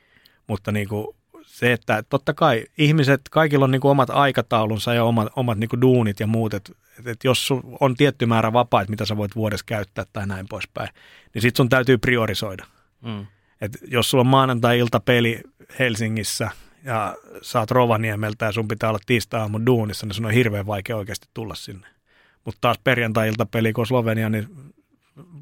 Mutta 0.48 0.72
niin 0.72 0.88
kuin 0.88 1.08
se, 1.52 1.74
että 1.74 2.04
totta 2.10 2.34
kai 2.34 2.66
ihmiset, 2.78 3.22
kaikilla 3.32 3.66
on 3.66 3.72
niin 3.72 3.82
kuin 3.82 3.92
omat 3.92 4.10
aikataulunsa 4.10 4.94
ja 4.94 5.04
omat, 5.04 5.28
omat 5.36 5.58
niin 5.58 5.70
kuin 5.70 5.82
duunit 5.82 6.20
ja 6.20 6.28
muut, 6.28 6.54
että, 6.54 6.72
että 7.06 7.28
jos 7.28 7.50
on 7.80 7.96
tietty 7.96 8.26
määrä 8.26 8.54
vapaita, 8.54 8.90
mitä 8.90 9.06
sä 9.06 9.18
voit 9.18 9.36
vuodessa 9.36 9.66
käyttää 9.66 10.06
tai 10.14 10.28
näin 10.28 10.48
poispäin, 10.50 10.90
niin 11.34 11.42
sit 11.42 11.56
sun 11.56 11.70
täytyy 11.70 11.98
priorisoida. 11.98 12.66
Mm. 13.02 13.26
Et 13.62 13.78
jos 13.88 14.10
sulla 14.10 14.22
on 14.22 14.28
maanantai-ilta 14.28 15.00
peli 15.00 15.42
Helsingissä 15.80 16.50
ja 16.84 17.16
saat 17.42 17.72
Rovaniemeltä 17.72 18.46
ja 18.46 18.52
sun 18.52 18.68
pitää 18.68 18.90
olla 18.90 19.00
tiistai-aamun 19.06 19.66
duunissa, 19.66 20.06
niin 20.06 20.14
sun 20.14 20.26
on 20.26 20.32
hirveän 20.32 20.68
vaikea 20.68 20.98
oikeasti 20.98 21.28
tulla 21.34 21.56
sinne. 21.56 21.88
Mutta 22.46 22.58
taas 22.62 22.80
perjantai-ilta 22.84 23.46
peli, 23.46 23.74
kun 23.74 23.88
Slovenia, 23.88 24.30
niin 24.30 24.48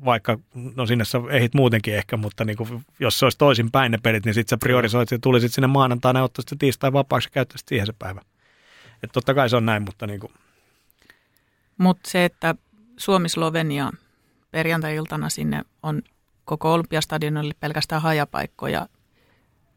vaikka, 0.05 0.39
no 0.76 0.86
sinne 0.86 1.05
sä 1.05 1.17
ehit 1.30 1.53
muutenkin 1.53 1.95
ehkä, 1.95 2.17
mutta 2.17 2.45
niin 2.45 2.57
kuin, 2.57 2.86
jos 2.99 3.20
se 3.20 3.26
olisi 3.26 3.38
toisin 3.38 3.72
päin 3.72 3.91
ne 3.91 3.97
pelit, 4.03 4.26
niin 4.26 4.34
sitten 4.34 4.49
sä 4.49 4.57
priorisoit 4.57 5.11
ja 5.11 5.20
tulisit 5.20 5.53
sinne 5.53 5.67
maanantaina 5.67 6.20
ja 6.20 6.24
ottaisit 6.24 6.59
tiistai 6.59 6.93
vapaaksi 6.93 7.28
ja 7.28 7.32
käyttäisit 7.32 7.67
siihen 7.67 7.86
se 7.86 7.93
päivä. 7.99 8.22
Että 9.03 9.13
totta 9.13 9.34
kai 9.34 9.49
se 9.49 9.55
on 9.55 9.65
näin, 9.65 9.84
mutta 9.84 10.07
niin 10.07 10.20
kuin. 10.20 10.34
Mutta 11.78 12.09
se, 12.09 12.26
että 12.26 12.55
Suomi-Slovenia 12.97 13.91
perjantai-iltana 14.51 15.30
sinne 15.30 15.61
on 15.84 16.01
koko 16.45 16.74
Olympiastadionille 16.74 17.53
pelkästään 17.59 18.01
hajapaikkoja 18.01 18.88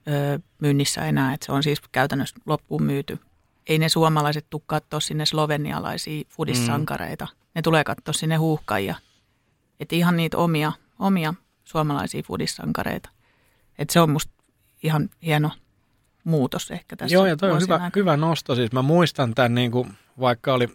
öö, 0.09 0.39
myynnissä 0.61 1.07
enää, 1.07 1.35
että 1.35 1.47
se 1.47 1.53
on 1.53 1.63
siis 1.63 1.81
käytännössä 1.93 2.37
loppuun 2.47 2.83
myyty. 2.83 3.19
Ei 3.67 3.79
ne 3.79 3.89
suomalaiset 3.89 4.47
tule 4.51 4.63
katsoa 4.67 5.01
sinne 5.01 5.27
slovenialaisia 5.27 6.25
fudissankareita. 6.29 7.25
Mm. 7.25 7.37
Ne 7.55 7.63
tulee 7.63 7.85
katsoa 7.85 8.13
sinne 8.13 8.37
huuhkajia– 8.37 8.95
että 9.83 9.97
ihan 9.97 10.17
niitä 10.17 10.39
omia, 10.39 10.73
omia 10.99 11.35
suomalaisia 11.65 12.23
fudissankareita. 12.23 13.09
Että 13.79 13.93
se 13.93 14.01
on 14.01 14.11
musta 14.11 14.33
ihan 14.83 15.11
hieno 15.23 15.51
muutos 16.25 16.71
ehkä 16.71 16.97
tässä 16.97 17.15
Joo, 17.15 17.27
ja 17.27 17.37
toi 17.37 17.51
on 17.51 17.61
hyvä, 17.61 17.91
hyvä 17.97 18.17
nosto. 18.17 18.55
Siis 18.55 18.73
mä 18.73 18.83
muistan 18.83 19.35
tämän, 19.35 19.55
niin 19.55 19.71
kuin, 19.71 19.93
vaikka 20.21 20.55
oli 20.55 20.67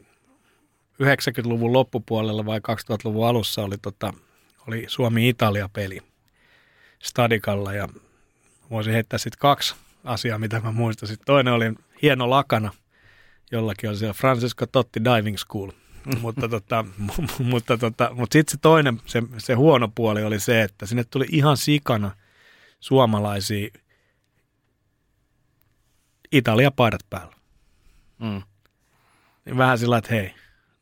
90-luvun 1.04 1.74
loppupuolella 1.74 2.46
vai 2.46 2.60
2000-luvun 2.60 3.28
alussa 3.28 3.64
oli, 3.64 3.78
tota, 3.78 4.14
oli 4.68 4.86
Suomi-Italia-peli 4.88 6.00
Stadikalla 7.04 7.74
ja 7.74 7.90
voisin 8.70 8.94
heittää 8.94 9.20
sitten 9.20 9.40
kaksi 9.40 9.76
asiaa, 10.04 10.40
mitä 10.40 10.60
mä 10.60 10.72
muistan. 10.72 11.08
Sitten 11.08 11.26
toinen 11.26 11.54
oli 11.54 11.74
hieno 12.02 12.30
lakana, 12.30 12.72
jollakin 13.52 13.90
oli 13.90 13.98
siellä 13.98 14.14
Francisco 14.14 14.66
Totti 14.66 15.00
Diving 15.04 15.38
School– 15.38 15.72
mutta 16.22 16.50
tota, 16.50 16.86
mutta, 17.52 17.78
tota, 17.78 18.10
mutta 18.14 18.34
sitten 18.34 18.52
se 18.52 18.58
toinen, 18.62 19.02
se, 19.06 19.24
se 19.38 19.54
huono 19.54 19.88
puoli 19.96 20.24
oli 20.24 20.40
se, 20.40 20.62
että 20.62 20.86
sinne 20.86 21.04
tuli 21.04 21.26
ihan 21.32 21.58
sikana 21.58 22.12
suomalaisia 22.80 23.70
Italia-paidat 26.32 27.02
päällä. 27.10 27.34
Mm. 28.20 28.42
Niin 29.46 29.58
vähän 29.58 29.78
sillä 29.78 29.98
että 29.98 30.14
hei, 30.14 30.34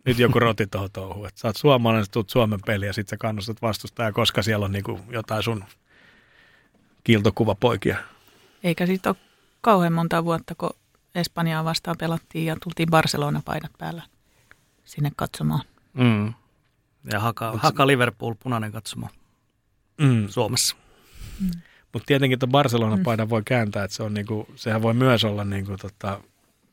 nyt 0.05 0.19
joku 0.19 0.39
roti 0.39 0.67
tuohon 0.67 0.91
touhuun. 0.91 1.27
Että 1.27 1.41
sä 1.41 1.47
oot 1.47 1.57
suomalainen, 1.57 2.05
sä 2.05 2.11
tuut 2.11 2.29
Suomen 2.29 2.59
peliä 2.65 2.89
ja 2.89 2.93
sit 2.93 3.07
sä 3.07 3.17
kannustat 3.17 3.61
vastustajaa, 3.61 4.11
koska 4.11 4.41
siellä 4.43 4.65
on 4.65 4.71
niinku 4.71 4.99
jotain 5.09 5.43
sun 5.43 5.63
kiltokuvapoikia. 7.03 7.97
Eikä 8.63 8.85
siitä 8.85 9.09
ole 9.09 9.17
kauhean 9.61 9.93
monta 9.93 10.25
vuotta, 10.25 10.55
kun 10.55 10.69
Espanjaa 11.15 11.65
vastaan 11.65 11.97
pelattiin 11.99 12.45
ja 12.45 12.57
tultiin 12.63 12.89
Barcelona-paidat 12.89 13.71
päällä 13.77 14.03
sinne 14.85 15.11
katsomaan. 15.15 15.61
Mm. 15.93 16.33
Ja 17.11 17.19
Haka, 17.19 17.53
Haka 17.57 17.87
Liverpool, 17.87 18.35
punainen 18.39 18.71
katsomaan 18.71 19.13
mm. 19.97 20.27
Suomessa. 20.27 20.75
Mm. 21.41 21.51
Mutta 21.93 22.05
tietenkin 22.05 22.39
tuon 22.39 22.51
Barcelona-paidan 22.51 23.27
mm. 23.27 23.29
voi 23.29 23.41
kääntää, 23.45 23.83
että 23.83 23.97
se 23.97 24.03
on 24.03 24.13
niinku, 24.13 24.47
sehän 24.55 24.81
voi 24.81 24.93
myös 24.93 25.23
olla 25.23 25.43
niinku 25.43 25.77
tota, 25.77 26.21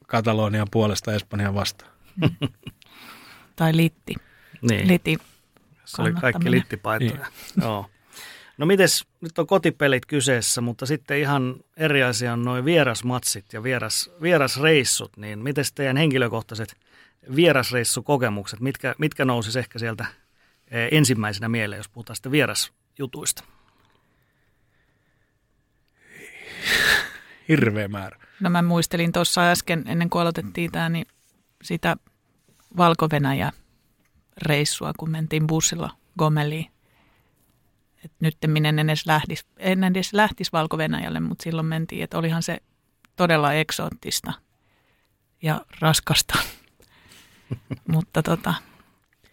Katalonian 0.06 0.66
puolesta 0.70 1.12
Espanjan 1.12 1.54
vastaan. 1.54 1.92
Mm. 2.16 2.48
tai 3.56 3.76
litti. 3.76 4.14
Niin. 4.62 4.88
Litti 4.88 5.18
se 5.84 6.02
oli 6.02 6.12
kaikki 6.12 6.50
littipaitoja. 6.50 7.10
Niin. 7.10 7.64
Joo. 7.64 7.86
No 8.58 8.66
mites, 8.66 9.06
nyt 9.20 9.38
on 9.38 9.46
kotipelit 9.46 10.06
kyseessä, 10.06 10.60
mutta 10.60 10.86
sitten 10.86 11.18
ihan 11.18 11.54
eri 11.76 12.02
asia 12.02 12.32
on 12.32 12.44
noin 12.44 12.64
vierasmatsit 12.64 13.52
ja 13.52 13.62
vieras, 13.62 14.10
vierasreissut, 14.22 15.16
niin 15.16 15.38
miten 15.38 15.64
teidän 15.74 15.96
henkilökohtaiset– 15.96 16.76
vierasreissukokemukset, 17.36 18.60
mitkä, 18.60 18.94
mitkä 18.98 19.24
nousisi 19.24 19.58
ehkä 19.58 19.78
sieltä 19.78 20.06
e, 20.70 20.88
ensimmäisenä 20.90 21.48
mieleen, 21.48 21.78
jos 21.78 21.88
puhutaan 21.88 22.16
sitten 22.16 22.32
vierasjutuista? 22.32 23.44
Hirveä 27.48 27.88
määrä. 27.88 28.18
No 28.40 28.50
mä 28.50 28.62
muistelin 28.62 29.12
tuossa 29.12 29.50
äsken, 29.50 29.84
ennen 29.86 30.10
kuin 30.10 30.22
aloitettiin 30.22 30.72
tämä, 30.72 30.88
niin 30.88 31.06
sitä 31.62 31.96
valko 32.76 33.08
reissua, 34.42 34.92
kun 34.98 35.10
mentiin 35.10 35.46
bussilla 35.46 35.90
Gomeliin. 36.18 36.72
Et 38.04 38.12
nyt 38.20 38.36
minä 38.46 38.68
en 38.68 38.78
edes 38.78 39.06
lähtisi, 39.06 39.46
en 39.58 39.84
edes 39.84 40.12
lähtisi 40.12 40.52
valko 40.52 40.78
mutta 41.20 41.42
silloin 41.42 41.66
mentiin, 41.66 42.04
että 42.04 42.18
olihan 42.18 42.42
se 42.42 42.58
todella 43.16 43.52
eksoottista 43.52 44.32
ja 45.42 45.60
raskasta 45.80 46.38
mutta 47.88 48.22
tota, 48.22 48.54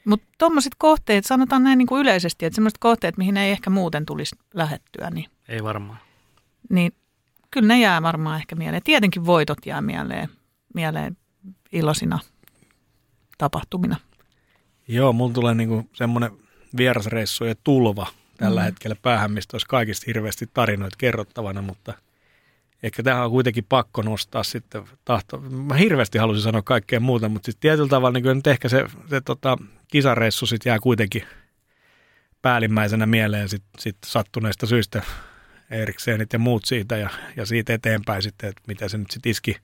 mutta 0.05 0.27
tuommoiset 0.37 0.75
kohteet, 0.77 1.25
sanotaan 1.25 1.63
näin 1.63 1.77
niin 1.77 1.87
kuin 1.87 2.01
yleisesti, 2.01 2.45
että 2.45 2.55
semmoiset 2.55 2.77
kohteet, 2.77 3.17
mihin 3.17 3.37
ei 3.37 3.51
ehkä 3.51 3.69
muuten 3.69 4.05
tulisi 4.05 4.35
lähettyä. 4.53 5.09
Niin, 5.09 5.29
ei 5.47 5.63
varmaan. 5.63 5.97
Niin 6.69 6.91
kyllä 7.51 7.67
ne 7.67 7.79
jää 7.79 8.01
varmaan 8.01 8.39
ehkä 8.39 8.55
mieleen. 8.55 8.83
Tietenkin 8.83 9.25
voitot 9.25 9.65
jää 9.65 9.81
mieleen, 9.81 10.29
mieleen 10.73 11.17
iloisina 11.71 12.19
tapahtumina. 13.37 13.95
Joo, 14.87 15.13
mulla 15.13 15.33
tulee 15.33 15.53
niinku 15.53 15.89
semmoinen 15.93 16.31
vierasreissujen 16.77 17.55
tulva 17.63 18.07
tällä 18.37 18.61
mm. 18.61 18.65
hetkellä 18.65 18.95
päähän, 19.01 19.31
mistä 19.31 19.55
olisi 19.55 19.67
kaikista 19.67 20.03
hirveästi 20.07 20.49
tarinoita 20.53 20.97
kerrottavana, 20.97 21.61
mutta– 21.61 21.93
Ehkä 22.83 23.03
tähän 23.03 23.25
on 23.25 23.31
kuitenkin 23.31 23.65
pakko 23.69 24.01
nostaa 24.01 24.43
sitten 24.43 24.83
tahto. 25.05 25.37
Mä 25.39 25.75
hirveästi 25.75 26.17
halusin 26.17 26.43
sanoa 26.43 26.61
kaikkea 26.61 26.99
muuta, 26.99 27.29
mutta 27.29 27.45
sitten 27.45 27.61
tietyllä 27.61 27.89
tavalla 27.89 28.19
niin 28.19 28.37
nyt 28.37 28.47
ehkä 28.47 28.69
se, 28.69 28.85
se 29.09 29.21
tota, 29.21 29.57
kisareissu 29.87 30.45
sitten 30.45 30.69
jää 30.69 30.79
kuitenkin 30.79 31.23
päällimmäisenä 32.41 33.05
mieleen 33.05 33.49
sit, 33.49 33.63
sit 33.79 33.97
sattuneista 34.05 34.65
syistä 34.65 35.01
Eriksenit 35.71 36.33
ja 36.33 36.39
muut 36.39 36.65
siitä 36.65 36.97
ja, 36.97 37.09
ja 37.35 37.45
siitä 37.45 37.73
eteenpäin 37.73 38.21
sitten, 38.21 38.49
että 38.49 38.61
mitä 38.67 38.89
se 38.89 38.97
nyt 38.97 39.11
sitten 39.11 39.29
iski, 39.29 39.55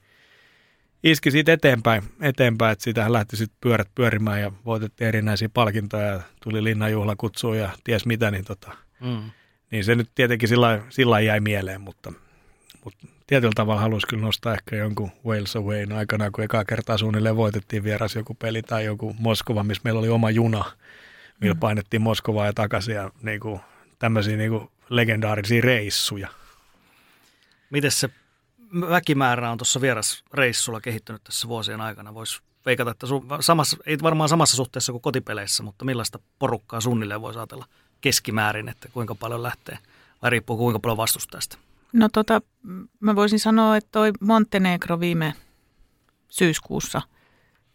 iski 1.04 1.32
siitä 1.32 1.54
eteenpäin, 1.54 2.04
eteenpäin 2.22 2.72
että 2.72 2.84
siitähän 2.84 3.14
lähti 3.14 3.38
sitten 3.38 3.58
pyörät 3.62 3.90
pyörimään 3.96 4.42
ja 4.42 4.52
voitettiin 4.66 5.08
erinäisiä 5.08 5.50
palkintoja 5.50 6.06
ja 6.06 6.22
tuli 6.44 6.64
linnanjuhlakutsuja 6.64 7.62
ja 7.62 7.70
ties 7.84 8.06
mitä, 8.06 8.32
niin, 8.32 8.46
tota, 8.46 8.72
mm. 9.02 9.32
niin 9.72 9.84
se 9.84 9.96
nyt 9.96 10.10
tietenkin 10.16 10.50
sillä, 10.50 10.82
sillä 10.90 11.20
jäi 11.20 11.40
mieleen, 11.40 11.82
mutta– 11.82 12.14
mutta 12.86 13.08
tietyllä 13.28 13.54
tavalla 13.56 13.82
haluaisi 13.82 14.08
kyllä 14.08 14.22
nostaa 14.22 14.54
ehkä 14.54 14.76
jonkun 14.76 15.12
Wales 15.26 15.56
Awayn 15.56 15.92
aikana, 15.92 16.32
kun 16.32 16.44
ekaa 16.44 16.66
kertaa 16.66 16.98
suunnilleen 16.98 17.36
voitettiin 17.36 17.84
vieras 17.84 18.16
joku 18.16 18.34
peli 18.34 18.62
tai 18.62 18.86
joku 18.86 19.16
Moskova, 19.20 19.64
missä 19.64 19.82
meillä 19.84 20.00
oli 20.00 20.10
oma 20.10 20.30
juna, 20.30 20.66
millä 21.42 21.54
mm. 21.54 21.60
painettiin 21.60 22.02
Moskovaa 22.02 22.46
ja 22.46 22.54
takaisin 22.54 22.96
ja 22.96 23.12
niin 23.22 23.40
kuin, 23.40 23.60
tämmöisiä 24.00 24.38
niin 24.38 24.52
kuin 24.52 24.70
legendaarisia 24.90 25.62
reissuja. 25.62 26.28
Miten 27.70 27.92
se 27.92 28.10
väkimäärä 28.90 29.52
on 29.52 29.58
tuossa 29.58 29.82
vierasreissulla 29.82 30.82
kehittynyt 30.82 31.24
tässä 31.24 31.48
vuosien 31.48 31.82
aikana? 31.82 32.14
Voisi 32.14 32.42
veikata, 32.66 32.92
että 32.92 33.08
su- 33.08 33.42
samassa, 33.42 33.78
ei 33.86 33.98
varmaan 34.04 34.30
samassa 34.30 34.56
suhteessa 34.56 34.92
kuin 34.92 35.02
kotipeleissä, 35.02 35.64
mutta 35.64 35.86
millaista 35.86 36.20
porukkaa 36.40 36.82
suunnilleen 36.82 37.22
voisi 37.22 37.40
ajatella 37.40 37.66
keskimäärin, 38.02 38.70
että 38.70 38.90
kuinka 38.94 39.16
paljon 39.16 39.44
lähtee, 39.44 39.78
vai 40.22 40.30
riippuu 40.30 40.58
kuinka 40.58 40.80
paljon 40.80 40.98
vastustajasta? 40.98 41.58
No 41.96 42.10
tota, 42.10 42.42
mä 43.00 43.16
voisin 43.16 43.40
sanoa, 43.40 43.78
että 43.78 43.90
toi 43.92 44.12
Montenegro 44.20 45.00
viime 45.00 45.34
syyskuussa, 46.30 47.02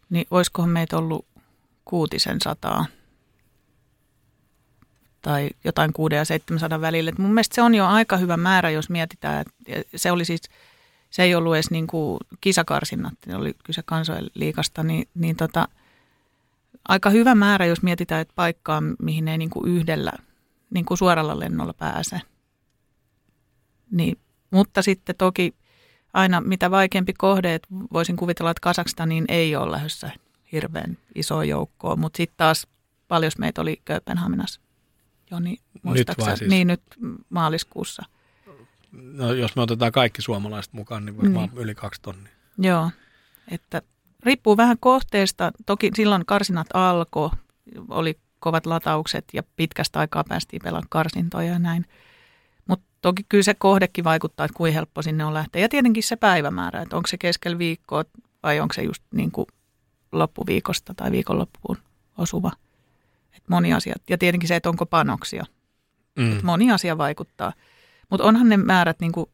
niin 0.09 0.27
olisikohan 0.31 0.69
meitä 0.69 0.97
ollut 0.97 1.25
kuutisen 1.85 2.41
sataa 2.41 2.85
tai 5.21 5.49
jotain 5.63 5.93
6 5.93 6.15
ja 6.15 6.25
700 6.25 6.81
välillä. 6.81 7.09
Et 7.09 7.17
mun 7.17 7.33
mielestä 7.33 7.55
se 7.55 7.61
on 7.61 7.75
jo 7.75 7.85
aika 7.85 8.17
hyvä 8.17 8.37
määrä, 8.37 8.69
jos 8.69 8.89
mietitään, 8.89 9.41
että 9.41 9.53
se 9.95 10.11
oli 10.11 10.25
siis, 10.25 10.41
se 11.09 11.23
ei 11.23 11.35
ollut 11.35 11.55
edes 11.55 11.71
niin 11.71 11.87
kuin 11.87 12.19
kisakarsinnat, 12.41 13.13
oli 13.35 13.55
kyse 13.63 13.81
kansojen 13.85 14.27
liikasta, 14.33 14.83
niin, 14.83 15.07
niin 15.15 15.35
tota, 15.35 15.67
aika 16.87 17.09
hyvä 17.09 17.35
määrä, 17.35 17.65
jos 17.65 17.83
mietitään, 17.83 18.21
että 18.21 18.33
paikkaa, 18.35 18.83
mihin 18.99 19.27
ei 19.27 19.37
niin 19.37 19.49
kuin 19.49 19.71
yhdellä 19.71 20.11
niin 20.69 20.85
kuin 20.85 20.97
suoralla 20.97 21.39
lennolla 21.39 21.73
pääse. 21.73 22.21
Niin, 23.91 24.17
mutta 24.51 24.81
sitten 24.81 25.15
toki 25.15 25.53
aina 26.13 26.41
mitä 26.41 26.71
vaikeampi 26.71 27.13
kohde, 27.13 27.53
että 27.53 27.67
voisin 27.93 28.17
kuvitella, 28.17 28.51
että 28.51 28.61
Kasakstaniin 28.61 29.25
ei 29.27 29.55
ole 29.55 29.71
lähdössä 29.71 30.11
hirveän 30.51 30.97
iso 31.15 31.41
joukkoa, 31.41 31.95
mutta 31.95 32.17
sitten 32.17 32.37
taas 32.37 32.67
paljon 33.07 33.31
meitä 33.37 33.61
oli 33.61 33.81
Kööpenhaminassa. 33.85 34.61
Joni, 35.31 35.57
Nyt 35.83 36.07
vai 36.17 36.37
siis? 36.37 36.49
Niin, 36.49 36.67
nyt 36.67 36.81
maaliskuussa. 37.29 38.03
No, 38.91 39.33
jos 39.33 39.55
me 39.55 39.61
otetaan 39.61 39.91
kaikki 39.91 40.21
suomalaiset 40.21 40.73
mukaan, 40.73 41.05
niin 41.05 41.17
varmaan 41.17 41.49
mm. 41.53 41.57
yli 41.57 41.75
kaksi 41.75 42.01
tonnia. 42.01 42.31
Joo, 42.57 42.91
että 43.51 43.81
riippuu 44.23 44.57
vähän 44.57 44.77
kohteesta. 44.79 45.51
Toki 45.65 45.91
silloin 45.95 46.25
karsinat 46.25 46.67
alkoi, 46.73 47.29
oli 47.89 48.19
kovat 48.39 48.65
lataukset 48.65 49.25
ja 49.33 49.43
pitkästä 49.55 49.99
aikaa 49.99 50.23
päästiin 50.23 50.61
pelaamaan 50.63 50.89
karsintoja 50.89 51.47
ja 51.47 51.59
näin. 51.59 51.85
Toki 53.01 53.23
kyllä 53.29 53.43
se 53.43 53.53
kohdekin 53.53 54.03
vaikuttaa, 54.03 54.45
että 54.45 54.57
kuinka 54.57 54.73
helppo 54.73 55.01
sinne 55.01 55.25
on 55.25 55.33
lähteä. 55.33 55.61
Ja 55.61 55.69
tietenkin 55.69 56.03
se 56.03 56.15
päivämäärä, 56.15 56.81
että 56.81 56.95
onko 56.95 57.07
se 57.07 57.17
keskellä 57.17 57.57
viikkoa 57.57 58.03
vai 58.43 58.59
onko 58.59 58.73
se 58.73 58.81
just 58.81 59.03
niin 59.13 59.31
kuin 59.31 59.47
loppuviikosta 60.11 60.93
tai 60.93 61.11
viikonloppuun 61.11 61.77
osuva. 62.17 62.51
Et 63.33 63.43
moni 63.47 63.73
asia. 63.73 63.95
Ja 64.09 64.17
tietenkin 64.17 64.47
se, 64.47 64.55
että 64.55 64.69
onko 64.69 64.85
panoksia. 64.85 65.45
Mm. 66.19 66.31
Et 66.31 66.43
moni 66.43 66.71
asia 66.71 66.97
vaikuttaa. 66.97 67.53
Mutta 68.09 68.23
onhan 68.23 68.49
ne 68.49 68.57
määrät 68.57 68.99
niin 68.99 69.11
kuin 69.11 69.29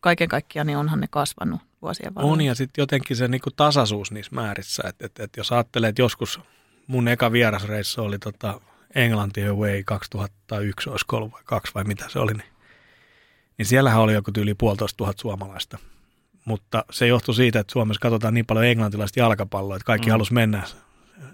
kaiken 0.00 0.28
kaikkiaan, 0.28 0.66
niin 0.66 0.78
onhan 0.78 1.00
ne 1.00 1.06
kasvanut 1.10 1.60
vuosien 1.82 2.14
varrella. 2.14 2.32
On 2.32 2.40
ja 2.40 2.54
sitten 2.54 2.82
jotenkin 2.82 3.16
se 3.16 3.28
niin 3.28 3.40
kuin 3.40 3.56
tasaisuus 3.56 4.12
niissä 4.12 4.34
määrissä. 4.34 4.82
Että 4.86 5.06
et, 5.06 5.20
et 5.20 5.36
jos 5.36 5.52
ajattelee, 5.52 5.88
että 5.88 6.02
joskus 6.02 6.40
mun 6.86 7.08
eka 7.08 7.32
vierasreissu 7.32 8.02
oli 8.02 8.18
tota 8.18 8.60
Englanti 8.94 9.44
Away 9.44 9.82
2001, 9.84 10.90
olisi 10.90 11.04
kolme 11.06 11.32
vai 11.32 11.42
kaksi 11.44 11.74
vai 11.74 11.84
mitä 11.84 12.08
se 12.08 12.18
oli, 12.18 12.32
niin, 12.32 12.52
niin 13.58 13.66
siellähän 13.66 14.00
oli 14.00 14.14
joku 14.14 14.30
yli 14.38 14.54
puolitoista 14.54 14.96
tuhat 14.96 15.18
suomalaista. 15.18 15.78
Mutta 16.44 16.84
se 16.90 17.06
johtui 17.06 17.34
siitä, 17.34 17.60
että 17.60 17.72
Suomessa 17.72 18.00
katsotaan 18.00 18.34
niin 18.34 18.46
paljon 18.46 18.66
englantilaista 18.66 19.20
jalkapalloa, 19.20 19.76
että 19.76 19.86
kaikki 19.86 20.06
mm. 20.06 20.10
halusi 20.10 20.32
mennä, 20.32 20.62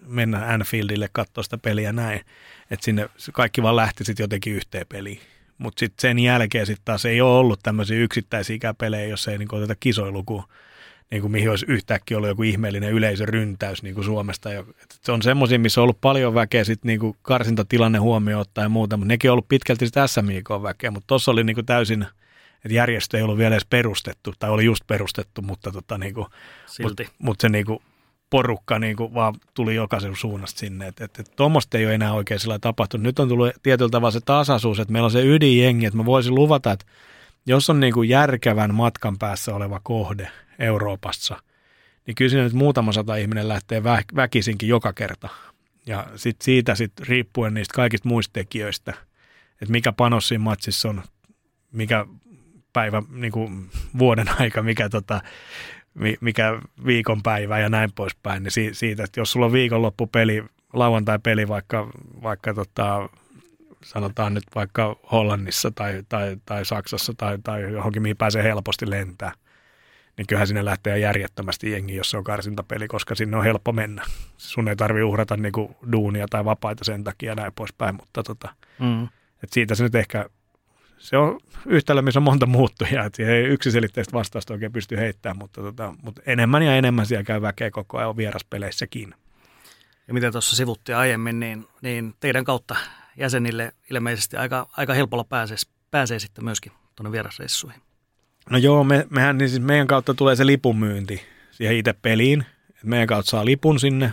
mennä 0.06 0.46
Anfieldille 0.46 1.08
katsoa 1.12 1.44
sitä 1.44 1.58
peliä 1.58 1.92
näin. 1.92 2.20
Että 2.70 2.84
sinne 2.84 3.08
kaikki 3.32 3.62
vaan 3.62 3.76
lähti 3.76 4.04
sitten 4.04 4.24
jotenkin 4.24 4.52
yhteen 4.52 4.86
peliin. 4.88 5.20
Mutta 5.58 5.80
sitten 5.80 6.02
sen 6.02 6.18
jälkeen 6.18 6.66
sitten 6.66 6.84
taas 6.84 7.04
ei 7.04 7.20
ole 7.20 7.38
ollut 7.38 7.60
tämmöisiä 7.62 7.98
yksittäisiä 7.98 8.74
pelejä, 8.78 9.06
jos 9.06 9.28
ei 9.28 9.38
niin 9.38 9.54
oteta 9.54 9.74
kisoilukuun 9.74 10.44
niin 11.14 11.22
kuin 11.22 11.32
mihin 11.32 11.50
olisi 11.50 11.66
yhtäkkiä 11.68 12.16
ollut 12.16 12.28
joku 12.28 12.42
ihmeellinen 12.42 12.92
yleisöryntäys 12.92 13.82
niin 13.82 13.94
kuin 13.94 14.04
Suomesta. 14.04 14.50
Se 15.02 15.12
on 15.12 15.22
semmoisia, 15.22 15.58
missä 15.58 15.80
on 15.80 15.82
ollut 15.82 16.00
paljon 16.00 16.34
väkeä 16.34 16.64
sit 16.64 16.84
niin 16.84 17.00
kuin 17.00 17.16
karsintatilanne 17.22 17.98
huomioon 17.98 18.40
ottaen 18.40 18.64
ja 18.64 18.68
muuta, 18.68 18.96
mutta 18.96 19.08
nekin 19.08 19.30
on 19.30 19.32
ollut 19.32 19.48
pitkälti 19.48 19.86
sitä 19.86 20.06
SMIK-väkeä, 20.06 20.90
mutta 20.90 21.06
tuossa 21.06 21.30
oli 21.30 21.44
niin 21.44 21.54
kuin 21.54 21.66
täysin, 21.66 22.02
että 22.64 22.74
järjestö 22.74 23.16
ei 23.16 23.22
ollut 23.22 23.38
vielä 23.38 23.54
edes 23.54 23.64
perustettu, 23.64 24.32
tai 24.38 24.50
oli 24.50 24.64
just 24.64 24.86
perustettu, 24.86 25.42
mutta 25.42 25.72
tota, 25.72 25.98
niin 25.98 26.14
kuin, 26.14 26.26
Silti. 26.66 27.02
Mut, 27.04 27.12
mut 27.18 27.40
se 27.40 27.48
niin 27.48 27.66
kuin, 27.66 27.78
porukka 28.30 28.78
niin 28.78 28.96
kuin 28.96 29.14
vaan 29.14 29.34
tuli 29.54 29.74
jokaisen 29.74 30.16
suunnasta 30.16 30.58
sinne. 30.58 30.86
Että 30.86 31.04
et, 31.04 31.18
et, 31.18 31.32
tuommoista 31.36 31.78
ei 31.78 31.86
ole 31.86 31.94
enää 31.94 32.12
oikein 32.12 32.40
sillä 32.40 32.58
tapahtunut. 32.58 33.02
Nyt 33.02 33.18
on 33.18 33.28
tullut 33.28 33.50
tietyllä 33.62 33.90
tavalla 33.90 34.10
se 34.10 34.20
tasaisuus, 34.20 34.80
että 34.80 34.92
meillä 34.92 35.04
on 35.04 35.10
se 35.10 35.26
ydinjengi, 35.26 35.86
että 35.86 35.96
mä 35.96 36.04
voisin 36.04 36.34
luvata, 36.34 36.72
että 36.72 36.86
jos 37.46 37.70
on 37.70 37.80
niin 37.80 37.92
kuin 37.92 38.08
järkevän 38.08 38.74
matkan 38.74 39.18
päässä 39.18 39.54
oleva 39.54 39.80
kohde– 39.82 40.30
Euroopassa, 40.58 41.42
niin 42.06 42.14
kyllä 42.14 42.30
siinä 42.30 42.44
nyt 42.44 42.52
muutama 42.52 42.92
sata 42.92 43.16
ihminen 43.16 43.48
lähtee 43.48 43.80
vä- 43.80 44.16
väkisinkin 44.16 44.68
joka 44.68 44.92
kerta. 44.92 45.28
Ja 45.86 46.06
sit 46.16 46.36
siitä 46.42 46.74
sit 46.74 46.92
riippuen 47.00 47.54
niistä 47.54 47.74
kaikista 47.74 48.08
muista 48.08 48.32
tekijöistä, 48.32 48.94
että 49.52 49.72
mikä 49.72 49.92
panos 49.92 50.28
siinä 50.28 50.44
matsissa 50.44 50.88
on, 50.88 51.02
mikä 51.72 52.06
päivä, 52.72 53.02
niin 53.10 53.32
kuin 53.32 53.70
vuoden 53.98 54.26
aika, 54.40 54.62
mikä, 54.62 54.88
tota, 54.88 55.20
mikä 56.20 56.60
viikonpäivä 56.86 57.58
ja 57.58 57.68
näin 57.68 57.92
poispäin, 57.94 58.42
niin 58.42 58.74
siitä, 58.74 59.04
että 59.04 59.20
jos 59.20 59.32
sulla 59.32 59.46
on 59.46 59.52
viikonloppupeli, 59.52 60.44
lauantai-peli 60.72 61.48
vaikka, 61.48 61.90
vaikka 62.22 62.54
tota, 62.54 63.08
sanotaan 63.84 64.34
nyt 64.34 64.44
vaikka 64.54 64.96
Hollannissa 65.12 65.70
tai, 65.70 66.02
tai, 66.08 66.36
tai 66.46 66.64
Saksassa 66.64 67.14
tai, 67.16 67.38
tai 67.44 67.72
johonkin, 67.72 68.02
mihin 68.02 68.16
pääsee 68.16 68.42
helposti 68.42 68.90
lentää, 68.90 69.32
niin 70.16 70.26
kyllähän 70.26 70.46
sinne 70.46 70.64
lähtee 70.64 70.98
järjettömästi 70.98 71.70
jengi, 71.70 71.96
jos 71.96 72.10
se 72.10 72.16
on 72.16 72.24
karsintapeli, 72.24 72.88
koska 72.88 73.14
sinne 73.14 73.36
on 73.36 73.44
helppo 73.44 73.72
mennä. 73.72 74.02
Sun 74.36 74.68
ei 74.68 74.76
tarvi 74.76 75.02
uhrata 75.02 75.36
niinku 75.36 75.76
duunia 75.92 76.26
tai 76.30 76.44
vapaita 76.44 76.84
sen 76.84 77.04
takia 77.04 77.30
ja 77.30 77.34
näin 77.34 77.52
poispäin, 77.52 77.94
mutta 77.94 78.22
tota, 78.22 78.54
mm. 78.78 79.04
et 79.42 79.52
siitä 79.52 79.74
se 79.74 79.84
nyt 79.84 79.94
ehkä, 79.94 80.28
se 80.98 81.16
on 81.16 81.40
yhtälö, 81.66 82.02
missä 82.02 82.20
on 82.20 82.24
monta 82.24 82.46
muuttujaa, 82.46 83.04
että 83.04 83.22
ei 83.22 83.44
yksiselitteistä 83.44 84.12
vastausta 84.12 84.52
oikein 84.52 84.72
pysty 84.72 84.96
heittämään, 84.96 85.38
mutta, 85.38 85.60
tota, 85.60 85.94
mutta 86.02 86.22
enemmän 86.26 86.62
ja 86.62 86.76
enemmän 86.76 87.06
siellä 87.06 87.24
käy 87.24 87.42
väkeä 87.42 87.70
koko 87.70 87.98
ajan 87.98 88.16
vieraspeleissäkin. 88.16 89.14
Ja 90.08 90.14
mitä 90.14 90.32
tuossa 90.32 90.56
sivuttiin 90.56 90.96
aiemmin, 90.96 91.40
niin, 91.40 91.66
niin 91.82 92.14
teidän 92.20 92.44
kautta 92.44 92.76
jäsenille 93.16 93.72
ilmeisesti 93.90 94.36
aika, 94.36 94.68
aika 94.76 94.94
helpolla 94.94 95.24
pääsee, 95.24 95.56
pääsee 95.90 96.18
sitten 96.18 96.44
myöskin 96.44 96.72
tuonne 96.96 97.12
vierasreissuihin. 97.12 97.80
No 98.50 98.58
joo, 98.58 98.84
me, 98.84 99.06
mehän 99.10 99.38
niin 99.38 99.48
siis 99.48 99.62
meidän 99.62 99.86
kautta 99.86 100.14
tulee 100.14 100.36
se 100.36 100.46
lipunmyynti 100.46 101.22
siihen 101.50 101.76
itse 101.76 101.92
peliin. 101.92 102.46
Et 102.70 102.84
meidän 102.84 103.08
kautta 103.08 103.30
saa 103.30 103.44
lipun 103.44 103.80
sinne. 103.80 104.12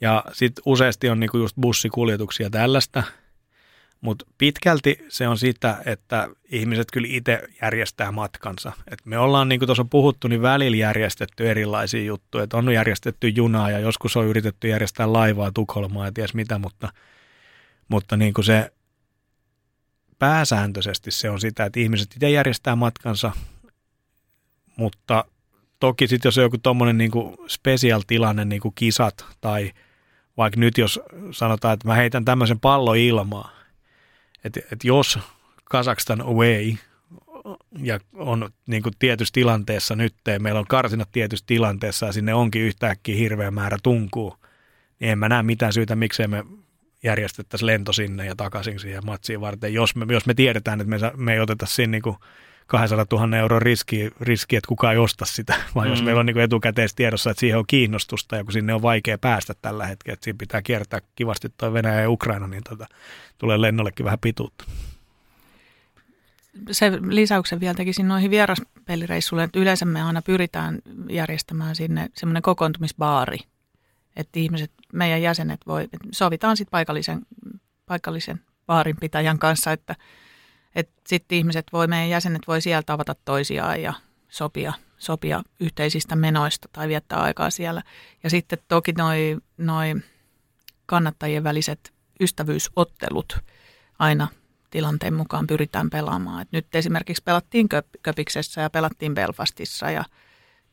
Ja 0.00 0.24
sitten 0.32 0.62
useasti 0.66 1.08
on 1.08 1.20
niinku 1.20 1.38
just 1.38 1.56
bussikuljetuksia 1.60 2.50
tällaista. 2.50 3.02
Mutta 4.00 4.26
pitkälti 4.38 5.04
se 5.08 5.28
on 5.28 5.38
sitä, 5.38 5.82
että 5.86 6.28
ihmiset 6.50 6.86
kyllä 6.92 7.08
itse 7.10 7.42
järjestää 7.62 8.12
matkansa. 8.12 8.72
Et 8.90 8.98
me 9.04 9.18
ollaan, 9.18 9.48
niin 9.48 9.58
kuin 9.58 9.66
tuossa 9.66 9.82
on 9.82 9.88
puhuttu, 9.88 10.28
niin 10.28 10.42
välillä 10.42 10.76
järjestetty 10.76 11.50
erilaisia 11.50 12.04
juttuja. 12.04 12.44
Et 12.44 12.54
on 12.54 12.72
järjestetty 12.72 13.28
junaa 13.28 13.70
ja 13.70 13.78
joskus 13.78 14.16
on 14.16 14.26
yritetty 14.26 14.68
järjestää 14.68 15.12
laivaa 15.12 15.52
Tukholmaa 15.52 16.06
ja 16.06 16.12
ties 16.12 16.34
mitä, 16.34 16.58
mutta, 16.58 16.92
mutta 17.90 18.16
niin 18.16 18.34
kuin 18.34 18.44
se 18.44 18.72
pääsääntöisesti 20.18 21.10
se 21.10 21.30
on 21.30 21.40
sitä, 21.40 21.64
että 21.64 21.80
ihmiset 21.80 22.12
itse 22.14 22.30
järjestää 22.30 22.76
matkansa, 22.76 23.32
mutta 24.76 25.24
toki 25.80 26.08
sitten 26.08 26.28
jos 26.28 26.38
on 26.38 26.44
joku 26.44 26.58
tuommoinen 26.58 26.98
niin 26.98 27.10
special 27.46 28.02
tilanne, 28.06 28.44
niin 28.44 28.60
kuin 28.60 28.74
kisat 28.74 29.24
tai 29.40 29.72
vaikka 30.36 30.60
nyt 30.60 30.78
jos 30.78 31.00
sanotaan, 31.30 31.74
että 31.74 31.88
mä 31.88 31.94
heitän 31.94 32.24
tämmöisen 32.24 32.60
pallo 32.60 32.94
ilmaa, 32.94 33.50
että, 34.44 34.60
että 34.72 34.86
jos 34.86 35.18
Kazakstan 35.64 36.20
away 36.20 36.74
ja 37.78 38.00
on 38.14 38.50
niin 38.66 38.82
kuin 38.82 38.92
tietyssä 38.98 39.32
tilanteessa 39.32 39.96
nyt, 39.96 40.14
meillä 40.38 40.60
on 40.60 40.66
karsinat 40.66 41.08
tietyssä 41.12 41.44
tilanteessa 41.46 42.06
ja 42.06 42.12
sinne 42.12 42.34
onkin 42.34 42.62
yhtäkkiä 42.62 43.16
hirveä 43.16 43.50
määrä 43.50 43.76
tunkuu, 43.82 44.36
niin 45.00 45.10
en 45.10 45.18
mä 45.18 45.28
näe 45.28 45.42
mitään 45.42 45.72
syytä, 45.72 45.96
miksei 45.96 46.28
me 46.28 46.44
järjestettäisiin 47.02 47.66
lento 47.66 47.92
sinne 47.92 48.26
ja 48.26 48.36
takaisin 48.36 48.80
siihen 48.80 49.06
matsiin 49.06 49.40
varten, 49.40 49.74
jos 49.74 49.96
me, 49.96 50.06
jos 50.14 50.26
me 50.26 50.34
tiedetään, 50.34 50.80
että 50.80 50.90
me, 50.90 50.98
me 51.16 51.34
ei 51.34 51.40
oteta 51.40 51.66
siinä 51.66 51.90
niin 51.90 52.02
kuin 52.02 52.16
200 52.66 53.06
000 53.12 53.36
euron 53.36 53.62
riski, 53.62 54.10
riski, 54.20 54.56
että 54.56 54.68
kukaan 54.68 54.92
ei 54.92 54.98
osta 54.98 55.24
sitä, 55.24 55.54
vaan 55.74 55.86
mm. 55.86 55.92
jos 55.92 56.02
meillä 56.02 56.20
on 56.20 56.26
niin 56.26 56.40
etukäteistä 56.40 56.96
tiedossa, 56.96 57.30
että 57.30 57.40
siihen 57.40 57.58
on 57.58 57.64
kiinnostusta 57.66 58.36
ja 58.36 58.44
kun 58.44 58.52
sinne 58.52 58.74
on 58.74 58.82
vaikea 58.82 59.18
päästä 59.18 59.54
tällä 59.62 59.86
hetkellä, 59.86 60.14
että 60.14 60.24
siinä 60.24 60.36
pitää 60.38 60.62
kiertää 60.62 61.00
kivasti 61.16 61.48
tuo 61.56 61.72
Venäjä 61.72 62.00
ja 62.00 62.10
Ukraina, 62.10 62.46
niin 62.46 62.62
tota, 62.68 62.86
tulee 63.38 63.60
lennollekin 63.60 64.04
vähän 64.04 64.18
pituutta. 64.18 64.64
Se 66.70 66.92
lisäyksen 67.08 67.60
vielä 67.60 67.74
tekisin 67.74 68.08
noihin 68.08 68.30
vieraspelireissuille, 68.30 69.44
että 69.44 69.58
yleensä 69.58 69.84
me 69.84 70.02
aina 70.02 70.22
pyritään 70.22 70.78
järjestämään 71.08 71.76
sinne 71.76 72.10
semmoinen 72.14 72.42
kokoontumisbaari, 72.42 73.38
että 74.16 74.38
ihmiset, 74.38 74.72
meidän 74.92 75.22
jäsenet 75.22 75.60
voi, 75.66 75.88
sovitaan 76.12 76.56
sitten 76.56 76.70
paikallisen, 76.70 77.26
paikallisen 77.86 78.40
baarinpitäjän 78.66 79.38
kanssa, 79.38 79.72
että, 79.72 79.96
että 80.74 80.92
sitten 81.06 81.38
ihmiset 81.38 81.66
voi, 81.72 81.86
meidän 81.86 82.08
jäsenet 82.08 82.42
voi 82.46 82.60
sieltä 82.60 82.86
tavata 82.86 83.14
toisiaan 83.24 83.82
ja 83.82 83.92
sopia, 84.28 84.72
sopia 84.98 85.42
yhteisistä 85.60 86.16
menoista 86.16 86.68
tai 86.72 86.88
viettää 86.88 87.18
aikaa 87.18 87.50
siellä. 87.50 87.82
Ja 88.22 88.30
sitten 88.30 88.58
toki 88.68 88.92
noi, 88.92 89.38
noi 89.58 89.94
kannattajien 90.86 91.44
väliset 91.44 91.92
ystävyysottelut 92.20 93.38
aina 93.98 94.28
tilanteen 94.70 95.14
mukaan 95.14 95.46
pyritään 95.46 95.90
pelaamaan. 95.90 96.42
Et 96.42 96.48
nyt 96.52 96.74
esimerkiksi 96.74 97.22
pelattiin 97.24 97.68
Köpiksessä 98.02 98.60
ja 98.60 98.70
pelattiin 98.70 99.14
Belfastissa 99.14 99.90
ja– 99.90 100.04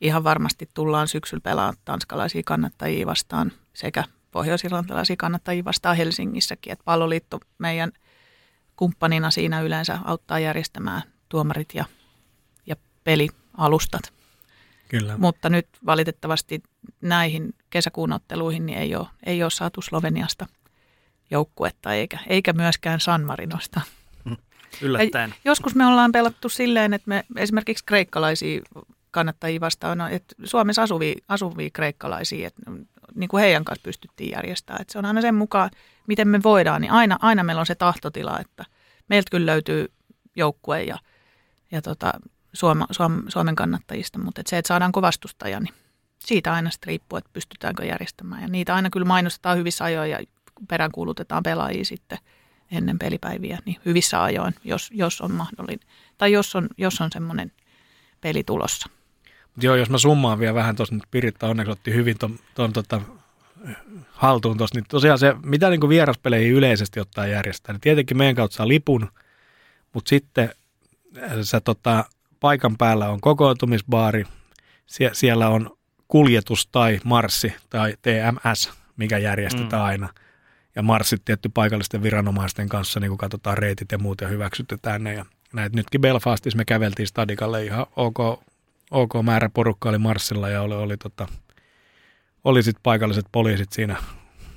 ihan 0.00 0.24
varmasti 0.24 0.68
tullaan 0.74 1.08
syksyllä 1.08 1.40
pelaamaan 1.40 1.76
tanskalaisia 1.84 2.42
kannattajia 2.44 3.06
vastaan 3.06 3.52
sekä 3.74 4.04
pohjois-irlantilaisia 4.30 5.16
kannattajia 5.16 5.64
vastaan 5.64 5.96
Helsingissäkin. 5.96 6.72
Et 6.72 6.80
palloliitto 6.84 7.40
meidän 7.58 7.92
kumppanina 8.76 9.30
siinä 9.30 9.60
yleensä 9.60 9.98
auttaa 10.04 10.38
järjestämään 10.38 11.02
tuomarit 11.28 11.68
ja, 11.74 11.84
ja 12.66 12.76
pelialustat. 13.04 14.12
Kyllä. 14.88 15.18
Mutta 15.18 15.48
nyt 15.48 15.68
valitettavasti 15.86 16.62
näihin 17.00 17.54
kesäkuun 17.70 18.12
otteluihin 18.12 18.66
niin 18.66 18.78
ei, 18.78 18.94
ole, 18.94 19.06
ei 19.26 19.42
ole 19.42 19.50
saatu 19.50 19.82
Sloveniasta 19.82 20.46
joukkuetta 21.30 21.94
eikä, 21.94 22.18
eikä 22.26 22.52
myöskään 22.52 23.00
San 23.00 23.24
Marinosta. 23.24 23.80
yllättäen. 24.82 25.30
Ja 25.30 25.36
joskus 25.44 25.74
me 25.74 25.86
ollaan 25.86 26.12
pelattu 26.12 26.48
silleen, 26.48 26.94
että 26.94 27.08
me 27.08 27.24
esimerkiksi 27.36 27.84
kreikkalaisia 27.84 28.60
kannattajia 29.18 29.60
vastaan, 29.60 29.98
no, 29.98 30.08
että 30.08 30.34
Suomessa 30.44 30.82
asuvia, 30.82 31.14
asuvia 31.28 31.70
kreikkalaisia, 31.72 32.46
että 32.46 32.62
niin 33.14 33.28
kuin 33.28 33.40
heidän 33.40 33.64
kanssa 33.64 33.82
pystyttiin 33.82 34.30
järjestämään. 34.30 34.82
Että 34.82 34.92
se 34.92 34.98
on 34.98 35.04
aina 35.04 35.20
sen 35.20 35.34
mukaan, 35.34 35.70
miten 36.06 36.28
me 36.28 36.42
voidaan, 36.42 36.80
niin 36.80 36.92
aina, 36.92 37.18
aina 37.20 37.42
meillä 37.42 37.60
on 37.60 37.66
se 37.66 37.74
tahtotila, 37.74 38.40
että 38.40 38.64
meiltä 39.08 39.30
kyllä 39.30 39.46
löytyy 39.46 39.92
joukkue 40.36 40.82
ja, 40.82 40.98
ja 41.70 41.82
tota, 41.82 42.12
Suoma, 42.52 42.86
Suom, 42.90 43.22
Suomen 43.28 43.56
kannattajista, 43.56 44.18
mutta 44.18 44.40
että 44.40 44.50
se, 44.50 44.58
että 44.58 44.68
saadaanko 44.68 45.02
vastustaja, 45.02 45.60
niin 45.60 45.74
siitä 46.18 46.52
aina 46.52 46.70
sitten 46.70 46.88
riippuu, 46.88 47.16
että 47.16 47.30
pystytäänkö 47.32 47.84
järjestämään. 47.84 48.42
Ja 48.42 48.48
niitä 48.48 48.74
aina 48.74 48.90
kyllä 48.90 49.06
mainostetaan 49.06 49.58
hyvissä 49.58 49.84
ajoin 49.84 50.10
ja 50.10 50.18
peräänkuulutetaan 50.68 51.42
pelaajia 51.42 51.84
sitten 51.84 52.18
ennen 52.70 52.98
pelipäiviä 52.98 53.58
niin 53.64 53.80
hyvissä 53.86 54.22
ajoin, 54.22 54.54
jos, 54.64 54.90
jos 54.94 55.20
on 55.20 55.32
mahdollinen. 55.32 55.88
Tai 56.18 56.32
jos 56.32 56.54
on, 56.56 56.68
jos 56.78 57.00
on 57.00 57.12
semmoinen 57.12 57.52
peli 58.20 58.44
tulossa. 58.44 58.97
Joo, 59.62 59.76
jos 59.76 59.90
mä 59.90 59.98
summaan 59.98 60.38
vielä 60.38 60.54
vähän 60.54 60.76
tuossa, 60.76 60.94
nyt 60.94 61.04
Piritta 61.10 61.46
onneksi 61.46 61.70
otti 61.70 61.94
hyvin 61.94 62.18
tuon 62.18 62.38
ton, 62.54 62.72
tota, 62.72 63.00
haltuun 64.10 64.58
tuossa, 64.58 64.74
niin 64.74 64.84
tosiaan 64.88 65.18
se, 65.18 65.34
mitä 65.44 65.70
niin 65.70 65.88
vieraspeleihin 65.88 66.52
yleisesti 66.52 67.00
ottaa 67.00 67.26
järjestää, 67.26 67.72
niin 67.72 67.80
tietenkin 67.80 68.16
meidän 68.16 68.34
kautta 68.34 68.56
saa 68.56 68.68
lipun, 68.68 69.08
mutta 69.92 70.08
sitten 70.08 70.50
äh, 71.22 71.32
sä 71.42 71.60
tota, 71.60 72.04
paikan 72.40 72.76
päällä 72.76 73.08
on 73.08 73.20
kokoontumisbaari, 73.20 74.24
Sie- 74.86 75.10
siellä 75.12 75.48
on 75.48 75.78
kuljetus 76.08 76.66
tai 76.66 77.00
marssi 77.04 77.54
tai 77.70 77.94
TMS, 78.02 78.72
mikä 78.96 79.18
järjestetään 79.18 79.82
mm. 79.82 79.86
aina. 79.86 80.08
Ja 80.76 80.82
marssit 80.82 81.24
tietty 81.24 81.48
paikallisten 81.48 82.02
viranomaisten 82.02 82.68
kanssa, 82.68 83.00
niin 83.00 83.08
kun 83.08 83.18
katsotaan 83.18 83.58
reitit 83.58 83.92
ja 83.92 83.98
muut 83.98 84.20
ja 84.20 84.28
hyväksytetään 84.28 85.04
ne. 85.04 85.14
Ja 85.14 85.24
näitä 85.52 85.76
nytkin 85.76 86.00
Belfastissa 86.00 86.56
me 86.56 86.64
käveltiin 86.64 87.08
stadikalle 87.08 87.64
ihan 87.64 87.86
ok, 87.96 88.18
ok 88.90 89.12
määrä 89.22 89.48
porukka 89.48 89.88
oli 89.88 89.98
marssilla 89.98 90.48
ja 90.48 90.62
oli, 90.62 90.74
oli, 90.74 90.96
tota, 90.96 91.28
oli 92.44 92.62
sit 92.62 92.76
paikalliset 92.82 93.26
poliisit 93.32 93.72
siinä 93.72 93.96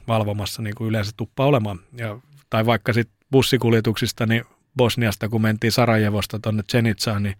valvomassa 0.08 0.62
niin 0.62 0.76
kuin 0.76 0.88
yleensä 0.88 1.12
tuppa 1.18 1.46
olemaan. 1.46 1.80
Ja, 1.98 2.20
tai 2.50 2.66
vaikka 2.66 2.94
sitten 2.94 3.18
bussikuljetuksista, 3.32 4.26
niin 4.26 4.44
Bosniasta, 4.78 5.30
kun 5.30 5.42
mentiin 5.42 5.72
Sarajevosta 5.72 6.40
tuonne 6.40 6.64
Zenitsaan, 6.72 7.24
niin 7.24 7.36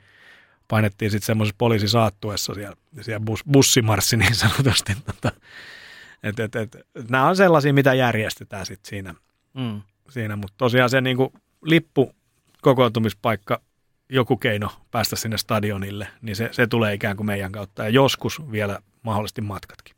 painettiin 0.68 1.12
sitten 1.12 1.26
semmoisessa 1.26 1.56
poliisisaattuessa 1.58 2.54
siellä, 2.54 2.76
siellä 3.02 3.20
bus, 3.20 3.44
bussimarssi 3.52 4.18
niin 4.18 4.36
sanotusti. 4.36 4.94
Tota, 5.06 5.32
et, 6.24 6.40
et, 6.40 6.56
et, 6.56 6.78
nämä 7.10 7.28
on 7.28 7.36
sellaisia, 7.36 7.74
mitä 7.74 7.94
järjestetään 7.94 8.66
sitten 8.66 8.90
siinä. 8.90 9.16
Mm. 9.54 9.82
siinä. 10.10 10.36
Mutta 10.36 10.56
tosiaan 10.58 10.90
se 10.90 11.02
niinku 11.02 11.34
lippu 11.62 12.16
kokoontumispaikka, 12.62 13.62
joku 14.12 14.38
keino 14.38 14.70
päästä 14.92 15.16
sinne 15.16 15.38
stadionille, 15.38 16.08
niin 16.22 16.36
se, 16.36 16.50
se 16.52 16.68
tulee 16.68 16.94
ikään 16.94 17.18
kuin 17.18 17.28
meidän 17.28 17.52
kautta. 17.52 17.84
Ja 17.84 17.90
joskus 17.90 18.52
vielä 18.52 18.80
mahdollisesti 19.04 19.42
matkatkin. 19.42 19.96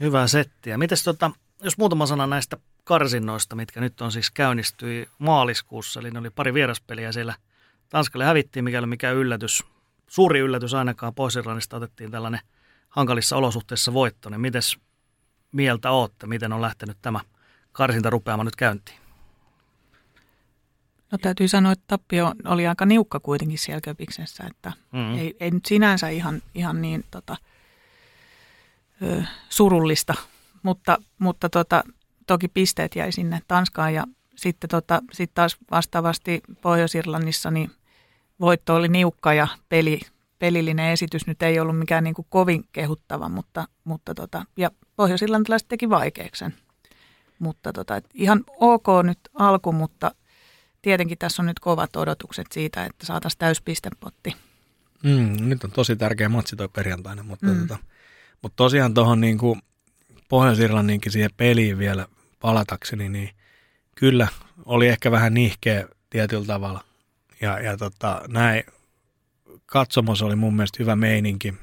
Hyvä 0.00 0.26
settiä. 0.26 0.78
Mites 0.78 1.04
tota, 1.04 1.30
jos 1.62 1.78
muutama 1.78 2.06
sana 2.06 2.26
näistä 2.26 2.56
karsinnoista, 2.84 3.56
mitkä 3.56 3.80
nyt 3.80 4.00
on 4.00 4.12
siis 4.12 4.30
käynnistyi 4.30 5.08
maaliskuussa, 5.18 6.00
eli 6.00 6.10
ne 6.10 6.18
oli 6.18 6.30
pari 6.30 6.54
vieraspeliä 6.54 7.12
siellä– 7.12 7.34
Tanskalle 7.88 8.24
hävittiin, 8.24 8.64
mikäli 8.64 8.86
mikä 8.86 9.10
yllätys, 9.10 9.64
suuri 10.06 10.40
yllätys 10.40 10.74
ainakaan 10.74 11.14
pois 11.14 11.36
otettiin 11.72 12.10
tällainen 12.10 12.40
hankalissa 12.88 13.36
olosuhteissa 13.36 13.92
voitto, 13.92 14.30
niin 14.30 14.40
mites 14.40 14.76
mieltä 15.52 15.90
ootte, 15.90 16.26
miten 16.26 16.52
on 16.52 16.62
lähtenyt 16.62 16.96
tämä 17.02 17.20
karsinta 17.72 18.10
rupeamaan 18.10 18.46
nyt 18.46 18.56
käyntiin? 18.56 18.98
No 21.16 21.20
täytyy 21.20 21.48
sanoa, 21.48 21.72
että 21.72 21.84
tappio 21.86 22.32
oli 22.44 22.66
aika 22.66 22.86
niukka 22.86 23.20
kuitenkin 23.20 23.58
siellä 23.58 23.80
Köpiksessä, 23.80 24.44
että 24.50 24.72
mm-hmm. 24.92 25.18
ei, 25.18 25.36
ei 25.40 25.50
nyt 25.50 25.64
sinänsä 25.64 26.08
ihan, 26.08 26.42
ihan 26.54 26.82
niin 26.82 27.04
tota, 27.10 27.36
ö, 29.02 29.22
surullista, 29.48 30.14
mutta, 30.62 30.98
mutta 31.18 31.48
tota, 31.48 31.84
toki 32.26 32.48
pisteet 32.48 32.96
jäi 32.96 33.12
sinne 33.12 33.42
Tanskaan 33.48 33.94
ja 33.94 34.04
sitten 34.34 34.70
tota, 34.70 35.02
sit 35.12 35.30
taas 35.34 35.56
vastaavasti 35.70 36.42
Pohjois-Irlannissa 36.60 37.50
niin 37.50 37.70
voitto 38.40 38.74
oli 38.74 38.88
niukka 38.88 39.34
ja 39.34 39.48
peli, 39.68 40.00
pelillinen 40.38 40.92
esitys 40.92 41.26
nyt 41.26 41.42
ei 41.42 41.60
ollut 41.60 41.78
mikään 41.78 42.04
niin 42.04 42.14
kuin 42.14 42.26
kovin 42.28 42.64
kehuttava, 42.72 43.28
mutta, 43.28 43.68
mutta 43.84 44.14
tota, 44.14 44.44
ja 44.56 44.70
pohjois-irlantilaiset 44.96 45.68
teki 45.68 45.90
vaikeaksi 45.90 46.44
Mutta 47.38 47.72
tota, 47.72 48.00
ihan 48.14 48.44
ok 48.60 48.86
nyt 49.02 49.18
alku, 49.34 49.72
mutta 49.72 50.10
tietenkin 50.86 51.18
tässä 51.18 51.42
on 51.42 51.46
nyt 51.46 51.58
kovat 51.58 51.96
odotukset 51.96 52.46
siitä, 52.52 52.84
että 52.84 53.06
saataisiin 53.06 53.38
täyspistepotti. 53.38 54.36
Mm, 55.02 55.36
nyt 55.40 55.64
on 55.64 55.70
tosi 55.70 55.96
tärkeä 55.96 56.28
matsi 56.28 56.56
toi 56.56 56.68
perjantaina, 56.68 57.22
mutta, 57.22 57.46
mm. 57.46 57.60
tota, 57.60 57.78
mutta 58.42 58.56
tosiaan 58.56 58.94
tuohon 58.94 59.20
niin 59.20 59.38
Pohjois-Irlanninkin 60.28 61.12
siihen 61.12 61.30
peliin 61.36 61.78
vielä 61.78 62.06
palatakseni, 62.40 63.08
niin– 63.08 63.30
kyllä 63.96 64.28
oli 64.64 64.88
ehkä 64.88 65.10
vähän 65.10 65.34
nihkeä 65.34 65.88
tietyllä 66.10 66.46
tavalla. 66.46 66.84
Ja, 67.40 67.60
ja 67.60 67.76
tota, 67.76 68.22
näin 68.28 68.64
katsomos 69.66 70.22
oli 70.22 70.36
mun 70.36 70.56
mielestä 70.56 70.76
hyvä 70.80 70.96
meininki. 70.96 71.54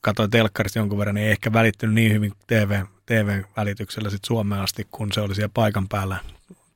Katoin 0.00 0.30
telkkarista 0.30 0.78
jonkun 0.78 0.98
verran, 0.98 1.14
niin 1.14 1.26
ei 1.26 1.32
ehkä 1.32 1.52
välittynyt 1.52 1.94
niin 1.94 2.12
hyvin 2.12 2.32
TV, 2.46 2.84
TV-välityksellä 3.06 4.10
sit 4.10 4.24
Suomeen 4.24 4.60
asti, 4.60 4.86
kun 4.90 5.12
se 5.12 5.20
oli 5.20 5.34
siellä 5.34 5.52
paikan 5.54 5.88
päällä. 5.88 6.16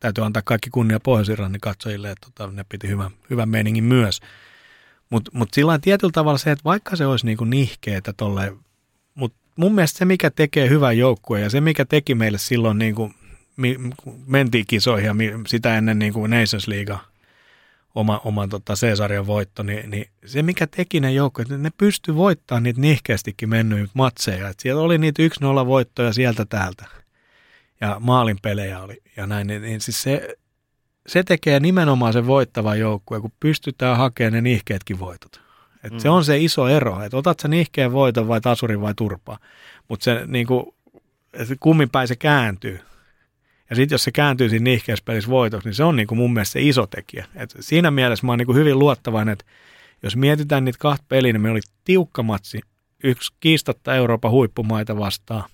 Täytyy 0.00 0.24
antaa 0.24 0.42
kaikki 0.44 0.70
kunnia 0.70 1.00
pohjois 1.00 1.28
katsojille, 1.60 2.10
että 2.10 2.28
tota, 2.34 2.52
ne 2.52 2.64
piti 2.68 2.88
hyvän, 2.88 3.10
hyvän 3.30 3.48
meiningin 3.48 3.84
myös. 3.84 4.20
Mutta 5.10 5.30
mut 5.34 5.54
sillä 5.54 5.78
tietyllä 5.78 6.12
tavalla 6.12 6.38
se, 6.38 6.50
että 6.50 6.64
vaikka 6.64 6.96
se 6.96 7.06
olisi 7.06 7.26
niinku 7.26 7.44
nihkeetä 7.44 8.12
tolle, 8.12 8.52
mutta 9.14 9.38
mun 9.56 9.74
mielestä 9.74 9.98
se, 9.98 10.04
mikä 10.04 10.30
tekee 10.30 10.68
hyvän 10.68 10.98
joukkueen 10.98 11.42
ja 11.42 11.50
se, 11.50 11.60
mikä 11.60 11.84
teki 11.84 12.14
meille 12.14 12.38
silloin 12.38 12.78
niinku 12.78 13.12
mentiin 14.26 14.64
kisoihin 14.68 15.06
ja 15.06 15.14
sitä 15.46 15.78
ennen 15.78 15.98
niin 15.98 16.12
kuin 16.12 16.30
Nations 16.30 16.68
League 16.68 16.96
oma, 17.94 18.20
oma 18.24 18.48
tota 18.48 18.74
C-sarjan 18.74 19.26
voitto, 19.26 19.62
niin, 19.62 19.90
niin, 19.90 20.10
se 20.26 20.42
mikä 20.42 20.66
teki 20.66 21.00
ne 21.00 21.12
joukkoja, 21.12 21.42
että 21.42 21.58
ne 21.58 21.70
pystyi 21.78 22.14
voittamaan 22.14 22.62
niitä 22.62 22.80
nihkeästikin 22.80 23.48
mennyt 23.48 23.90
matseja. 23.94 24.48
Että 24.48 24.62
siellä 24.62 24.82
oli 24.82 24.98
niitä 24.98 25.22
1-0 25.22 25.66
voittoja 25.66 26.12
sieltä 26.12 26.44
täältä 26.44 26.84
ja 27.80 27.96
maalin 28.00 28.38
pelejä 28.42 28.80
oli 28.82 29.02
ja 29.16 29.26
näin, 29.26 29.46
niin, 29.46 29.62
niin 29.62 29.80
siis 29.80 30.02
se, 30.02 30.36
se 31.06 31.22
tekee 31.22 31.60
nimenomaan 31.60 32.12
sen 32.12 32.26
voittavan 32.26 32.78
joukkueen, 32.78 33.22
kun 33.22 33.32
pystytään 33.40 33.96
hakemaan 33.96 34.32
ne 34.32 34.40
nihkeetkin 34.40 34.98
voitot. 34.98 35.40
Et 35.84 35.92
mm. 35.92 35.98
Se 35.98 36.08
on 36.08 36.24
se 36.24 36.38
iso 36.38 36.68
ero, 36.68 37.02
että 37.02 37.16
otat 37.16 37.40
sä 37.40 37.48
nihkeen 37.48 37.92
voiton 37.92 38.28
vai 38.28 38.40
tasurin 38.40 38.80
vai 38.80 38.94
turpaa. 38.94 39.38
Mutta 39.88 40.04
se 40.04 40.22
niin 40.26 40.46
kuin, 40.46 40.66
kummin 41.60 41.90
päin 41.90 42.08
se 42.08 42.16
kääntyy. 42.16 42.80
Ja 43.70 43.76
sitten 43.76 43.94
jos 43.94 44.04
se 44.04 44.12
kääntyy 44.12 44.48
siinä 44.48 44.64
nihkeässä 44.64 45.04
pelissä 45.04 45.30
voitoksi, 45.30 45.68
niin 45.68 45.74
se 45.74 45.84
on 45.84 45.96
niin 45.96 46.06
kuin 46.06 46.18
mun 46.18 46.32
mielestä 46.32 46.52
se 46.52 46.62
iso 46.62 46.86
tekijä. 46.86 47.26
Et 47.34 47.56
siinä 47.60 47.90
mielessä 47.90 48.26
mä 48.26 48.32
oon 48.32 48.38
niin 48.38 48.46
kuin 48.46 48.58
hyvin 48.58 48.78
luottavainen, 48.78 49.32
että 49.32 49.44
jos 50.02 50.16
mietitään 50.16 50.64
niitä 50.64 50.78
kahta 50.78 51.04
peliä, 51.08 51.32
niin 51.32 51.40
me 51.40 51.50
oli 51.50 51.60
tiukka 51.84 52.22
matsi, 52.22 52.60
yksi 53.04 53.32
kiistatta 53.40 53.94
Euroopan 53.94 54.30
huippumaita 54.30 54.98
vastaan. 54.98 55.50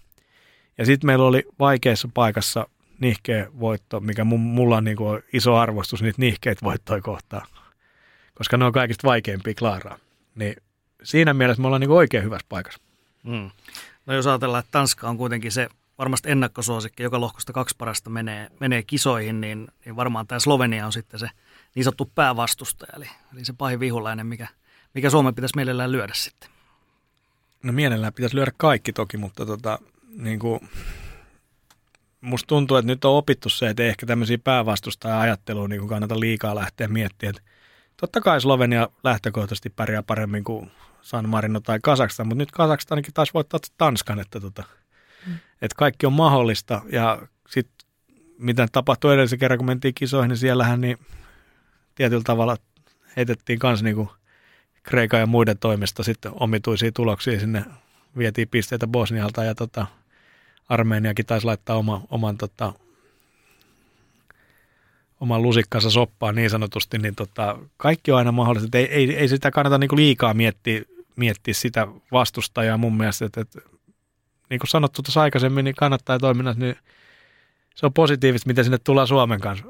Ja 0.78 0.86
sitten 0.86 1.06
meillä 1.06 1.24
oli 1.24 1.44
vaikeassa 1.58 2.08
paikassa 2.14 2.66
nihkeä 3.00 3.46
voitto, 3.60 4.00
mikä 4.00 4.24
mulla 4.24 4.76
on 4.76 4.84
niin 4.84 4.96
kuin 4.96 5.22
iso 5.32 5.56
arvostus 5.56 6.02
niitä 6.02 6.20
nihkeitä 6.20 6.64
voittoja 6.64 7.00
kohtaan, 7.00 7.46
koska 8.34 8.56
ne 8.56 8.64
on 8.64 8.72
kaikista 8.72 9.08
vaikeimpia 9.08 9.54
klaaraa. 9.58 9.98
Niin 10.34 10.56
siinä 11.02 11.34
mielessä 11.34 11.60
me 11.60 11.66
ollaan 11.66 11.80
niin 11.80 11.88
kuin 11.88 11.98
oikein 11.98 12.24
hyvässä 12.24 12.46
paikassa. 12.48 12.80
Mm. 13.22 13.50
No 14.06 14.14
jos 14.14 14.26
ajatellaan, 14.26 14.60
että 14.60 14.72
Tanska 14.72 15.08
on 15.08 15.16
kuitenkin 15.16 15.52
se 15.52 15.68
varmasti 15.98 16.30
ennakkosuosikki, 16.30 17.02
joka 17.02 17.20
lohkosta 17.20 17.52
kaksi 17.52 17.74
parasta 17.78 18.10
menee, 18.10 18.48
menee 18.60 18.82
kisoihin, 18.82 19.40
niin, 19.40 19.68
niin 19.84 19.96
varmaan 19.96 20.26
tämä 20.26 20.38
Slovenia 20.38 20.86
on 20.86 20.92
sitten 20.92 21.20
se 21.20 21.28
niin 21.74 21.84
sanottu 21.84 22.10
päävastustaja, 22.14 22.92
eli, 22.96 23.08
eli 23.32 23.44
se 23.44 23.52
pahin 23.52 23.80
vihulainen, 23.80 24.26
mikä, 24.26 24.48
mikä 24.94 25.10
Suomen 25.10 25.34
pitäisi 25.34 25.56
mielellään 25.56 25.92
lyödä 25.92 26.12
sitten. 26.16 26.50
No 27.62 27.72
mielellään 27.72 28.12
pitäisi 28.12 28.36
lyödä 28.36 28.52
kaikki 28.56 28.92
toki, 28.92 29.16
mutta 29.16 29.46
tota, 29.46 29.78
niin 30.16 30.38
kuin, 30.38 30.68
musta 32.20 32.46
tuntuu, 32.46 32.76
että 32.76 32.92
nyt 32.92 33.04
on 33.04 33.16
opittu 33.16 33.48
se, 33.48 33.68
että 33.68 33.82
ehkä 33.82 34.06
tämmöisiä 34.06 34.38
päävastustaja 34.38 35.20
ajatteluun 35.20 35.70
niin 35.70 35.88
kannata 35.88 36.20
liikaa 36.20 36.54
lähteä 36.54 36.88
miettimään. 36.88 37.36
Että 37.36 37.50
totta 37.96 38.20
kai 38.20 38.40
Slovenia 38.40 38.88
lähtökohtaisesti 39.04 39.70
pärjää 39.70 40.02
paremmin 40.02 40.44
kuin 40.44 40.70
San 41.02 41.28
Marino 41.28 41.60
tai 41.60 41.78
Kazakstan, 41.82 42.26
mutta 42.26 42.38
nyt 42.38 42.50
Kazakstanikin 42.50 43.14
taas 43.14 43.34
voittaa 43.34 43.60
Tanskan, 43.78 44.20
että 44.20 44.40
tota, 44.40 44.64
Mm. 45.26 45.34
Että 45.62 45.74
kaikki 45.78 46.06
on 46.06 46.12
mahdollista 46.12 46.82
ja 46.92 47.22
sitten 47.48 47.88
mitä 48.38 48.68
tapahtui 48.72 49.14
edellisen 49.14 49.38
kerran, 49.38 49.58
kun 49.58 49.66
mentiin 49.66 49.94
kisoihin, 49.94 50.28
niin 50.28 50.36
siellähän 50.36 50.80
niin 50.80 50.98
tietyllä 51.94 52.22
tavalla 52.26 52.56
heitettiin 53.16 53.58
myös 53.62 53.82
niin 53.82 54.08
Kreikan 54.82 55.20
ja 55.20 55.26
muiden 55.26 55.58
toimesta 55.58 56.02
sitten 56.02 56.32
omituisia 56.34 56.92
tuloksia 56.92 57.40
sinne. 57.40 57.64
Vietiin 58.18 58.48
pisteitä 58.48 58.86
Bosnialta 58.86 59.44
ja 59.44 59.54
tota, 59.54 59.86
Armeeniakin 60.68 61.26
taisi 61.26 61.46
laittaa 61.46 61.76
oma, 61.76 62.02
oman 62.10 62.38
tota, 62.38 62.72
oman 65.20 65.42
lusikkansa 65.42 65.90
soppaan 65.90 66.34
niin 66.34 66.50
sanotusti, 66.50 66.98
niin 66.98 67.14
tota, 67.14 67.58
kaikki 67.76 68.12
on 68.12 68.18
aina 68.18 68.32
mahdollista. 68.32 68.78
Ei, 68.78 68.84
ei, 68.84 69.16
ei 69.16 69.28
sitä 69.28 69.50
kannata 69.50 69.78
niin 69.78 69.88
kuin 69.88 69.96
liikaa 69.96 70.34
miettiä, 70.34 70.82
miettiä 71.16 71.54
sitä 71.54 71.86
vastustajaa 72.12 72.76
mun 72.76 72.96
mielestä. 72.96 73.24
Että, 73.24 73.40
että, 73.40 73.60
niin 74.50 74.60
kuin 74.60 74.68
sanottu 74.68 75.02
tuossa 75.02 75.22
aikaisemmin, 75.22 75.64
niin 75.64 75.74
kannattaa 75.74 76.18
toiminnassa, 76.18 76.60
niin 76.60 76.76
se 77.74 77.86
on 77.86 77.92
positiivista, 77.92 78.46
miten 78.46 78.64
sinne 78.64 78.78
tullaan 78.78 79.06
Suomen 79.06 79.40
kanssa, 79.40 79.64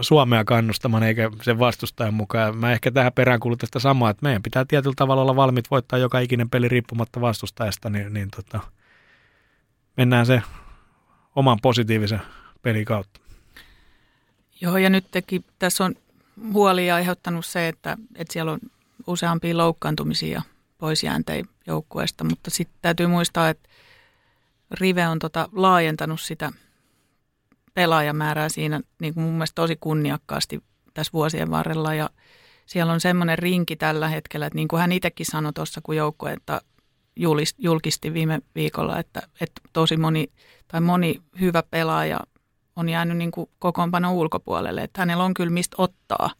Suomea 0.00 0.44
kannustamaan 0.44 1.02
eikä 1.02 1.30
sen 1.42 1.58
vastustajan 1.58 2.14
mukaan. 2.14 2.56
Mä 2.56 2.72
ehkä 2.72 2.90
tähän 2.90 3.12
perään 3.12 3.40
kuulun 3.40 3.58
sitä 3.64 3.78
samaa, 3.78 4.10
että 4.10 4.22
meidän 4.22 4.42
pitää 4.42 4.64
tietyllä 4.64 4.94
tavalla 4.96 5.22
olla 5.22 5.36
valmiit 5.36 5.70
voittaa 5.70 5.98
joka 5.98 6.18
ikinen 6.18 6.50
peli 6.50 6.68
riippumatta 6.68 7.20
vastustajasta, 7.20 7.90
niin, 7.90 8.14
niin 8.14 8.28
tota, 8.36 8.60
mennään 9.96 10.26
se 10.26 10.42
oman 11.36 11.58
positiivisen 11.62 12.22
pelin 12.62 12.84
kautta. 12.84 13.20
Joo, 14.60 14.76
ja 14.76 14.90
nyt 14.90 15.10
teki, 15.10 15.44
tässä 15.58 15.84
on 15.84 15.94
huoli 16.52 16.90
aiheuttanut 16.90 17.46
se, 17.46 17.68
että, 17.68 17.96
että 18.16 18.32
siellä 18.32 18.52
on 18.52 18.60
useampia 19.06 19.56
loukkaantumisia 19.56 20.42
poisjääntejä 20.78 21.44
joukkueesta, 21.66 22.24
mutta 22.24 22.50
sitten 22.50 22.78
täytyy 22.82 23.06
muistaa, 23.06 23.48
että 23.48 23.68
Rive 24.70 25.08
on 25.08 25.18
tota 25.18 25.48
laajentanut 25.52 26.20
sitä 26.20 26.52
pelaajamäärää 27.74 28.48
siinä 28.48 28.80
niin 29.00 29.14
kuin 29.14 29.24
mun 29.24 29.32
mielestä 29.32 29.54
tosi 29.54 29.76
kunniakkaasti 29.80 30.62
tässä 30.94 31.12
vuosien 31.12 31.50
varrella 31.50 31.94
ja 31.94 32.10
siellä 32.66 32.92
on 32.92 33.00
semmoinen 33.00 33.38
rinki 33.38 33.76
tällä 33.76 34.08
hetkellä, 34.08 34.46
että 34.46 34.56
niin 34.56 34.68
kuin 34.68 34.80
hän 34.80 34.92
itsekin 34.92 35.26
sanoi 35.26 35.52
tuossa, 35.52 35.80
kun 35.82 35.96
joukkue 35.96 36.32
että 36.32 36.60
julkisti 37.58 38.14
viime 38.14 38.40
viikolla, 38.54 38.98
että, 38.98 39.22
että 39.40 39.60
tosi 39.72 39.96
moni 39.96 40.30
tai 40.68 40.80
moni 40.80 41.22
hyvä 41.40 41.62
pelaaja 41.62 42.20
on 42.76 42.88
jäänyt 42.88 43.16
niin 43.16 43.30
kokoonpano 43.58 44.14
ulkopuolelle, 44.14 44.82
että 44.82 45.00
hänellä 45.00 45.24
on 45.24 45.34
kyllä 45.34 45.50
mistä 45.50 45.74
ottaa. 45.78 46.30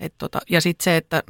Et 0.00 0.14
tota, 0.18 0.40
ja 0.50 0.60
sitten 0.60 0.84
se, 0.84 0.96
että 0.96 1.22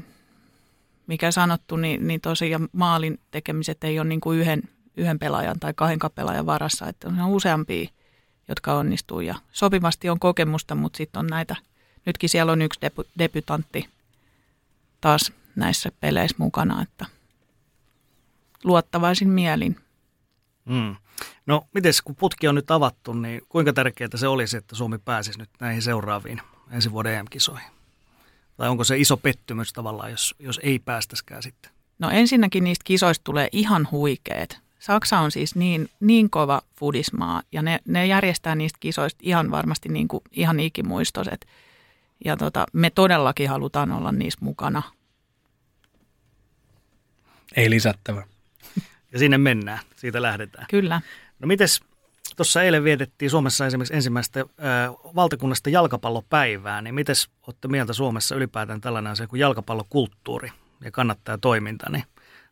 mikä 1.06 1.30
sanottu, 1.30 1.76
niin, 1.76 2.06
niin 2.06 2.20
tosiaan 2.20 2.68
maalin 2.72 3.20
tekemiset 3.30 3.84
ei 3.84 3.98
ole 3.98 4.08
niin 4.08 4.20
kuin 4.20 4.38
yhden, 4.38 4.62
yhden 4.96 5.18
pelaajan 5.18 5.60
tai 5.60 5.72
kahden 5.76 5.98
pelaajan 6.14 6.46
varassa, 6.46 6.88
että 6.88 7.08
on 7.08 7.26
useampia, 7.26 7.88
jotka 8.48 8.74
onnistuu 8.74 9.20
ja 9.20 9.34
sopivasti 9.52 10.08
on 10.08 10.18
kokemusta, 10.18 10.74
mutta 10.74 10.96
sitten 10.96 11.20
on 11.20 11.26
näitä, 11.26 11.56
nytkin 12.06 12.28
siellä 12.28 12.52
on 12.52 12.62
yksi 12.62 12.80
debu, 12.80 13.04
debutantti 13.18 13.88
taas 15.00 15.32
näissä 15.56 15.92
peleissä 16.00 16.36
mukana, 16.38 16.82
että 16.82 17.06
luottavaisin 18.64 19.28
mielin. 19.28 19.76
Mm. 20.64 20.96
No, 21.46 21.66
miten 21.74 21.92
kun 22.04 22.16
putki 22.16 22.48
on 22.48 22.54
nyt 22.54 22.70
avattu, 22.70 23.12
niin 23.12 23.42
kuinka 23.48 23.72
tärkeää 23.72 24.10
se 24.14 24.28
olisi, 24.28 24.56
että 24.56 24.76
Suomi 24.76 24.98
pääsisi 24.98 25.38
nyt 25.38 25.50
näihin 25.60 25.82
seuraaviin 25.82 26.42
ensi 26.70 26.92
vuoden 26.92 27.14
EM-kisoihin? 27.14 27.70
Tai 28.56 28.68
onko 28.68 28.84
se 28.84 28.98
iso 28.98 29.16
pettymys 29.16 29.72
tavallaan, 29.72 30.10
jos, 30.10 30.34
jos 30.38 30.60
ei 30.62 30.78
päästäskään 30.78 31.42
sitten? 31.42 31.70
No 31.98 32.10
ensinnäkin 32.10 32.64
niistä 32.64 32.84
kisoista 32.84 33.24
tulee 33.24 33.48
ihan 33.52 33.88
huikeet. 33.90 34.58
Saksa 34.78 35.18
on 35.18 35.30
siis 35.30 35.54
niin, 35.54 35.88
niin 36.00 36.30
kova 36.30 36.62
fudismaa 36.76 37.42
ja 37.52 37.62
ne, 37.62 37.78
ne 37.88 38.06
järjestää 38.06 38.54
niistä 38.54 38.76
kisoista 38.80 39.20
ihan 39.22 39.50
varmasti 39.50 39.88
niin 39.88 40.08
kuin, 40.08 40.24
ihan 40.32 40.60
ikimuistoiset. 40.60 41.46
Ja 42.24 42.36
tota, 42.36 42.66
me 42.72 42.90
todellakin 42.90 43.48
halutaan 43.48 43.92
olla 43.92 44.12
niissä 44.12 44.38
mukana. 44.42 44.82
Ei 47.56 47.70
lisättävä. 47.70 48.26
Ja 49.12 49.18
sinne 49.18 49.38
mennään, 49.38 49.78
siitä 49.96 50.22
lähdetään. 50.22 50.66
Kyllä. 50.70 51.00
No 51.38 51.46
mites, 51.46 51.80
tuossa 52.36 52.62
eilen 52.62 52.84
vietettiin 52.84 53.30
Suomessa 53.30 53.66
esimerkiksi 53.66 53.94
ensimmäistä 53.94 54.40
äh, 54.40 54.46
valtakunnasta 55.14 55.70
jalkapallopäivää, 55.70 56.82
niin 56.82 56.94
mites 56.94 57.28
olette 57.46 57.68
mieltä 57.68 57.92
Suomessa 57.92 58.34
ylipäätään 58.34 58.80
tällainen 58.80 59.12
asia 59.12 59.26
kuin 59.26 59.40
jalkapallokulttuuri 59.40 60.50
ja 60.84 60.90
kannattaa 60.90 61.38
toiminta, 61.38 61.90
niin 61.90 62.04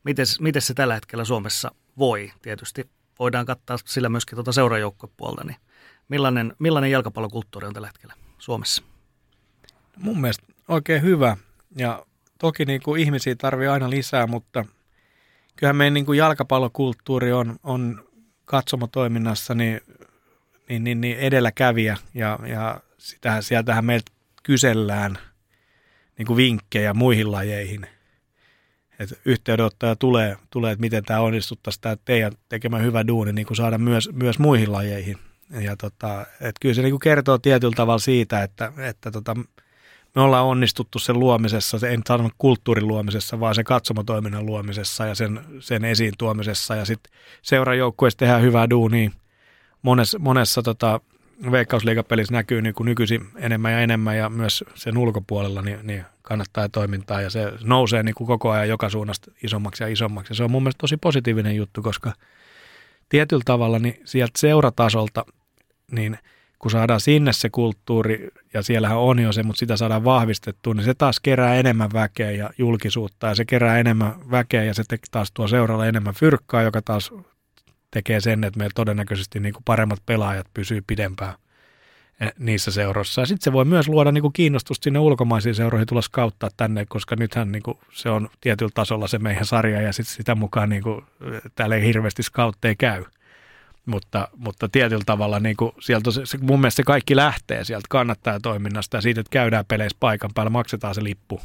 mites, 0.05 0.41
mites 0.41 0.67
se 0.67 0.75
tällä 0.75 0.95
hetkellä 0.95 1.25
Suomessa 1.25 1.71
voi? 1.99 2.33
Tietysti 2.43 2.91
voidaan 3.19 3.47
kattaa 3.47 3.79
sillä 3.85 4.09
myöskin 4.09 4.37
tuota 4.37 4.53
seurajoukkopuolta, 4.53 5.45
niin 5.45 5.57
millainen, 6.09 6.55
millainen 6.59 6.91
jalkapallokulttuuri 6.91 7.67
on 7.67 7.75
tällä 7.75 7.89
hetkellä 7.89 8.15
Suomessa? 8.39 8.83
Mun 9.97 10.21
mielestä 10.21 10.45
oikein 10.69 11.03
hyvä 11.03 11.37
ja 11.77 12.07
toki 12.39 12.65
niin 12.65 12.83
kuin 12.83 13.01
ihmisiä 13.01 13.37
tarvii 13.37 13.69
aina 13.69 13.91
lisää, 13.91 14.27
mutta 14.27 14.65
kyllähän 15.59 15.77
meidän 15.77 15.95
niin 15.95 16.07
kuin 16.07 16.19
jalkapallokulttuuri 16.19 17.33
on, 17.33 17.57
on 17.63 18.05
katsomotoiminnassa 18.45 19.55
niin, 19.55 19.81
niin, 20.69 20.85
niin, 20.85 21.01
niin 21.01 21.19
edelläkävijä 21.19 21.97
ja, 22.15 22.39
ja 22.47 22.81
sitähän, 22.99 23.43
sieltähän 23.43 23.85
meiltä 23.85 24.13
kysellään 24.43 25.19
niin 26.19 26.27
kuin 26.27 26.37
vinkkejä 26.37 26.95
muihin 26.95 27.33
lajeihin. 27.33 27.87
Et 28.99 29.21
yhteydenottaja 29.25 29.97
tulee, 29.97 30.37
tulee, 30.51 30.73
että 30.73 30.81
miten 30.81 31.05
tämä 31.05 31.21
onnistuttaisiin, 31.21 31.81
tämä 31.81 31.97
teidän 32.05 32.33
tekemä 32.49 32.79
hyvä 32.79 33.07
duuni 33.07 33.33
niin 33.33 33.47
kuin 33.47 33.57
saada 33.57 33.79
myös, 33.79 34.11
myös 34.13 34.39
muihin 34.39 34.73
lajeihin. 34.73 35.19
Ja 35.61 35.77
tota, 35.77 36.27
et 36.41 36.55
kyllä 36.61 36.75
se 36.75 36.83
niin 36.83 36.93
kuin 36.93 37.01
kertoo 37.01 37.39
tietyllä 37.39 37.77
tavalla 37.77 37.99
siitä, 37.99 38.43
että, 38.43 38.73
että 38.79 39.11
tota, 39.11 39.37
me 40.15 40.23
ollaan 40.23 40.47
onnistuttu 40.47 40.99
sen 40.99 41.19
luomisessa, 41.19 41.89
en 41.89 42.03
sanonut 42.09 42.33
kulttuurin 42.39 42.89
luomisessa, 42.89 43.41
vaan 43.41 43.55
sen 43.55 43.65
katsomotoiminnan 43.65 44.47
luomisessa 44.47 45.07
ja 45.07 45.15
sen, 45.15 45.41
sen 45.61 45.85
esiin 45.85 46.13
tuomisessa. 46.19 46.75
Ja 46.75 46.85
sitten 46.85 47.13
seurajoukkueessa 47.43 48.19
tehdään 48.19 48.43
hyvää 48.43 48.71
duunia. 48.71 49.11
Monessa, 49.83 50.19
monessa 50.19 50.63
tota, 50.63 51.01
veikkausliigapelissä 51.51 52.35
näkyy 52.35 52.63
niin 52.63 52.75
kuin 52.75 52.85
nykyisin 52.85 53.29
enemmän 53.37 53.73
ja 53.73 53.81
enemmän 53.81 54.17
ja 54.17 54.29
myös 54.29 54.65
sen 54.75 54.99
ulkopuolella 54.99 55.63
niin, 55.63 55.79
niin 55.83 56.05
kannattaa 56.23 56.69
toimintaa 56.69 57.21
ja 57.21 57.31
se 57.31 57.53
nousee 57.63 58.03
niin 58.03 58.15
kuin 58.15 58.27
koko 58.27 58.51
ajan 58.51 58.69
joka 58.69 58.91
suunnasta 58.91 59.31
isommaksi 59.43 59.83
ja 59.83 59.89
isommaksi. 59.89 60.33
Ja 60.33 60.37
se 60.37 60.45
on 60.45 60.51
mun 60.51 60.63
mielestä 60.63 60.81
tosi 60.81 60.97
positiivinen 60.97 61.57
juttu, 61.57 61.83
koska 61.83 62.13
tietyllä 63.09 63.43
tavalla 63.45 63.79
niin 63.79 64.01
sieltä 64.05 64.33
seuratasolta 64.39 65.25
niin– 65.91 66.19
kun 66.59 66.71
saadaan 66.71 67.01
sinne 67.01 67.33
se 67.33 67.51
kulttuuri, 67.51 68.29
ja 68.55 68.63
siellähän 68.63 68.99
on 68.99 69.19
jo 69.19 69.33
se, 69.33 69.43
mutta 69.43 69.61
sitä 69.61 69.77
saadaan 69.77 70.05
vahvistettua, 70.05 70.75
niin 70.75 70.85
se 70.85 70.95
taas 70.95 71.21
kerää 71.21 71.55
enemmän 71.55 71.91
väkeä 71.93 72.31
ja 72.31 72.51
julkisuutta, 72.59 73.27
ja 73.27 73.35
se 73.35 73.45
kerää 73.45 73.79
enemmän 73.79 74.31
väkeä, 74.31 74.65
ja 74.65 74.75
se 74.75 74.83
taas 75.11 75.33
tuo 75.33 75.49
seuralle 75.49 75.89
enemmän 75.89 76.15
fyrkkaa, 76.15 76.63
joka 76.63 76.83
taas 76.83 77.13
tekee 77.91 78.21
sen, 78.21 78.45
että 78.45 78.59
meillä 78.59 78.73
todennäköisesti 78.75 79.41
niin 79.41 79.55
kuin 79.55 79.63
paremmat 79.65 80.03
pelaajat 80.07 80.47
pysyy 80.55 80.83
pidempään 80.87 81.35
e, 82.21 82.29
niissä 82.39 82.71
seuroissa. 82.71 83.21
Ja 83.23 83.27
sitten 83.27 83.45
se 83.45 83.53
voi 83.53 83.65
myös 83.65 83.89
luoda 83.89 84.13
niin 84.13 84.23
kuin 84.23 84.33
kiinnostusta 84.33 84.85
sinne 84.85 84.99
ulkomaisiin 84.99 85.55
seuroihin 85.55 85.87
tulla 85.87 86.03
skauttaa 86.03 86.51
tänne, 86.57 86.87
koska 86.89 87.17
nythän 87.17 87.53
niin 87.53 87.63
kuin 87.63 87.79
se 87.93 88.11
on 88.11 88.29
tietyllä 88.41 88.73
tasolla 88.75 89.09
se 89.09 89.19
meidän 89.19 89.47
sarja, 89.47 89.81
ja 89.81 89.93
sitten 89.93 90.15
sitä 90.15 90.35
mukaan 90.35 90.69
niin 90.69 90.83
kuin, 90.83 91.05
täällä 91.55 91.77
ei 91.77 91.83
hirveästi 91.83 92.23
skautteja 92.23 92.75
käy 92.79 93.05
mutta, 93.89 94.28
mutta 94.36 94.68
tietyllä 94.68 95.05
tavalla 95.07 95.41
niin 95.41 95.57
kuin 95.57 95.72
sieltä 95.80 96.11
se, 96.11 96.26
se, 96.26 96.39
mun 96.39 96.61
mielestä 96.61 96.76
se 96.76 96.82
kaikki 96.82 97.16
lähtee 97.16 97.64
sieltä 97.64 97.86
kannattaa 97.91 98.41
toiminnasta 98.41 98.97
ja 98.97 99.01
siitä, 99.01 99.20
että 99.20 99.30
käydään 99.30 99.64
peleissä 99.68 99.97
paikan 100.01 100.30
päällä, 100.34 100.51
maksetaan 100.51 100.95
se 100.95 101.05
lippu 101.05 101.41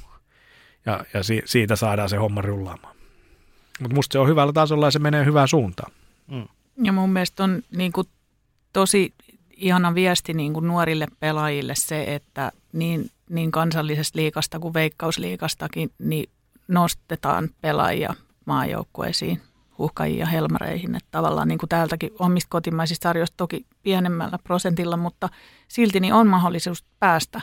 ja, 0.85 1.05
ja 1.13 1.23
si, 1.23 1.41
siitä 1.45 1.75
saadaan 1.75 2.09
se 2.09 2.17
homma 2.17 2.41
rullaamaan. 2.41 2.95
Mutta 3.79 3.95
musta 3.95 4.13
se 4.13 4.19
on 4.19 4.27
hyvällä 4.27 4.53
tasolla 4.53 4.87
ja 4.87 4.91
se 4.91 4.99
menee 4.99 5.25
hyvään 5.25 5.47
suuntaan. 5.47 5.91
Mm. 6.31 6.47
Ja 6.83 6.91
mun 6.91 7.09
mielestä 7.09 7.43
on 7.43 7.61
niin 7.71 7.91
kuin 7.91 8.07
tosi 8.73 9.13
ihana 9.57 9.95
viesti 9.95 10.33
niin 10.33 10.53
kuin 10.53 10.67
nuorille 10.67 11.07
pelaajille 11.19 11.73
se, 11.75 12.15
että 12.15 12.51
niin, 12.73 13.09
niin 13.29 13.51
kansallisesta 13.51 14.19
liikasta 14.19 14.59
kuin 14.59 14.73
veikkausliikastakin 14.73 15.91
niin 15.99 16.29
nostetaan 16.67 17.49
pelaajia 17.61 18.13
maajoukkueisiin 18.45 19.41
uhkajia 19.77 20.25
helmareihin. 20.25 20.95
Että 20.95 21.09
tavallaan 21.11 21.47
niin 21.47 21.57
kuin 21.57 21.69
täältäkin 21.69 22.11
omista 22.19 22.49
kotimaisista 22.49 23.03
sarjoista 23.03 23.37
toki 23.37 23.65
pienemmällä 23.83 24.39
prosentilla, 24.43 24.97
mutta 24.97 25.29
silti 25.67 25.99
niin 25.99 26.13
on 26.13 26.27
mahdollisuus 26.27 26.85
päästä, 26.99 27.41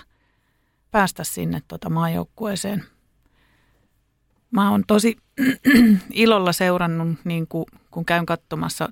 päästä 0.90 1.24
sinne 1.24 1.62
tota 1.68 1.90
maajoukkueeseen. 1.90 2.84
Mä 4.50 4.70
oon 4.70 4.84
tosi 4.86 5.16
ilolla 6.12 6.52
seurannut, 6.52 7.18
niin 7.24 7.46
kuin, 7.48 7.64
kun 7.90 8.04
käyn 8.04 8.26
katsomassa 8.26 8.88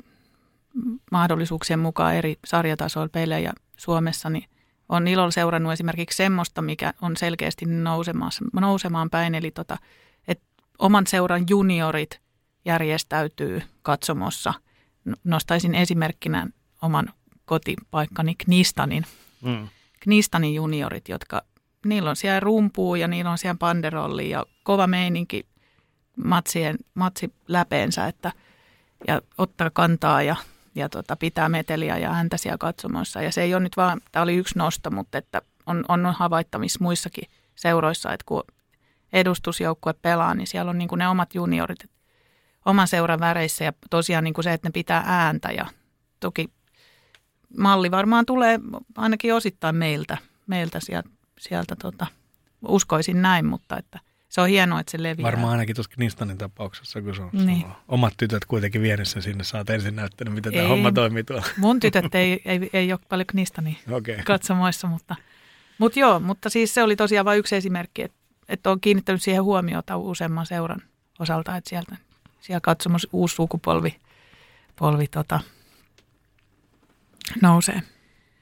mahdollisuuksien 1.12 1.78
mukaan 1.78 2.14
eri 2.14 2.39
sarjatasoilla 2.45 3.09
pelejä 3.12 3.53
Suomessa, 3.76 4.30
niin 4.30 4.45
on 4.89 5.09
ilolla 5.09 5.30
seurannut 5.30 5.72
esimerkiksi 5.72 6.16
semmoista, 6.16 6.62
mikä 6.62 6.95
on 7.03 7.16
selkeästi 7.16 7.64
nousemaan 8.53 9.11
päin, 9.11 9.34
eli 9.34 9.51
tota, 9.51 9.76
että 10.28 10.45
oman 10.78 11.07
seuran 11.07 11.45
juniorit– 11.51 12.20
järjestäytyy 12.64 13.62
katsomossa. 13.82 14.54
Nostaisin 15.24 15.74
esimerkkinä 15.74 16.46
oman 16.82 17.12
kotipaikkani 17.44 18.34
Knistanin. 18.34 19.06
Mm. 19.42 19.68
Knistanin 20.00 20.54
juniorit, 20.54 21.09
jotka, 21.09 21.42
niillä 21.86 22.11
on 22.11 22.16
siellä 22.16 22.40
rumpuu 22.40 22.94
ja 22.94 23.09
niillä 23.09 23.30
on 23.30 23.38
siellä 23.38 23.56
panderolli 23.59 24.30
ja 24.30 24.46
kova 24.62 24.86
meininki 24.86 25.46
matsien, 26.24 26.76
matsi 26.94 27.34
läpeensä, 27.48 28.06
että 28.06 28.32
ja 29.06 29.20
ottaa 29.38 29.70
kantaa 29.70 30.22
ja, 30.22 30.36
ja 30.74 30.88
tota, 30.88 31.16
pitää 31.16 31.48
meteliä 31.48 31.98
ja 31.98 32.12
häntä 32.12 32.36
siellä 32.36 32.59
katsomossa. 32.59 33.22
Ja 33.22 33.32
se 33.32 33.42
ei 33.42 33.54
ole 33.54 33.62
nyt 33.62 33.76
vaan, 33.76 34.00
tämä 34.12 34.22
oli 34.22 34.36
yksi 34.36 34.59
nosto, 34.59 34.90
mutta 34.90 35.18
että 35.18 35.42
on, 35.66 35.84
on 35.88 36.14
havaittavissa 36.18 36.78
muissakin 36.82 37.28
seuroissa, 37.54 38.12
että 38.12 38.24
kun 38.26 38.42
edustusjoukkue 39.12 39.92
pelaa, 39.92 40.34
niin 40.34 40.46
siellä 40.46 40.70
on 40.70 40.78
niin 40.78 40.88
kuin 40.88 40.98
ne 40.98 41.09
omat 41.09 41.34
juniorit 41.34 41.90
oman 42.68 42.88
seuran 42.88 43.20
väreissä 43.20 43.64
ja 43.64 43.72
tosiaan 43.90 44.24
niin 44.24 44.34
kuin 44.34 44.44
se, 44.44 44.52
että 44.52 44.68
ne 44.68 44.72
pitää 44.72 45.02
ääntä 45.06 45.48
ja 45.52 45.66
toki 46.20 46.50
malli 47.58 47.90
varmaan 47.90 48.26
tulee 48.26 48.60
ainakin 48.96 49.34
osittain 49.34 49.76
meiltä, 49.76 50.18
meiltä 50.46 50.80
sieltä, 50.80 51.08
sieltä 51.38 51.76
tota, 51.76 52.06
uskoisin 52.68 53.22
näin, 53.22 53.46
mutta 53.46 53.76
että 53.76 54.00
se 54.28 54.40
on 54.40 54.48
hienoa, 54.48 54.80
että 54.80 54.90
se 54.90 55.02
leviää. 55.02 55.26
Varmaan 55.26 55.52
ainakin 55.52 55.76
tuossa 55.76 55.92
Knistanin 55.94 56.38
tapauksessa, 56.38 57.02
kun 57.02 57.14
se 57.14 57.22
on 57.22 57.30
niin. 57.32 57.66
omat 57.88 58.14
tytöt 58.16 58.44
kuitenkin 58.44 58.82
sen 59.02 59.22
sinne, 59.22 59.44
sä 59.44 59.58
oot 59.58 59.70
ensin 59.70 59.96
näyttänyt, 59.96 60.34
miten 60.34 60.52
tämä 60.52 60.68
homma 60.68 60.92
toimii 60.92 61.24
tuolla. 61.24 61.46
Mun 61.56 61.80
tytöt 61.80 62.14
ei, 62.14 62.42
ei, 62.44 62.70
ei 62.72 62.92
ole 62.92 63.00
paljon 63.08 63.26
Knistania 63.26 63.74
okay. 63.90 64.16
katsomoissa, 64.24 64.88
mutta, 64.88 65.16
mutta 65.78 66.00
joo, 66.00 66.20
mutta 66.20 66.50
siis 66.50 66.74
se 66.74 66.82
oli 66.82 66.96
tosiaan 66.96 67.24
vain 67.24 67.38
yksi 67.38 67.56
esimerkki, 67.56 68.02
että, 68.02 68.16
että 68.48 68.70
on 68.70 68.80
kiinnittänyt 68.80 69.22
siihen 69.22 69.44
huomiota 69.44 69.96
useamman 69.96 70.46
seuran 70.46 70.82
osalta, 71.18 71.56
että 71.56 71.70
sieltä, 71.70 71.96
siellä 72.41 72.61
katsomassa 72.61 73.09
uusi 73.12 73.34
sukupolvi 73.34 73.97
polvi, 74.78 75.07
tota, 75.07 75.41
nousee. 77.43 77.82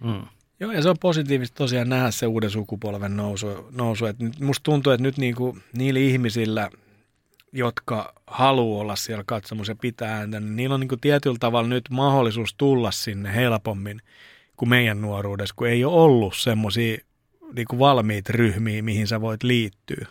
Mm. 0.05 0.23
Joo, 0.61 0.73
ja 0.73 0.83
se 0.83 0.91
on 0.91 0.97
positiivista 1.01 1.55
tosiaan 1.55 1.89
nähdä 1.89 2.11
se 2.11 2.27
uuden 2.27 2.51
sukupolven 2.51 3.17
nousu. 3.17 3.69
nousu. 3.71 4.07
Et 4.07 4.17
musta 4.41 4.63
tuntuu, 4.63 4.93
että 4.93 5.03
nyt 5.03 5.19
niinku, 5.19 5.59
niillä 5.73 6.01
ihmisillä, 6.01 6.71
jotka 7.53 8.15
haluaa 8.27 8.81
olla 8.81 8.97
siellä 8.97 9.25
katsomassa 9.27 9.71
ja 9.71 9.77
pitää 9.77 10.17
ääntä, 10.17 10.41
niin 10.41 10.57
niillä 10.57 10.75
on 10.75 10.81
niinku 10.81 10.97
tietyllä 10.97 11.37
tavalla 11.41 11.69
nyt 11.69 11.91
mahdollisuus 11.91 12.55
tulla 12.55 12.91
sinne 12.91 13.35
helpommin 13.35 14.01
kuin 14.57 14.69
meidän 14.69 15.01
nuoruudessa, 15.01 15.55
kun 15.59 15.69
ei 15.69 15.85
ole 15.85 16.03
ollut 16.03 16.37
semmoisia 16.37 16.99
niinku 17.57 17.79
valmiita 17.79 18.33
ryhmiä, 18.33 18.83
mihin 18.83 19.07
sä 19.07 19.21
voit 19.21 19.43
liittyä. 19.43 20.07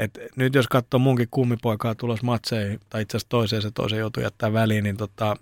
Et 0.00 0.18
nyt 0.36 0.54
jos 0.54 0.68
katsoo 0.68 0.98
munkin 0.98 1.28
kummipoikaa 1.30 1.94
tulos 1.94 2.22
matseihin, 2.22 2.80
tai 2.90 3.02
itse 3.02 3.16
asiassa 3.16 3.28
toiseen 3.28 3.62
se 3.62 3.70
toisen 3.70 3.98
joutuu 3.98 4.22
jättää 4.22 4.52
väliin, 4.52 4.84
niin 4.84 4.96
tota, 4.96 5.36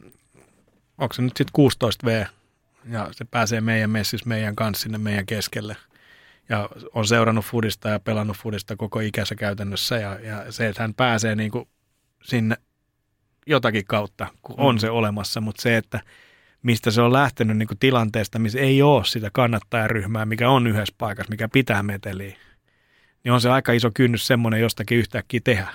onko 0.99 1.15
se 1.15 1.23
nyt 1.23 1.37
sitten 1.37 1.53
16 1.53 2.07
V 2.07 2.25
ja 2.91 3.09
se 3.13 3.25
pääsee 3.25 3.61
meidän 3.61 3.91
messissä 3.91 4.29
meidän 4.29 4.57
kanssa 4.57 4.83
sinne 4.83 4.99
meidän 4.99 5.27
keskelle. 5.27 5.77
Ja 6.49 6.69
on 6.95 7.07
seurannut 7.07 7.45
fudista 7.45 7.89
ja 7.89 8.01
pelannut 8.01 8.37
fudista 8.37 8.77
koko 8.77 9.01
ikänsä 9.01 9.35
käytännössä 9.35 9.99
ja, 9.99 10.19
ja 10.21 10.53
se, 10.53 10.69
että 10.69 10.83
hän 10.83 10.95
pääsee 10.95 11.35
niin 11.35 11.51
kuin 11.51 11.69
sinne 12.23 12.57
jotakin 13.47 13.85
kautta, 13.85 14.27
kun 14.43 14.55
on 14.59 14.75
mm. 14.75 14.79
se 14.79 14.91
olemassa, 14.91 15.41
mutta 15.41 15.63
se, 15.63 15.77
että 15.77 16.01
mistä 16.63 16.91
se 16.91 17.01
on 17.01 17.13
lähtenyt 17.13 17.57
niin 17.57 17.69
kuin 17.69 17.79
tilanteesta, 17.79 18.39
missä 18.39 18.59
ei 18.59 18.83
ole 18.83 19.05
sitä 19.05 19.31
kannattajaryhmää, 19.33 20.27
mikä 20.27 20.51
on 20.51 20.67
yhdessä 20.67 20.95
paikassa, 20.99 21.31
mikä 21.31 21.49
pitää 21.49 21.83
meteliä, 21.83 22.37
niin 23.25 23.33
on 23.33 23.41
se 23.41 23.51
aika 23.51 23.73
iso 23.73 23.91
kynnys 23.95 24.27
semmoinen 24.27 24.61
jostakin 24.61 24.99
yhtäkkiä 24.99 25.41
tehdä. 25.45 25.69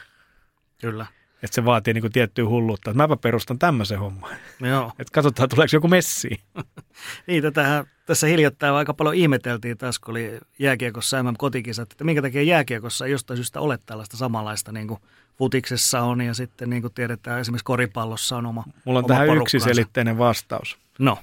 Kyllä. 0.82 1.06
Että 1.44 1.56
se 1.56 1.66
vaatii 1.66 1.94
niin 1.94 2.12
tiettyä 2.12 2.46
hulluutta, 2.46 2.91
että 2.91 2.98
mäpä 2.98 3.18
perustan 3.18 3.60
tämmöisen 3.60 4.00
homman. 4.00 4.32
Joo. 4.60 4.91
Että 5.00 5.12
katsotaan, 5.12 5.50
tuleeko 5.50 5.76
joku 5.76 5.88
messi. 5.88 6.30
niin, 7.28 7.44
tätähän, 7.44 7.86
tässä 8.06 8.28
hiljattain 8.28 8.74
aika 8.74 8.94
paljon 8.94 9.16
ihmeteltiin 9.16 9.78
taas, 9.78 10.00
kun 10.00 10.12
oli 10.12 10.39
jääkiekossa 10.60 11.24
MM 11.24 11.34
kotikisat, 11.38 11.91
että 11.91 12.04
minkä 12.04 12.22
takia 12.22 12.44
jääkiekossa 12.44 13.06
ei 13.06 13.12
jostain 13.12 13.38
syystä 13.38 13.60
ole 13.60 13.80
tällaista 13.86 14.18
samanlaista 14.18 14.72
niin 14.72 14.88
kuin 14.88 15.00
futiksessa 15.38 16.02
on 16.02 16.22
ja 16.22 16.34
sitten 16.34 16.70
niin 16.70 16.82
kuin 16.82 16.94
tiedetään 16.94 17.41
esimerkiksi 17.41 17.66
koripallossa 17.66 18.38
on 18.38 18.46
oma 18.46 18.64
Mulla 18.86 19.00
on 19.00 19.06
oma 19.06 19.14
tähän 19.14 19.38
yksiselitteinen 19.38 20.18
vastaus. 20.18 20.78
No. 21.00 21.20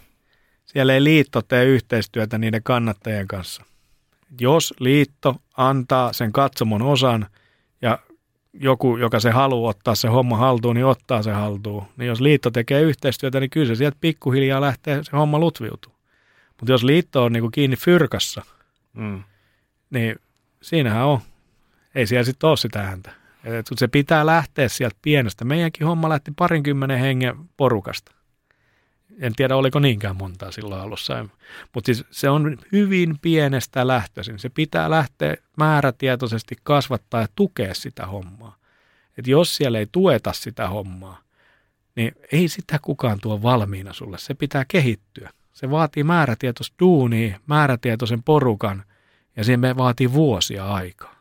Siellä 0.66 0.94
ei 0.94 1.04
liitto 1.04 1.42
tee 1.42 1.64
yhteistyötä 1.64 2.38
niiden 2.38 2.62
kannattajien 2.62 3.28
kanssa. 3.28 3.64
Jos 4.40 4.74
liitto 4.80 5.36
antaa 5.56 6.12
sen 6.12 6.32
katsomon 6.32 6.82
osan 6.82 7.26
ja 7.82 7.98
joku, 8.52 8.96
joka 8.96 9.20
se 9.20 9.30
haluaa 9.30 9.70
ottaa 9.70 9.94
se 9.94 10.08
homma 10.08 10.36
haltuun, 10.36 10.76
niin 10.76 10.86
ottaa 10.86 11.22
se 11.22 11.32
haltuun. 11.32 11.84
Niin 11.96 12.08
jos 12.08 12.20
liitto 12.20 12.50
tekee 12.50 12.82
yhteistyötä, 12.82 13.40
niin 13.40 13.50
kyllä 13.50 13.66
se 13.66 13.74
sieltä 13.74 13.96
pikkuhiljaa 14.00 14.60
lähtee 14.60 15.04
se 15.04 15.16
homma 15.16 15.38
lutviutuu. 15.38 15.92
Mutta 16.60 16.72
jos 16.72 16.84
liitto 16.84 17.24
on 17.24 17.32
niinku 17.32 17.50
kiinni 17.50 17.76
fyrkassa, 17.76 18.42
mm. 18.92 19.22
niin 19.90 20.16
siinähän 20.62 21.06
on. 21.06 21.18
Ei 21.94 22.06
siellä 22.06 22.24
sitten 22.24 22.48
ole 22.48 22.56
sitä 22.56 22.80
ääntä. 22.80 23.10
Et 23.44 23.66
se 23.76 23.88
pitää 23.88 24.26
lähteä 24.26 24.68
sieltä 24.68 24.96
pienestä. 25.02 25.44
Meidänkin 25.44 25.86
homma 25.86 26.08
lähti 26.08 26.32
parinkymmenen 26.36 26.98
hengen 26.98 27.36
porukasta. 27.56 28.12
En 29.20 29.34
tiedä, 29.34 29.56
oliko 29.56 29.78
niinkään 29.78 30.16
montaa 30.16 30.50
silloin 30.50 30.80
alussa. 30.80 31.26
Mutta 31.74 31.86
siis 31.86 32.04
se 32.10 32.30
on 32.30 32.58
hyvin 32.72 33.18
pienestä 33.22 33.86
lähtöisin. 33.86 34.38
Se 34.38 34.48
pitää 34.48 34.90
lähteä 34.90 35.36
määrätietoisesti 35.56 36.56
kasvattaa 36.62 37.20
ja 37.20 37.28
tukea 37.36 37.74
sitä 37.74 38.06
hommaa. 38.06 38.56
Et 39.18 39.26
jos 39.26 39.56
siellä 39.56 39.78
ei 39.78 39.86
tueta 39.92 40.32
sitä 40.32 40.68
hommaa, 40.68 41.18
niin 41.96 42.12
ei 42.32 42.48
sitä 42.48 42.78
kukaan 42.82 43.18
tuo 43.20 43.42
valmiina 43.42 43.92
sulle. 43.92 44.18
Se 44.18 44.34
pitää 44.34 44.64
kehittyä. 44.68 45.30
Se 45.52 45.70
vaatii 45.70 46.04
määrätietoista 46.04 46.76
duunia, 46.80 47.40
määrätietoisen 47.46 48.22
porukan 48.22 48.84
ja 49.36 49.44
siihen 49.44 49.60
vaatii 49.76 50.12
vuosia 50.12 50.66
aikaa. 50.66 51.14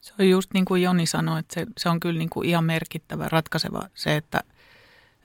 Se 0.00 0.12
on 0.18 0.28
just 0.28 0.50
niin 0.54 0.64
kuin 0.64 0.82
Joni 0.82 1.06
sanoi, 1.06 1.40
että 1.40 1.54
se, 1.54 1.66
se 1.78 1.88
on 1.88 2.00
kyllä 2.00 2.18
niin 2.18 2.30
kuin 2.30 2.48
ihan 2.48 2.64
merkittävä, 2.64 3.28
ratkaiseva 3.28 3.82
se, 3.94 4.16
että– 4.16 4.40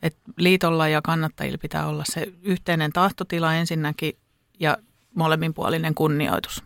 että 0.05 0.19
liitolla 0.37 0.87
ja 0.87 1.01
kannattajilla 1.01 1.57
pitää 1.57 1.87
olla 1.87 2.03
se 2.05 2.33
yhteinen 2.41 2.93
tahtotila 2.93 3.53
ensinnäkin 3.53 4.17
ja 4.59 4.77
molemminpuolinen 5.15 5.95
kunnioitus. 5.95 6.63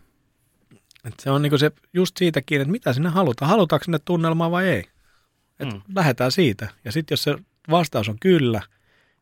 Et 1.04 1.14
se 1.20 1.30
on 1.30 1.42
niinku 1.42 1.58
se 1.58 1.72
just 1.92 2.16
siitäkin, 2.16 2.60
että 2.60 2.72
mitä 2.72 2.92
sinne 2.92 3.08
halutaan. 3.08 3.50
Halutaanko 3.50 3.84
sinne 3.84 3.98
tunnelmaa 4.04 4.50
vai 4.50 4.68
ei? 4.68 4.84
Et 5.60 5.72
mm. 5.72 5.80
Lähdetään 5.94 6.32
siitä. 6.32 6.68
Ja 6.84 6.92
sitten 6.92 7.12
jos 7.12 7.22
se 7.22 7.38
vastaus 7.70 8.08
on 8.08 8.18
kyllä, 8.20 8.62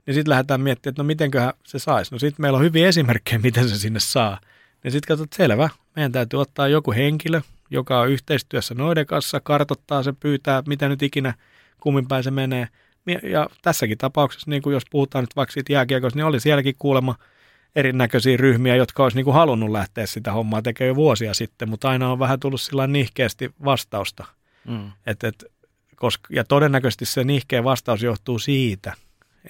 niin 0.06 0.14
sitten 0.14 0.30
lähdetään 0.30 0.60
miettimään, 0.60 0.92
että 0.92 1.02
no 1.02 1.06
mitenköhän 1.06 1.52
se 1.64 1.78
saisi. 1.78 2.12
No 2.12 2.18
sitten 2.18 2.42
meillä 2.42 2.56
on 2.56 2.64
hyviä 2.64 2.88
esimerkkejä, 2.88 3.38
miten 3.38 3.68
se 3.68 3.78
sinne 3.78 4.00
saa. 4.00 4.40
Niin 4.84 4.92
sitten 4.92 5.08
katsot, 5.08 5.32
selvä, 5.32 5.70
meidän 5.96 6.12
täytyy 6.12 6.40
ottaa 6.40 6.68
joku 6.68 6.92
henkilö, 6.92 7.40
joka 7.70 8.00
on 8.00 8.10
yhteistyössä 8.10 8.74
noiden 8.74 9.06
kanssa, 9.06 9.40
kartottaa 9.40 10.02
se, 10.02 10.12
pyytää, 10.12 10.62
mitä 10.66 10.88
nyt 10.88 11.02
ikinä 11.02 11.34
kummin 11.80 12.08
päin 12.08 12.24
se 12.24 12.30
menee– 12.30 12.68
ja 13.22 13.48
tässäkin 13.62 13.98
tapauksessa, 13.98 14.50
niin 14.50 14.62
kuin 14.62 14.74
jos 14.74 14.82
puhutaan 14.90 15.22
nyt 15.22 15.36
vaikka 15.36 15.52
siitä 15.52 15.72
jääkiekosta, 15.72 16.18
niin 16.18 16.26
oli 16.26 16.40
sielläkin 16.40 16.74
kuulemma 16.78 17.14
erinäköisiä 17.76 18.36
ryhmiä, 18.36 18.76
jotka 18.76 19.02
olisi 19.02 19.16
niin 19.16 19.24
kuin 19.24 19.34
halunnut 19.34 19.70
lähteä 19.70 20.06
sitä 20.06 20.32
hommaa 20.32 20.62
tekemään 20.62 20.88
jo 20.88 20.94
vuosia 20.94 21.34
sitten, 21.34 21.68
mutta 21.68 21.88
aina 21.88 22.12
on 22.12 22.18
vähän 22.18 22.40
tullut 22.40 22.60
sillä 22.60 22.86
nihkeästi 22.86 23.50
vastausta. 23.64 24.24
Mm. 24.64 24.92
Et, 25.06 25.24
et, 25.24 25.44
koska, 25.96 26.28
ja 26.30 26.44
todennäköisesti 26.44 27.04
se 27.04 27.24
nihkeä 27.24 27.64
vastaus 27.64 28.02
johtuu 28.02 28.38
siitä, 28.38 28.92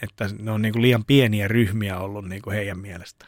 että 0.03 0.31
ne 0.39 0.51
on 0.51 0.63
niin 0.63 0.73
kuin 0.73 0.83
liian 0.83 1.05
pieniä 1.05 1.49
ryhmiä 1.49 1.99
ollut 1.99 2.29
niin 2.29 2.43
kuin 2.43 2.57
heidän 2.57 2.79
mielestä. 2.79 3.27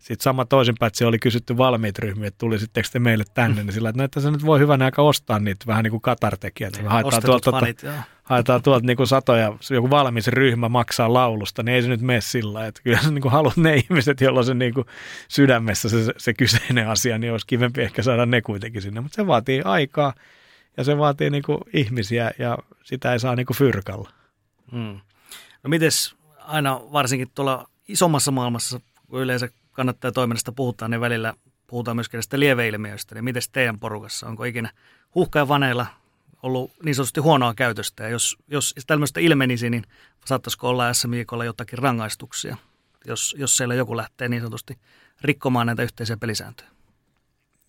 Sitten 0.00 0.24
sama 0.24 0.44
toisinpäin, 0.44 0.86
että 0.86 0.98
se 0.98 1.06
oli 1.06 1.18
kysytty 1.18 1.56
valmiit 1.56 1.98
ryhmiä, 1.98 2.28
että 2.28 2.38
tuli 2.38 2.58
sitten 2.58 2.84
te 2.92 2.98
meille 2.98 3.24
tänne, 3.34 3.62
niin 3.62 3.72
sillä 3.72 3.88
että, 3.88 4.02
no, 4.02 4.04
että 4.04 4.20
se 4.20 4.30
nyt 4.30 4.46
voi 4.46 4.58
hyvänä 4.58 4.84
aika 4.84 5.02
ostaa 5.02 5.38
niitä 5.38 5.66
vähän 5.66 5.82
niin 5.82 5.90
kuin 5.90 6.00
Katar 6.00 6.36
teki, 6.36 6.64
että 6.64 6.82
me 6.82 6.88
haetaan 6.88 7.22
tuolta, 7.22 7.50
fanit, 7.50 7.82
haetaan 8.22 8.62
tuolta 8.62 8.86
niin 8.86 8.96
kuin 8.96 9.06
satoja, 9.06 9.56
joku 9.70 9.90
valmis 9.90 10.28
ryhmä 10.28 10.68
maksaa 10.68 11.12
laulusta, 11.12 11.62
niin 11.62 11.74
ei 11.74 11.82
se 11.82 11.88
nyt 11.88 12.00
mene 12.00 12.20
sillä 12.20 12.66
että 12.66 12.82
kyllä 12.82 13.02
sä 13.02 13.10
niin 13.10 13.22
kuin 13.22 13.32
haluat 13.32 13.56
ne 13.56 13.76
ihmiset, 13.76 14.20
joilla 14.20 14.42
se 14.42 14.54
niin 14.54 14.74
kuin 14.74 14.86
sydämessä 15.28 15.88
se, 15.88 16.14
se 16.16 16.34
kyseinen 16.34 16.88
asia, 16.88 17.18
niin 17.18 17.32
olisi 17.32 17.46
kivempi 17.46 17.82
ehkä 17.82 18.02
saada 18.02 18.26
ne 18.26 18.42
kuitenkin 18.42 18.82
sinne, 18.82 19.00
mutta 19.00 19.16
se 19.16 19.26
vaatii 19.26 19.62
aikaa 19.64 20.14
ja 20.76 20.84
se 20.84 20.98
vaatii 20.98 21.30
niin 21.30 21.42
kuin 21.42 21.58
ihmisiä 21.72 22.30
ja 22.38 22.58
sitä 22.84 23.12
ei 23.12 23.18
saa 23.20 23.36
niin 23.36 23.46
kuin 23.46 23.56
fyrkalla. 23.56 24.10
Hmm. 24.72 25.00
No 25.62 25.68
mites 25.68 26.14
aina 26.38 26.80
varsinkin 26.92 27.30
tuolla 27.34 27.68
isommassa 27.88 28.30
maailmassa, 28.30 28.80
kun 29.08 29.20
yleensä 29.20 29.48
kannattaa 29.80 30.12
toiminnasta 30.12 30.52
puhutaan, 30.52 30.90
niin 30.90 31.00
välillä 31.00 31.34
puhutaan 31.66 31.96
myöskin 31.96 32.18
näistä 32.18 32.40
lieveilmiöistä. 32.40 33.14
Niin 33.14 33.24
miten 33.24 33.42
teidän 33.52 33.78
porukassa, 33.78 34.26
onko 34.26 34.44
ikinä 34.44 34.70
huhka 35.14 35.38
ja 35.38 35.48
vaneilla 35.48 35.86
ollut 36.42 36.70
niin 36.82 36.94
sanotusti 36.94 37.20
huonoa 37.20 37.54
käytöstä? 37.54 38.02
Ja 38.02 38.08
jos, 38.08 38.36
jos 38.48 38.74
tämmöistä 38.86 39.20
ilmenisi, 39.20 39.70
niin 39.70 39.84
saattaisiko 40.26 40.68
olla 40.68 40.92
SMIKlla 40.92 41.44
jotakin 41.44 41.78
rangaistuksia, 41.78 42.56
jos, 43.04 43.36
jos 43.38 43.56
siellä 43.56 43.74
joku 43.74 43.96
lähtee 43.96 44.28
niin 44.28 44.42
sanotusti 44.42 44.78
rikkomaan 45.20 45.66
näitä 45.66 45.82
yhteisiä 45.82 46.16
pelisääntöjä? 46.16 46.68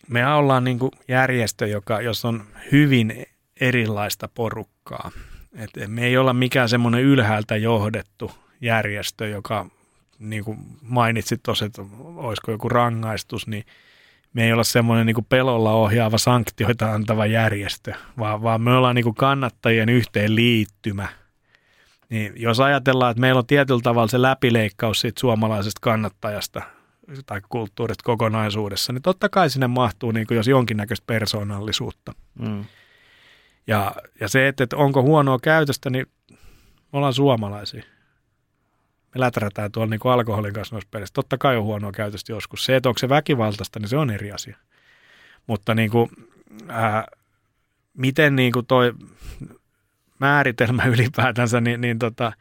Me 0.07 0.33
ollaan 0.33 0.63
niin 0.63 0.79
järjestö, 1.07 1.67
joka, 1.67 2.01
jos 2.01 2.25
on 2.25 2.43
hyvin 2.71 3.25
erilaista 3.61 4.29
porukkaa. 4.33 5.11
Et 5.55 5.71
me 5.87 6.05
ei 6.05 6.17
olla 6.17 6.33
mikään 6.33 6.69
semmoinen 6.69 7.01
ylhäältä 7.01 7.57
johdettu 7.57 8.31
järjestö, 8.61 9.27
joka 9.27 9.65
niin 10.21 10.43
kuin 10.43 10.57
mainitsit 10.81 11.43
tuossa, 11.43 11.65
että 11.65 11.81
olisiko 12.15 12.51
joku 12.51 12.69
rangaistus, 12.69 13.47
niin 13.47 13.65
me 14.33 14.45
ei 14.45 14.53
olla 14.53 14.63
semmoinen 14.63 15.05
niin 15.05 15.25
pelolla 15.29 15.71
ohjaava 15.71 16.17
sanktioita 16.17 16.93
antava 16.93 17.25
järjestö, 17.25 17.93
vaan, 18.17 18.43
vaan 18.43 18.61
me 18.61 18.71
ollaan 18.71 18.95
niin 18.95 19.03
kuin 19.03 19.15
kannattajien 19.15 19.89
yhteenliittymä. 19.89 21.07
Niin 22.09 22.33
jos 22.35 22.59
ajatellaan, 22.59 23.11
että 23.11 23.21
meillä 23.21 23.39
on 23.39 23.45
tietyllä 23.45 23.81
tavalla 23.83 24.07
se 24.07 24.21
läpileikkaus 24.21 25.01
siitä 25.01 25.19
suomalaisesta 25.19 25.79
kannattajasta, 25.81 26.61
tai 27.25 27.41
kulttuurit 27.49 28.01
kokonaisuudessa, 28.01 28.93
niin 28.93 29.01
totta 29.01 29.29
kai 29.29 29.49
sinne 29.49 29.67
mahtuu 29.67 30.11
niin 30.11 30.27
kuin 30.27 30.35
jos 30.35 30.47
jonkinnäköistä 30.47 31.03
persoonallisuutta. 31.07 32.13
Mm. 32.39 32.65
Ja, 33.67 33.95
ja 34.19 34.27
se, 34.27 34.47
että, 34.47 34.63
että 34.63 34.77
onko 34.77 35.01
huonoa 35.01 35.39
käytöstä, 35.39 35.89
niin 35.89 36.05
me 36.31 36.37
ollaan 36.93 37.13
suomalaisia. 37.13 37.83
Me 39.15 39.19
läträtään 39.19 39.71
tuolla 39.71 39.89
niin 39.89 39.99
kuin 39.99 40.11
alkoholin 40.11 40.53
kanssa 40.53 40.75
noissa 40.75 40.89
peleissä. 40.91 41.13
Totta 41.13 41.37
kai 41.37 41.57
on 41.57 41.63
huonoa 41.63 41.91
käytöstä 41.91 42.31
joskus. 42.31 42.65
Se, 42.65 42.75
että 42.75 42.89
onko 42.89 42.99
se 42.99 43.09
väkivaltaista, 43.09 43.79
niin 43.79 43.89
se 43.89 43.97
on 43.97 44.09
eri 44.09 44.31
asia. 44.31 44.57
Mutta 45.47 45.75
niin 45.75 45.91
kuin, 45.91 46.09
ää, 46.67 47.07
miten 47.93 48.35
niin 48.35 48.51
kuin 48.51 48.65
toi 48.65 48.93
määritelmä 50.19 50.85
ylipäätänsä, 50.93 51.61
niin, 51.61 51.81
niin 51.81 51.99
tota, 51.99 52.33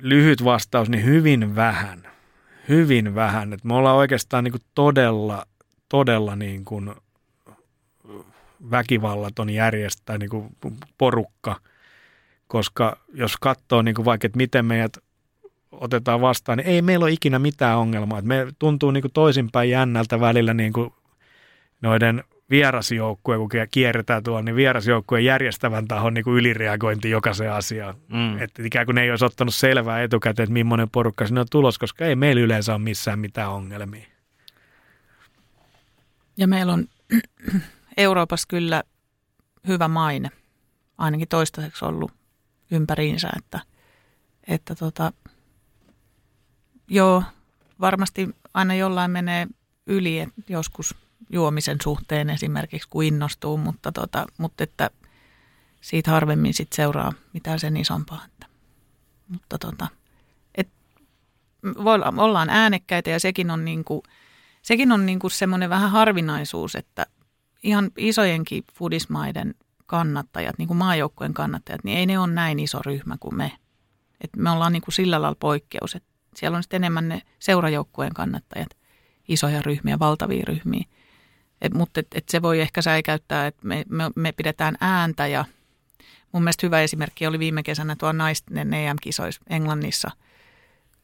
lyhyt 0.00 0.44
vastaus, 0.44 0.88
niin 0.88 1.04
hyvin 1.04 1.56
vähän. 1.56 2.08
Hyvin 2.68 3.14
vähän. 3.14 3.52
Et 3.52 3.64
me 3.64 3.74
ollaan 3.74 3.96
oikeastaan 3.96 4.44
niin 4.44 4.52
kuin 4.52 4.62
todella, 4.74 5.46
todella 5.88 6.36
niin 6.36 6.64
kuin 6.64 6.94
väkivallaton 8.70 9.50
järjestää 9.50 10.18
niin 10.18 10.30
kuin 10.30 10.56
porukka, 10.98 11.60
koska 12.46 12.98
jos 13.14 13.36
katsoo 13.36 13.82
niin 13.82 13.94
kuin 13.94 14.04
vaikka, 14.04 14.26
että 14.26 14.36
miten 14.36 14.64
meidät 14.64 14.98
otetaan 15.80 16.20
vastaan, 16.20 16.58
niin 16.58 16.68
ei 16.68 16.82
meillä 16.82 17.04
ole 17.04 17.12
ikinä 17.12 17.38
mitään 17.38 17.78
ongelmaa. 17.78 18.18
Et 18.18 18.24
me 18.24 18.46
tuntuu 18.58 18.90
niin 18.90 19.02
kuin 19.02 19.12
toisinpäin 19.12 19.70
jännältä 19.70 20.20
välillä 20.20 20.54
niin 20.54 20.72
kuin 20.72 20.92
noiden 21.82 22.24
vierasjoukkue, 22.50 23.36
kun 23.36 23.48
kierretään 23.70 24.22
tuolla, 24.22 24.42
niin 24.42 24.56
vierasjoukkueen 24.56 25.24
järjestävän 25.24 25.88
tahon 25.88 26.14
niin 26.14 26.24
kuin 26.24 26.36
ylireagointi 26.36 27.10
jokaiseen 27.10 27.52
asiaan. 27.52 27.94
Mm. 28.08 28.38
Että 28.38 28.62
ikään 28.64 28.86
kuin 28.86 28.94
ne 28.94 29.02
ei 29.02 29.10
olisi 29.10 29.24
ottanut 29.24 29.54
selvää 29.54 30.02
etukäteen, 30.02 30.44
että 30.44 30.52
millainen 30.52 30.90
porukka 30.90 31.26
sinne 31.26 31.40
on 31.40 31.46
tulos, 31.50 31.78
koska 31.78 32.04
ei 32.04 32.16
meillä 32.16 32.42
yleensä 32.42 32.74
ole 32.74 32.82
missään 32.82 33.18
mitään 33.18 33.50
ongelmia. 33.50 34.06
Ja 36.36 36.48
meillä 36.48 36.72
on 36.72 36.84
Euroopassa 37.96 38.48
kyllä 38.48 38.82
hyvä 39.68 39.88
maine, 39.88 40.30
ainakin 40.98 41.28
toistaiseksi 41.28 41.84
ollut 41.84 42.12
ympäriinsä, 42.70 43.30
että, 43.36 43.60
että 44.48 44.74
tota, 44.74 45.12
joo, 46.88 47.22
varmasti 47.80 48.34
aina 48.54 48.74
jollain 48.74 49.10
menee 49.10 49.46
yli, 49.86 50.18
että 50.18 50.42
joskus 50.48 50.94
juomisen 51.30 51.78
suhteen 51.82 52.30
esimerkiksi, 52.30 52.88
kun 52.88 53.04
innostuu, 53.04 53.56
mutta, 53.56 53.92
tota, 53.92 54.26
mutta 54.38 54.64
että 54.64 54.90
siitä 55.80 56.10
harvemmin 56.10 56.54
sit 56.54 56.72
seuraa 56.72 57.12
mitään 57.32 57.60
sen 57.60 57.76
isompaa. 57.76 58.24
Että, 58.24 58.46
mutta 59.28 59.58
tota, 59.58 59.88
et, 60.54 60.68
ollaan 62.16 62.50
äänekkäitä 62.50 63.10
ja 63.10 63.20
sekin 63.20 63.50
on, 63.50 63.64
niinku, 63.64 64.02
sekin 64.62 64.92
on 64.92 65.06
niinku 65.06 65.28
semmoinen 65.28 65.70
vähän 65.70 65.90
harvinaisuus, 65.90 66.74
että 66.74 67.06
ihan 67.62 67.90
isojenkin 67.96 68.64
fudismaiden 68.74 69.54
kannattajat, 69.86 70.58
niin 70.58 70.68
kuin 70.68 70.78
maajoukkueen 70.78 71.34
kannattajat, 71.34 71.84
niin 71.84 71.98
ei 71.98 72.06
ne 72.06 72.18
ole 72.18 72.32
näin 72.32 72.58
iso 72.58 72.82
ryhmä 72.86 73.16
kuin 73.20 73.34
me. 73.34 73.52
Et 74.20 74.36
me 74.36 74.50
ollaan 74.50 74.72
niin 74.72 74.82
sillä 74.88 75.22
lailla 75.22 75.36
poikkeus, 75.40 75.94
että 75.94 76.13
siellä 76.36 76.56
on 76.56 76.62
sitten 76.62 76.76
enemmän 76.84 77.08
ne 77.08 77.22
seurajoukkueen 77.38 78.14
kannattajat, 78.14 78.76
isoja 79.28 79.62
ryhmiä, 79.62 79.98
valtavia 79.98 80.44
ryhmiä. 80.48 80.84
Et, 81.60 81.74
mutta 81.74 82.00
et, 82.00 82.06
et 82.14 82.28
se 82.28 82.42
voi 82.42 82.60
ehkä 82.60 82.82
säikäyttää, 82.82 83.46
että 83.46 83.66
me, 83.66 83.84
me, 83.88 84.10
me 84.16 84.32
pidetään 84.32 84.76
ääntä 84.80 85.26
ja 85.26 85.44
mun 86.32 86.42
mielestä 86.42 86.66
hyvä 86.66 86.80
esimerkki 86.80 87.26
oli 87.26 87.38
viime 87.38 87.62
kesänä 87.62 87.96
tuo 87.96 88.12
naisten 88.12 88.74
EM-kisoissa 88.74 89.40
Englannissa, 89.50 90.10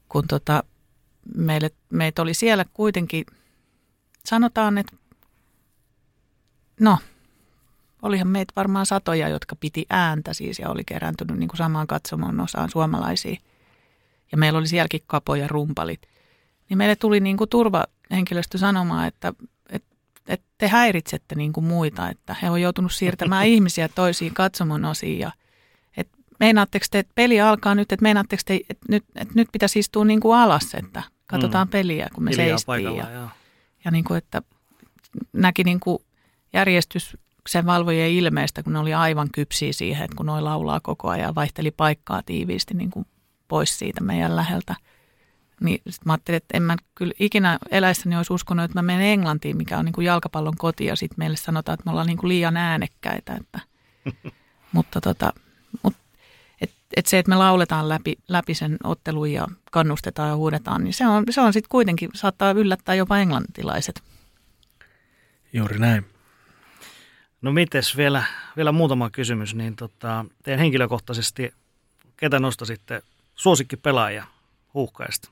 kun 0.08 0.26
tota, 0.28 0.64
meille, 1.36 1.70
meitä 1.90 2.22
oli 2.22 2.34
siellä 2.34 2.64
kuitenkin, 2.74 3.24
sanotaan, 4.24 4.78
että 4.78 4.96
no, 6.80 6.98
olihan 8.02 8.28
meitä 8.28 8.52
varmaan 8.56 8.86
satoja, 8.86 9.28
jotka 9.28 9.56
piti 9.56 9.86
ääntä 9.90 10.34
siis 10.34 10.58
ja 10.58 10.70
oli 10.70 10.84
kerääntynyt 10.84 11.38
niin 11.38 11.48
kuin 11.48 11.58
samaan 11.58 11.86
katsomaan 11.86 12.40
osaan 12.40 12.70
suomalaisia. 12.70 13.36
Ja 14.32 14.38
meillä 14.38 14.58
oli 14.58 14.68
sielläkin 14.68 15.00
kapoja 15.06 15.48
rumpalit. 15.48 16.02
Niin 16.68 16.78
meille 16.78 16.96
tuli 16.96 17.20
niin 17.20 17.36
kuin 17.36 17.50
turvahenkilöstö 17.50 18.58
sanomaan, 18.58 19.08
että 19.08 19.32
että 20.30 20.46
te 20.58 20.68
häiritsette 20.68 21.34
niin 21.34 21.52
kuin 21.52 21.64
muita, 21.64 22.08
että 22.08 22.36
he 22.42 22.50
on 22.50 22.62
joutunut 22.62 22.92
siirtämään 22.92 23.46
ihmisiä 23.54 23.88
toisiin 23.88 24.34
katsomon 24.34 24.84
osiin 24.84 25.18
ja 25.18 25.32
että 25.96 26.18
meinaatteko 26.40 26.86
te, 26.90 26.98
että 26.98 27.12
peli 27.14 27.40
alkaa 27.40 27.74
nyt, 27.74 27.92
että 27.92 28.02
meinaatteko 28.02 28.42
te, 28.46 28.60
että 28.70 28.86
nyt, 28.88 29.04
että 29.14 29.34
nyt 29.36 29.48
pitäisi 29.52 29.78
istua 29.78 30.04
niin 30.04 30.20
kuin 30.20 30.38
alas, 30.38 30.74
että 30.74 31.02
katsotaan 31.26 31.66
mm. 31.66 31.70
peliä, 31.70 32.08
kun 32.14 32.24
me 32.24 32.30
Hiljaa 32.30 32.58
seistiin. 32.58 32.96
Ja, 32.96 33.28
ja 33.84 33.90
niin 33.90 34.04
kuin, 34.04 34.18
että 34.18 34.42
näki 35.32 35.64
niin 35.64 35.80
kuin 35.80 35.98
järjestyksen 36.52 37.66
valvojien 37.66 38.10
ilmeistä, 38.10 38.62
kun 38.62 38.72
ne 38.72 38.78
oli 38.78 38.94
aivan 38.94 39.28
kypsiä 39.32 39.72
siihen, 39.72 40.04
että 40.04 40.16
kun 40.16 40.26
noi 40.26 40.42
laulaa 40.42 40.80
koko 40.80 41.08
ajan, 41.08 41.34
vaihteli 41.34 41.70
paikkaa 41.70 42.22
tiiviisti 42.26 42.74
niin 42.74 42.90
kuin 42.90 43.06
pois 43.50 43.78
siitä 43.78 44.00
meidän 44.00 44.36
läheltä– 44.36 44.76
niin 45.60 45.82
sit 45.88 46.04
mä 46.04 46.12
ajattelin, 46.12 46.36
että 46.36 46.56
en 46.56 46.62
mä 46.62 46.76
kyllä 46.94 47.12
ikinä 47.18 47.58
eläessäni 47.70 48.16
olisi 48.16 48.32
uskonut, 48.32 48.64
että 48.64 48.78
mä 48.78 48.82
menen 48.82 49.06
Englantiin, 49.06 49.56
mikä 49.56 49.78
on 49.78 49.84
niin 49.84 49.92
kuin 49.92 50.04
jalkapallon 50.04 50.56
koti, 50.56 50.84
ja 50.84 50.96
sitten 50.96 51.18
meille 51.18 51.36
sanotaan, 51.36 51.74
että 51.74 51.84
me 51.84 51.90
ollaan 51.90 52.06
niin 52.06 52.18
kuin 52.18 52.28
liian 52.28 52.56
äänekkäitä. 52.56 53.34
Että, 53.40 53.60
mutta 54.72 55.00
tota, 55.00 55.32
mut, 55.82 55.94
et, 56.60 56.70
et 56.96 57.06
se, 57.06 57.18
että 57.18 57.30
me 57.30 57.36
lauletaan 57.36 57.88
läpi, 57.88 58.16
läpi 58.28 58.54
sen 58.54 58.76
ottelun 58.84 59.32
ja 59.32 59.46
kannustetaan 59.70 60.28
ja 60.28 60.36
huudetaan, 60.36 60.84
niin 60.84 60.94
se 60.94 61.06
on, 61.06 61.24
se 61.30 61.40
on 61.40 61.52
sitten 61.52 61.70
kuitenkin, 61.70 62.10
saattaa 62.14 62.50
yllättää 62.50 62.94
jopa 62.94 63.18
englantilaiset. 63.18 64.02
Juuri 65.52 65.78
näin. 65.78 66.06
No 67.42 67.52
mites 67.52 67.96
vielä, 67.96 68.22
vielä 68.56 68.72
muutama 68.72 69.10
kysymys, 69.10 69.54
niin 69.54 69.76
tota, 69.76 70.24
teidän 70.42 70.60
henkilökohtaisesti, 70.60 71.54
ketä 72.16 72.38
nostasitte 72.38 73.02
suosikkipelaaja 73.40 74.24
huuhkaista? 74.74 75.30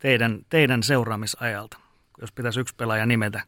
teidän, 0.00 0.38
teidän 0.48 0.82
seuraamisajalta, 0.82 1.78
jos 2.20 2.32
pitäisi 2.32 2.60
yksi 2.60 2.74
pelaaja 2.74 3.06
nimetä, 3.06 3.42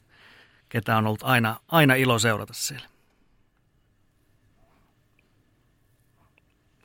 ketä 0.69 0.97
on 0.97 1.07
ollut 1.07 1.23
aina, 1.23 1.61
aina 1.69 1.95
ilo 1.95 2.19
seurata 2.19 2.53
siellä? 2.53 2.87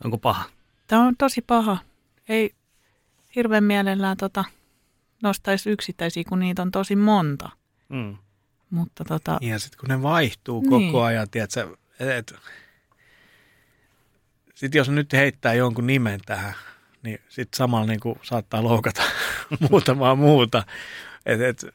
Onko 0.03 0.17
paha? 0.17 0.45
Tämä 0.87 1.03
on 1.03 1.17
tosi 1.17 1.41
paha. 1.41 1.77
Ei 2.29 2.55
hirveän 3.35 3.63
mielellään 3.63 4.17
tota, 4.17 4.45
nostaisi 5.23 5.69
yksittäisiä, 5.69 6.23
kun 6.29 6.39
niitä 6.39 6.61
on 6.61 6.71
tosi 6.71 6.95
monta. 6.95 7.49
Mm. 7.89 8.17
Mutta 8.69 9.05
tota... 9.05 9.37
Ja 9.41 9.59
sitten 9.59 9.79
kun 9.79 9.89
ne 9.89 10.03
vaihtuu 10.03 10.61
niin. 10.61 10.69
koko 10.69 11.03
ajan, 11.03 11.29
tiedätkö, 11.29 11.77
et, 11.99 12.35
sitten 14.55 14.79
jos 14.79 14.89
nyt 14.89 15.13
heittää 15.13 15.53
jonkun 15.53 15.87
nimen 15.87 16.19
tähän, 16.25 16.53
niin 17.07 17.21
sitten 17.29 17.57
samalla 17.57 17.87
niin 17.87 17.99
kuin 17.99 18.19
saattaa 18.23 18.63
loukata 18.63 19.01
muutamaa 19.69 20.15
muuta. 20.15 20.63
Et, 21.25 21.41
et, 21.41 21.65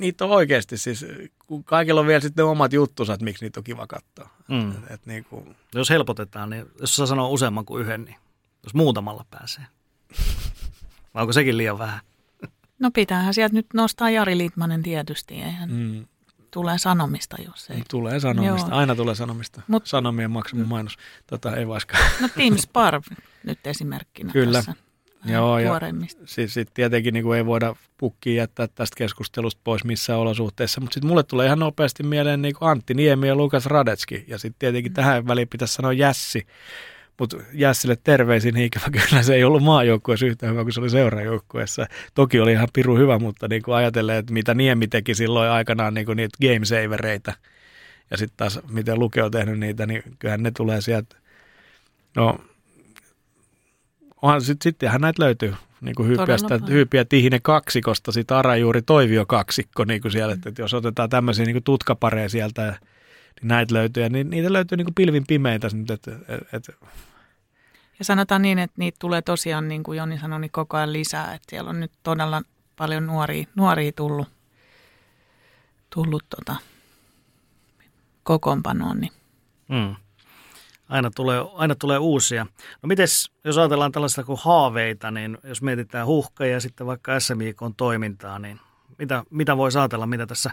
niitä 0.00 0.24
on 0.24 0.30
oikeasti 0.30 0.76
siis, 0.76 1.06
kun 1.46 1.64
kaikilla 1.64 2.00
on 2.00 2.06
vielä 2.06 2.20
sitten 2.20 2.44
omat 2.44 2.72
juttunsa, 2.72 3.12
että 3.12 3.24
miksi 3.24 3.44
niitä 3.44 3.60
on 3.60 3.64
kiva 3.64 3.86
katsoa. 3.86 4.30
Mm. 4.48 4.70
Et, 4.70 4.90
et 4.90 5.06
niin 5.06 5.24
kuin... 5.24 5.56
Jos 5.74 5.90
helpotetaan, 5.90 6.50
niin 6.50 6.66
jos 6.80 6.96
saa 6.96 7.06
sanoa 7.06 7.28
useamman 7.28 7.64
kuin 7.64 7.82
yhden, 7.82 8.04
niin 8.04 8.16
jos 8.64 8.74
muutamalla 8.74 9.24
pääsee. 9.30 9.64
Vai 11.14 11.22
onko 11.22 11.32
sekin 11.32 11.56
liian 11.56 11.78
vähän? 11.78 12.00
No 12.78 12.90
pitäähän 12.90 13.34
sieltä 13.34 13.54
nyt 13.54 13.66
nostaa 13.74 14.10
Jari 14.10 14.38
Liitmanen 14.38 14.82
tietysti. 14.82 15.34
Eihän, 15.34 15.70
mm 15.70 16.06
tulee 16.50 16.78
sanomista, 16.78 17.36
jos 17.46 17.70
ei. 17.70 17.82
Tulee 17.90 18.20
sanomista, 18.20 18.68
Joo. 18.68 18.78
aina 18.78 18.96
tulee 18.96 19.14
sanomista. 19.14 19.62
Mut, 19.68 19.86
Sanomien 19.86 20.30
maksamun 20.30 20.68
mainos. 20.68 20.96
Tota, 21.26 21.56
ei 21.56 21.68
vaiskaan. 21.68 22.10
No 22.20 22.28
Team 22.28 22.56
Sparv 22.56 23.02
nyt 23.44 23.66
esimerkkinä 23.66 24.32
Kyllä. 24.32 24.58
tässä. 24.58 24.74
Joo, 25.24 25.58
ja 25.58 25.80
siis 26.24 26.54
sit 26.54 26.74
tietenkin 26.74 27.14
niin 27.14 27.24
kuin 27.24 27.38
ei 27.38 27.46
voida 27.46 27.76
pukkiin 27.98 28.36
jättää 28.36 28.68
tästä 28.68 28.94
keskustelusta 28.96 29.60
pois 29.64 29.84
missään 29.84 30.18
olosuhteissa, 30.18 30.80
mutta 30.80 30.94
sitten 30.94 31.08
mulle 31.08 31.22
tulee 31.22 31.46
ihan 31.46 31.58
nopeasti 31.58 32.02
mieleen 32.02 32.42
niin 32.42 32.54
kuin 32.54 32.70
Antti 32.70 32.94
Niemi 32.94 33.28
ja 33.28 33.36
Lukas 33.36 33.66
Radetski, 33.66 34.24
ja 34.28 34.38
sitten 34.38 34.58
tietenkin 34.58 34.92
mm. 34.92 34.94
tähän 34.94 35.26
väliin 35.26 35.48
pitäisi 35.48 35.74
sanoa 35.74 35.92
Jässi, 35.92 36.46
mutta 37.20 37.36
Jässille 37.52 37.96
terveisin 38.04 38.56
ikävä 38.56 38.86
kyllä 38.92 39.22
se 39.22 39.34
ei 39.34 39.44
ollut 39.44 39.62
maajoukkueessa 39.62 40.26
yhtä 40.26 40.46
hyvä 40.46 40.62
kuin 40.62 40.72
se 40.72 40.80
oli 40.80 40.90
seurajoukkueessa. 40.90 41.86
Toki 42.14 42.40
oli 42.40 42.52
ihan 42.52 42.68
piru 42.72 42.96
hyvä, 42.96 43.18
mutta 43.18 43.48
niin 43.48 43.62
kuin 43.62 43.74
ajatellen, 43.74 44.16
että 44.16 44.32
mitä 44.32 44.54
Niemi 44.54 44.88
teki 44.88 45.14
silloin 45.14 45.50
aikanaan 45.50 45.94
niin 45.94 46.06
kuin 46.06 46.16
niitä 46.16 46.38
game 46.40 46.64
savereita 46.64 47.32
ja 48.10 48.16
sitten 48.16 48.36
taas 48.36 48.60
miten 48.70 48.98
Luke 48.98 49.22
on 49.22 49.30
tehnyt 49.30 49.58
niitä, 49.58 49.86
niin 49.86 50.02
kyllähän 50.18 50.42
ne 50.42 50.50
tulee 50.50 50.80
sieltä. 50.80 51.16
No, 52.16 52.38
onhan 54.22 54.42
sit, 54.42 54.62
sittenhän 54.62 55.00
näitä 55.00 55.22
löytyy 55.22 55.54
niin 55.80 55.94
kuin 55.94 56.08
hyypiästä, 56.08 56.60
hyypiä 56.68 57.04
tihinen 57.04 57.42
kaksikosta, 57.42 58.12
sitten 58.12 58.36
Arajuuri 58.36 58.82
Toivio 58.82 59.26
kaksikko 59.26 59.84
niin 59.84 60.00
kuin 60.00 60.12
siellä, 60.12 60.34
että, 60.34 60.48
että 60.48 60.62
jos 60.62 60.74
otetaan 60.74 61.10
tämmöisiä 61.10 61.44
niin 61.44 61.54
kuin 61.54 61.64
tutkapareja 61.64 62.28
sieltä, 62.28 62.62
niin 62.62 63.48
näitä 63.48 63.74
löytyy, 63.74 64.02
ja 64.02 64.08
niin, 64.08 64.30
niitä 64.30 64.52
löytyy 64.52 64.76
niin 64.76 64.86
kuin 64.86 64.94
pilvin 64.94 65.24
pimeitä, 65.28 65.68
että, 65.90 65.94
että, 65.94 66.56
että 66.56 66.72
Ja 68.00 68.04
sanotaan 68.04 68.42
niin, 68.42 68.58
että 68.58 68.74
niitä 68.78 68.96
tulee 68.98 69.22
tosiaan, 69.22 69.68
niin 69.68 69.82
kuin 69.82 69.98
Joni 69.98 70.18
sanoi, 70.18 70.40
niin 70.40 70.50
koko 70.50 70.76
ajan 70.76 70.92
lisää. 70.92 71.34
Että 71.34 71.50
siellä 71.50 71.70
on 71.70 71.80
nyt 71.80 71.92
todella 72.02 72.42
paljon 72.76 73.06
nuoria, 73.06 73.46
nuoria 73.54 73.92
tullut, 73.92 74.28
tullut 75.94 76.24
tota, 76.36 76.56
kokoonpanoon. 78.22 79.00
Niin. 79.00 79.12
Mm. 79.68 79.96
Aina 80.88 81.10
tulee, 81.10 81.44
aina 81.54 81.74
tulee 81.74 81.98
uusia. 81.98 82.46
No 82.82 82.86
mites, 82.86 83.30
jos 83.44 83.58
ajatellaan 83.58 83.92
tällaista 83.92 84.24
kuin 84.24 84.38
haaveita, 84.42 85.10
niin 85.10 85.38
jos 85.44 85.62
mietitään 85.62 86.06
huhka 86.06 86.46
ja 86.46 86.60
sitten 86.60 86.86
vaikka 86.86 87.20
SMIK 87.20 87.60
toimintaa, 87.76 88.38
niin 88.38 88.60
mitä, 88.98 89.24
mitä 89.30 89.56
voisi 89.56 89.78
ajatella, 89.78 90.06
mitä 90.06 90.26
tässä 90.26 90.50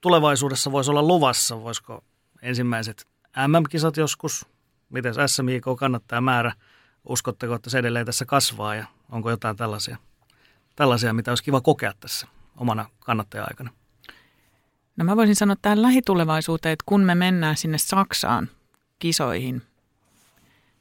tulevaisuudessa 0.00 0.72
voisi 0.72 0.90
olla 0.90 1.02
luvassa? 1.02 1.62
Voisiko 1.62 2.04
ensimmäiset 2.42 3.06
MM-kisat 3.46 3.96
joskus? 3.96 4.46
Miten 4.88 5.14
SMIK 5.26 5.64
kannattaa 5.78 6.20
määrä? 6.20 6.52
Uskotteko, 7.08 7.54
että 7.54 7.70
se 7.70 7.78
edelleen 7.78 8.06
tässä 8.06 8.24
kasvaa 8.24 8.74
ja 8.74 8.86
onko 9.10 9.30
jotain 9.30 9.56
tällaisia, 9.56 9.96
tällaisia 10.76 11.12
mitä 11.12 11.30
olisi 11.30 11.44
kiva 11.44 11.60
kokea 11.60 11.92
tässä 12.00 12.26
omana 12.56 12.90
kannattaja-aikana? 13.00 13.70
No 14.96 15.04
mä 15.04 15.16
voisin 15.16 15.36
sanoa 15.36 15.56
tähän 15.62 15.82
lähitulevaisuuteen, 15.82 16.72
että 16.72 16.84
kun 16.86 17.00
me 17.00 17.14
mennään 17.14 17.56
sinne 17.56 17.78
Saksaan 17.78 18.48
kisoihin, 18.98 19.62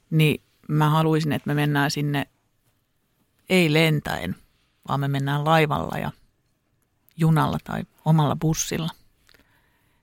niin 0.10 0.42
mä 0.68 0.90
haluaisin, 0.90 1.32
että 1.32 1.48
me 1.48 1.54
mennään 1.54 1.92
sinne 1.92 2.28
ei 3.50 3.74
lentäen, 3.74 4.36
vaan 4.88 5.00
me 5.00 5.08
mennään 5.08 5.46
laivalla 5.46 5.98
ja 5.98 6.12
junalla 7.18 7.58
tai 7.64 7.84
omalla 8.06 8.36
bussilla. 8.36 8.90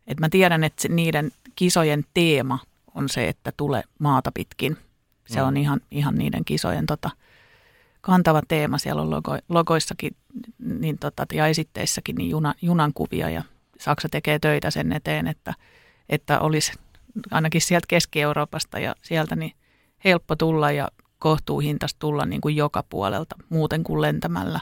Et 0.06 0.20
mä 0.20 0.28
tiedän, 0.28 0.64
että 0.64 0.88
niiden 0.88 1.32
kisojen 1.56 2.04
teema 2.14 2.58
on 2.94 3.08
se, 3.08 3.28
että 3.28 3.52
tule 3.56 3.84
maata 3.98 4.32
pitkin. 4.32 4.76
Se 5.32 5.40
mm. 5.40 5.46
on 5.46 5.56
ihan, 5.56 5.80
ihan 5.90 6.14
niiden 6.14 6.44
kisojen 6.44 6.86
tota, 6.86 7.10
kantava 8.00 8.42
teema. 8.48 8.78
Siellä 8.78 9.02
on 9.02 9.10
logo, 9.10 9.38
logoissakin 9.48 10.16
niin 10.58 10.98
tota, 10.98 11.26
ja 11.32 11.46
esitteissäkin 11.46 12.16
niin 12.16 12.30
juna, 12.30 12.54
junan 12.62 12.92
kuvia 12.94 13.30
ja 13.30 13.42
Saksa 13.80 14.08
tekee 14.08 14.38
töitä 14.38 14.70
sen 14.70 14.92
eteen, 14.92 15.26
että, 15.26 15.54
että 16.08 16.40
olisi 16.40 16.72
ainakin 17.30 17.60
sieltä 17.60 17.86
Keski-Euroopasta 17.88 18.78
ja 18.78 18.94
sieltä 19.02 19.36
niin 19.36 19.52
helppo 20.04 20.36
tulla 20.36 20.70
ja 20.70 20.88
kohtuuhintaista 21.18 21.98
tulla 21.98 22.26
niin 22.26 22.40
kuin 22.40 22.56
joka 22.56 22.82
puolelta 22.82 23.36
muuten 23.48 23.84
kuin 23.84 24.00
lentämällä. 24.00 24.60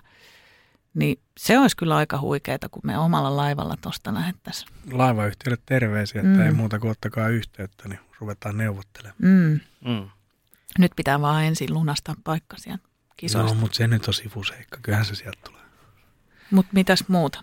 Niin 0.95 1.21
se 1.39 1.59
olisi 1.59 1.77
kyllä 1.77 1.97
aika 1.97 2.21
huikeaa, 2.21 2.59
kun 2.71 2.83
me 2.85 2.99
omalla 2.99 3.37
laivalla 3.37 3.77
tuosta 3.81 4.15
lähettäisiin. 4.15 4.69
Laivayhtiölle 4.93 5.63
terveisiä, 5.67 6.21
että 6.21 6.39
mm. 6.39 6.47
ei 6.47 6.53
muuta 6.53 6.79
kuin 6.79 6.91
ottakaa 6.91 7.29
yhteyttä, 7.29 7.89
niin 7.89 7.99
ruvetaan 8.19 8.57
neuvottelemaan. 8.57 9.17
Mm. 9.19 9.61
Mm. 9.85 10.11
Nyt 10.79 10.93
pitää 10.97 11.21
vaan 11.21 11.45
ensin 11.45 11.75
lunastaa 11.75 12.15
paikka 12.25 12.57
sieltä 12.57 12.85
kisoista. 13.17 13.55
No, 13.55 13.61
mutta 13.61 13.77
se 13.77 13.87
nyt 13.87 14.09
on 14.09 14.15
sivuseikka. 14.15 14.79
Kyllähän 14.83 15.07
se 15.07 15.15
sieltä 15.15 15.39
tulee. 15.45 15.63
Mutta 16.51 16.71
mitäs 16.75 17.05
muuta? 17.09 17.43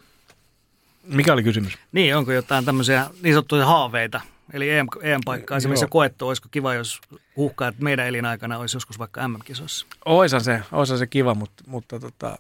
Mikä 1.04 1.34
oli 1.34 1.44
kysymys? 1.44 1.78
Niin, 1.92 2.16
onko 2.16 2.32
jotain 2.32 2.66
tämmöisiä 2.66 3.10
niin 3.24 3.34
sanottuja 3.34 3.66
haaveita, 3.66 4.22
Eli 4.54 4.70
EM, 4.70 4.88
EM-paikkaa 5.02 5.58
esimerkiksi 5.58 5.86
koettu, 5.90 6.28
olisiko 6.28 6.48
kiva, 6.52 6.74
jos 6.74 7.02
uhkaa, 7.36 7.68
että 7.68 7.84
meidän 7.84 8.08
elinaikana 8.08 8.58
olisi 8.58 8.76
joskus 8.76 9.00
vaikka 9.00 9.28
MM-kisoissa? 9.28 9.86
Oisa 10.06 10.40
se, 10.40 10.62
oisa 10.72 10.98
se 10.98 11.08
kiva, 11.08 11.34
mutta, 11.34 11.64
mutta 11.68 12.00
tota, 12.00 12.38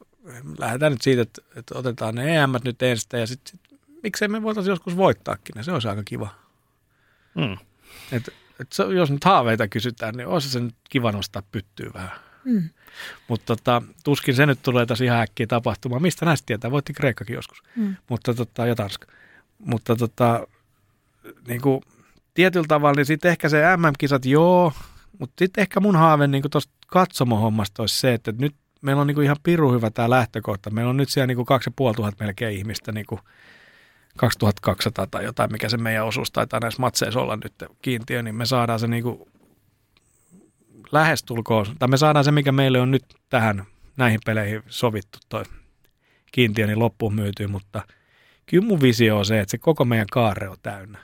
lähdetään 0.57 0.91
nyt 0.91 1.01
siitä, 1.01 1.21
että, 1.21 1.41
että 1.55 1.77
otetaan 1.77 2.15
ne 2.15 2.35
EM 2.35 2.51
nyt 2.63 2.81
ensin 2.81 3.19
ja 3.19 3.27
sitten 3.27 3.59
sit, 3.69 3.79
miksei 4.03 4.27
me 4.27 4.43
voitaisiin 4.43 4.71
joskus 4.71 4.97
voittaakin 4.97 5.53
ne, 5.55 5.63
se 5.63 5.71
olisi 5.71 5.87
aika 5.87 6.03
kiva. 6.03 6.29
Mm. 7.35 7.57
Et, 8.11 8.33
et 8.59 8.71
se, 8.71 8.83
jos 8.83 9.11
nyt 9.11 9.23
haaveita 9.23 9.67
kysytään, 9.67 10.15
niin 10.15 10.27
olisi 10.27 10.49
se 10.49 10.59
nyt 10.59 10.75
kiva 10.89 11.11
nostaa 11.11 11.43
pyttyä 11.51 11.91
vähän. 11.93 12.19
Mm. 12.45 12.69
Mutta 13.27 13.55
tota, 13.55 13.81
tuskin 14.03 14.35
se 14.35 14.45
nyt 14.45 14.59
tulee 14.61 14.85
tässä 14.85 15.05
ihan 15.05 15.21
äkkiä 15.21 15.47
tapahtumaan. 15.47 16.01
Mistä 16.01 16.25
näistä 16.25 16.45
tietää? 16.45 16.71
Voitti 16.71 16.93
Kreikkakin 16.93 17.33
joskus. 17.33 17.63
Mm. 17.75 17.95
Mutta 18.09 18.33
tota, 18.33 18.65
ja 18.65 18.75
Tanska. 18.75 19.07
Mutta 19.59 19.95
tota, 19.95 20.47
niin 21.47 21.61
kuin, 21.61 21.81
tietyllä 22.33 22.65
tavalla, 22.67 22.95
niin 22.95 23.05
sitten 23.05 23.31
ehkä 23.31 23.49
se 23.49 23.77
MM-kisat, 23.77 24.25
joo, 24.25 24.73
mutta 25.19 25.33
sitten 25.39 25.61
ehkä 25.61 25.79
mun 25.79 25.95
haave 25.95 26.27
niin 26.27 26.43
tuosta 26.51 26.73
katsomohommasta 26.87 27.83
olisi 27.83 27.99
se, 27.99 28.13
että 28.13 28.33
nyt 28.37 28.55
meillä 28.81 29.01
on 29.01 29.07
niin 29.07 29.15
kuin 29.15 29.25
ihan 29.25 29.37
piru 29.43 29.71
hyvä 29.71 29.89
tämä 29.89 30.09
lähtökohta. 30.09 30.69
Meillä 30.69 30.89
on 30.89 30.97
nyt 30.97 31.09
siellä 31.09 31.27
niin 31.27 31.45
2500 31.45 32.25
melkein 32.25 32.57
ihmistä, 32.57 32.91
niin 32.91 33.05
kuin 33.05 33.21
2200 34.17 35.07
tai 35.07 35.23
jotain, 35.23 35.51
mikä 35.51 35.69
se 35.69 35.77
meidän 35.77 36.05
osuus 36.05 36.31
taitaa 36.31 36.59
näissä 36.59 36.81
matseissa 36.81 37.21
olla 37.21 37.35
nyt 37.35 37.53
kiintiö, 37.81 38.23
niin 38.23 38.35
me 38.35 38.45
saadaan 38.45 38.79
se 38.79 38.87
niin 38.87 39.03
kuin 39.03 39.21
lähestulkoon, 40.91 41.65
tai 41.79 41.87
me 41.87 41.97
saadaan 41.97 42.25
se, 42.25 42.31
mikä 42.31 42.51
meille 42.51 42.79
on 42.79 42.91
nyt 42.91 43.05
tähän 43.29 43.65
näihin 43.97 44.19
peleihin 44.25 44.63
sovittu 44.67 45.19
toi 45.29 45.43
kiintiö, 46.31 46.67
niin 46.67 46.79
loppuun 46.79 47.15
myytyy, 47.15 47.47
mutta 47.47 47.83
kyllä 48.45 48.67
mun 48.67 48.81
visio 48.81 49.17
on 49.17 49.25
se, 49.25 49.39
että 49.39 49.51
se 49.51 49.57
koko 49.57 49.85
meidän 49.85 50.07
kaare 50.11 50.49
on 50.49 50.57
täynnä. 50.63 50.99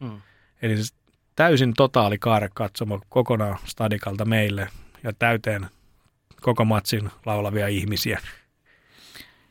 Mm. 0.00 0.20
Eli 0.62 0.76
siis 0.76 0.94
täysin 1.36 1.74
totaali 1.74 2.18
katsomo 2.54 3.00
kokonaan 3.08 3.58
stadikalta 3.64 4.24
meille 4.24 4.68
ja 5.02 5.12
täyteen 5.12 5.66
koko 6.40 6.64
matsin 6.64 7.10
laulavia 7.26 7.68
ihmisiä. 7.68 8.20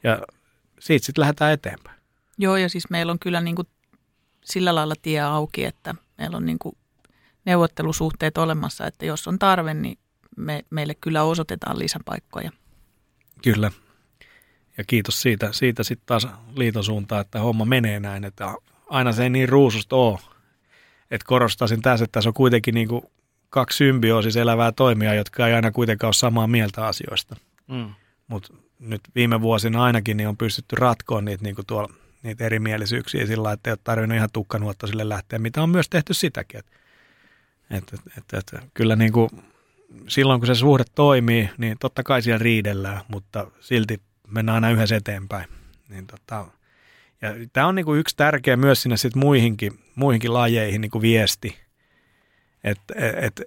Ja 0.03 0.21
siitä 0.79 1.05
sitten 1.05 1.21
lähdetään 1.21 1.53
eteenpäin. 1.53 1.98
Joo, 2.41 2.57
ja 2.57 2.69
siis 2.69 2.89
meillä 2.89 3.11
on 3.11 3.19
kyllä 3.19 3.41
niin 3.41 3.55
kuin 3.55 3.67
sillä 4.45 4.75
lailla 4.75 4.93
tie 5.01 5.21
auki, 5.21 5.65
että 5.65 5.95
meillä 6.17 6.37
on 6.37 6.45
niin 6.45 6.59
kuin 6.59 6.77
neuvottelusuhteet 7.45 8.37
olemassa, 8.37 8.87
että 8.87 9.05
jos 9.05 9.27
on 9.27 9.39
tarve, 9.39 9.73
niin 9.73 9.97
me, 10.37 10.65
meille 10.69 10.95
kyllä 10.95 11.23
osoitetaan 11.23 11.79
lisäpaikkoja. 11.79 12.51
Kyllä. 13.43 13.71
Ja 14.77 14.83
kiitos 14.83 15.21
siitä, 15.21 15.51
siitä 15.51 15.83
sitten 15.83 16.05
taas 16.05 16.27
liiton 16.55 16.83
suuntaan, 16.83 17.21
että 17.21 17.39
homma 17.39 17.65
menee 17.65 17.99
näin, 17.99 18.23
että 18.23 18.53
aina 18.89 19.11
se 19.11 19.23
ei 19.23 19.29
niin 19.29 19.49
ruususta 19.49 19.95
ole, 19.95 20.19
että 21.11 21.25
korostaisin 21.27 21.81
tässä, 21.81 22.03
että 22.03 22.11
tässä 22.11 22.29
on 22.29 22.33
kuitenkin 22.33 22.73
niin 22.73 22.87
kuin 22.87 23.01
kaksi 23.49 23.77
symbioosis 23.77 24.37
elävää 24.37 24.71
toimijaa, 24.71 25.13
jotka 25.13 25.47
ei 25.47 25.53
aina 25.53 25.71
kuitenkaan 25.71 26.07
ole 26.07 26.13
samaa 26.13 26.47
mieltä 26.47 26.87
asioista. 26.87 27.35
Mm. 27.67 27.93
Mutta 28.27 28.53
nyt 28.79 29.01
viime 29.15 29.41
vuosina 29.41 29.83
ainakin 29.83 30.17
niin 30.17 30.29
on 30.29 30.37
pystytty 30.37 30.75
ratkoon 30.75 31.25
niitä, 31.25 31.43
niin 31.43 31.55
kuin 31.55 31.65
tuolla, 31.65 31.89
niitä 32.23 32.45
erimielisyyksiä 32.45 33.25
sillä 33.25 33.51
että 33.51 33.69
ei 33.69 33.71
ole 33.71 33.79
tarvinnut 33.83 34.15
ihan 34.15 34.29
tukkanuotta 34.33 34.87
sille 34.87 35.09
lähteä, 35.09 35.39
mitä 35.39 35.63
on 35.63 35.69
myös 35.69 35.89
tehty 35.89 36.13
sitäkin. 36.13 36.59
Että 36.59 36.71
et, 37.69 37.93
et, 38.17 38.33
et, 38.33 38.53
et, 38.53 38.69
kyllä 38.73 38.95
niin 38.95 39.11
kuin, 39.11 39.29
silloin 40.07 40.39
kun 40.39 40.47
se 40.47 40.55
suhde 40.55 40.83
toimii, 40.95 41.49
niin 41.57 41.77
totta 41.79 42.03
kai 42.03 42.21
siellä 42.21 42.43
riidellään, 42.43 43.01
mutta 43.07 43.51
silti 43.59 44.01
mennään 44.27 44.55
aina 44.55 44.71
yhdessä 44.71 44.95
eteenpäin. 44.95 45.49
Niin 45.89 46.07
tota, 46.07 46.47
ja 47.21 47.29
tämä 47.53 47.67
on 47.67 47.75
niinku 47.75 47.93
yksi 47.93 48.15
tärkeä 48.15 48.57
myös 48.57 48.81
sinne 48.81 48.97
sit 48.97 49.15
muihinkin, 49.15 49.79
muihinkin 49.95 50.33
lajeihin 50.33 50.81
niinku 50.81 51.01
viesti, 51.01 51.57
että 52.63 52.93
et, 53.15 53.41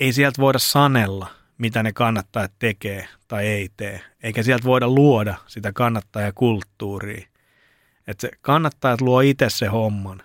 ei 0.00 0.12
sieltä 0.12 0.42
voida 0.42 0.58
sanella, 0.58 1.30
mitä 1.58 1.82
ne 1.82 1.92
kannattajat 1.92 2.52
tekee 2.58 3.08
tai 3.28 3.46
ei 3.46 3.68
tee, 3.76 4.00
eikä 4.22 4.42
sieltä 4.42 4.64
voida 4.64 4.88
luoda 4.88 5.34
sitä 5.46 5.72
kannattajakulttuuria. 5.72 7.28
Että 8.06 8.20
se 8.20 8.30
kannattajat 8.40 9.00
luo 9.00 9.20
itse 9.20 9.50
se 9.50 9.66
homman 9.66 10.22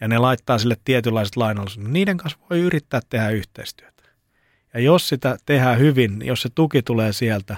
ja 0.00 0.08
ne 0.08 0.18
laittaa 0.18 0.58
sille 0.58 0.76
tietynlaiset 0.84 1.36
lainallisuudet. 1.36 1.92
Niiden 1.92 2.16
kanssa 2.16 2.38
voi 2.50 2.60
yrittää 2.60 3.00
tehdä 3.10 3.30
yhteistyötä. 3.30 4.02
Ja 4.74 4.80
jos 4.80 5.08
sitä 5.08 5.36
tehdään 5.46 5.78
hyvin, 5.78 6.22
jos 6.24 6.42
se 6.42 6.48
tuki 6.54 6.82
tulee 6.82 7.12
sieltä, 7.12 7.56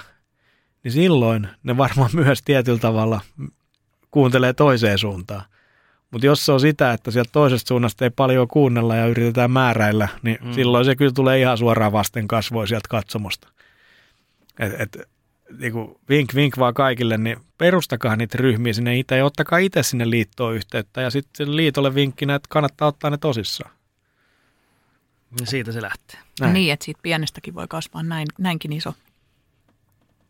niin 0.84 0.92
silloin 0.92 1.48
ne 1.62 1.76
varmaan 1.76 2.10
myös 2.24 2.42
tietyllä 2.44 2.78
tavalla 2.78 3.20
kuuntelee 4.10 4.52
toiseen 4.52 4.98
suuntaan. 4.98 5.42
Mutta 6.10 6.26
jos 6.26 6.46
se 6.46 6.52
on 6.52 6.60
sitä, 6.60 6.92
että 6.92 7.10
sieltä 7.10 7.30
toisesta 7.32 7.68
suunnasta 7.68 8.04
ei 8.04 8.10
paljon 8.10 8.48
kuunnella 8.48 8.96
ja 8.96 9.06
yritetään 9.06 9.50
määräillä, 9.50 10.08
niin 10.22 10.38
mm. 10.42 10.52
silloin 10.52 10.84
se 10.84 10.96
kyllä 10.96 11.12
tulee 11.12 11.40
ihan 11.40 11.58
suoraan 11.58 11.92
vasten 11.92 12.28
kasvoja 12.28 12.66
sieltä 12.66 12.88
katsomosta. 12.88 13.48
Et, 14.58 14.80
et, 14.80 15.08
niinku, 15.58 16.00
vink 16.08 16.34
vink 16.34 16.58
vaan 16.58 16.74
kaikille, 16.74 17.18
niin 17.18 17.36
perustakaa 17.58 18.16
niitä 18.16 18.38
ryhmiä 18.38 18.72
sinne 18.72 18.98
itse 18.98 19.16
ja 19.16 19.24
ottakaa 19.24 19.58
itse 19.58 19.82
sinne 19.82 20.10
liittoon 20.10 20.54
yhteyttä 20.54 21.00
ja 21.00 21.10
sitten 21.10 21.56
liitolle 21.56 21.94
vinkkinä, 21.94 22.34
että 22.34 22.48
kannattaa 22.50 22.88
ottaa 22.88 23.10
ne 23.10 23.18
tosissaan. 23.18 23.70
Ja 25.40 25.46
siitä 25.46 25.72
se 25.72 25.82
lähtee. 25.82 26.20
Näin. 26.40 26.54
Niin, 26.54 26.72
että 26.72 26.84
siitä 26.84 27.00
pienestäkin 27.02 27.54
voi 27.54 27.66
kasvaa 27.68 28.02
näin, 28.02 28.26
näinkin 28.38 28.72
iso. 28.72 28.94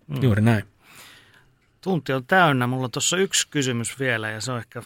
Mm. 0.07 0.23
Juuri 0.23 0.43
näin. 0.43 0.65
Tunti 1.81 2.13
on 2.13 2.27
täynnä. 2.27 2.67
Mulla 2.67 2.85
on 2.85 2.91
tuossa 2.91 3.17
yksi 3.17 3.49
kysymys 3.49 3.99
vielä 3.99 4.31
ja 4.31 4.41
se 4.41 4.53
on 4.53 4.59
ehkä, 4.59 4.83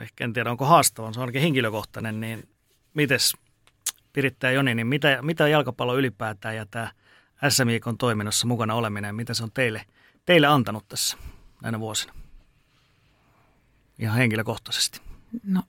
ehkä 0.00 0.24
en 0.24 0.32
tiedä 0.32 0.50
onko 0.50 0.64
haastava, 0.64 1.12
se 1.12 1.20
on 1.20 1.22
ainakin 1.22 1.42
henkilökohtainen, 1.42 2.20
niin 2.20 2.48
mites 2.94 3.36
Piritta 4.12 4.46
ja 4.46 4.52
Joni, 4.52 4.74
niin 4.74 4.86
mitä, 4.86 5.18
mitä 5.22 5.48
jalkapallo 5.48 5.96
ylipäätään 5.98 6.56
ja 6.56 6.66
tämä 6.66 6.90
SMIKon 7.48 7.98
toiminnassa 7.98 8.46
mukana 8.46 8.74
oleminen, 8.74 9.14
mitä 9.14 9.34
se 9.34 9.42
on 9.42 9.50
teille, 9.52 9.84
teille 10.26 10.46
antanut 10.46 10.88
tässä 10.88 11.16
näinä 11.62 11.80
vuosina? 11.80 12.14
Ihan 13.98 14.16
henkilökohtaisesti. 14.16 15.00
No 15.44 15.62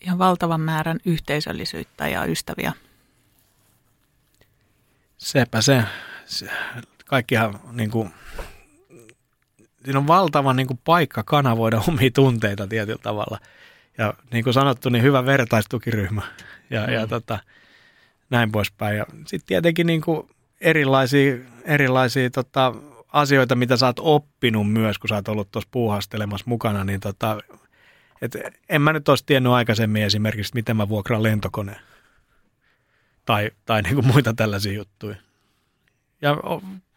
ihan 0.00 0.18
valtavan 0.18 0.60
määrän 0.60 0.98
yhteisöllisyyttä 1.04 2.08
ja 2.08 2.24
ystäviä. 2.24 2.72
sepä 5.18 5.60
se. 5.60 5.84
se 6.26 6.50
kaikkihan 7.06 7.60
niin 7.72 7.90
kuin, 7.90 8.10
siinä 9.84 9.98
on 9.98 10.06
valtava 10.06 10.54
niin 10.54 10.66
kuin, 10.66 10.80
paikka 10.84 11.22
kanavoida 11.22 11.82
omia 11.88 12.10
tunteita 12.14 12.66
tietyllä 12.66 13.02
tavalla. 13.02 13.38
Ja 13.98 14.14
niin 14.32 14.44
kuin 14.44 14.54
sanottu, 14.54 14.88
niin 14.88 15.04
hyvä 15.04 15.24
vertaistukiryhmä 15.24 16.22
ja, 16.70 16.86
mm. 16.86 16.92
ja 16.92 17.06
tota, 17.06 17.38
näin 18.30 18.52
poispäin. 18.52 18.96
Ja 18.96 19.06
sitten 19.26 19.46
tietenkin 19.46 19.86
niin 19.86 20.00
kuin 20.00 20.28
erilaisia, 20.60 21.36
erilaisia 21.64 22.30
tota, 22.30 22.74
asioita, 23.08 23.54
mitä 23.54 23.76
sä 23.76 23.86
oot 23.86 23.98
oppinut 23.98 24.72
myös, 24.72 24.98
kun 24.98 25.08
sä 25.08 25.14
oot 25.14 25.28
ollut 25.28 25.50
tuossa 25.50 25.68
puuhastelemassa 25.70 26.44
mukana, 26.48 26.84
niin 26.84 27.00
tota, 27.00 27.38
et 28.22 28.36
en 28.68 28.82
mä 28.82 28.92
nyt 28.92 29.08
olisi 29.08 29.26
tiennyt 29.26 29.52
aikaisemmin 29.52 30.02
esimerkiksi, 30.02 30.54
miten 30.54 30.76
mä 30.76 30.88
vuokraan 30.88 31.22
lentokoneen. 31.22 31.80
Tai, 33.24 33.50
tai 33.64 33.82
niin 33.82 33.94
kuin 33.94 34.06
muita 34.06 34.34
tällaisia 34.34 34.72
juttuja. 34.72 35.16
Ja 36.22 36.36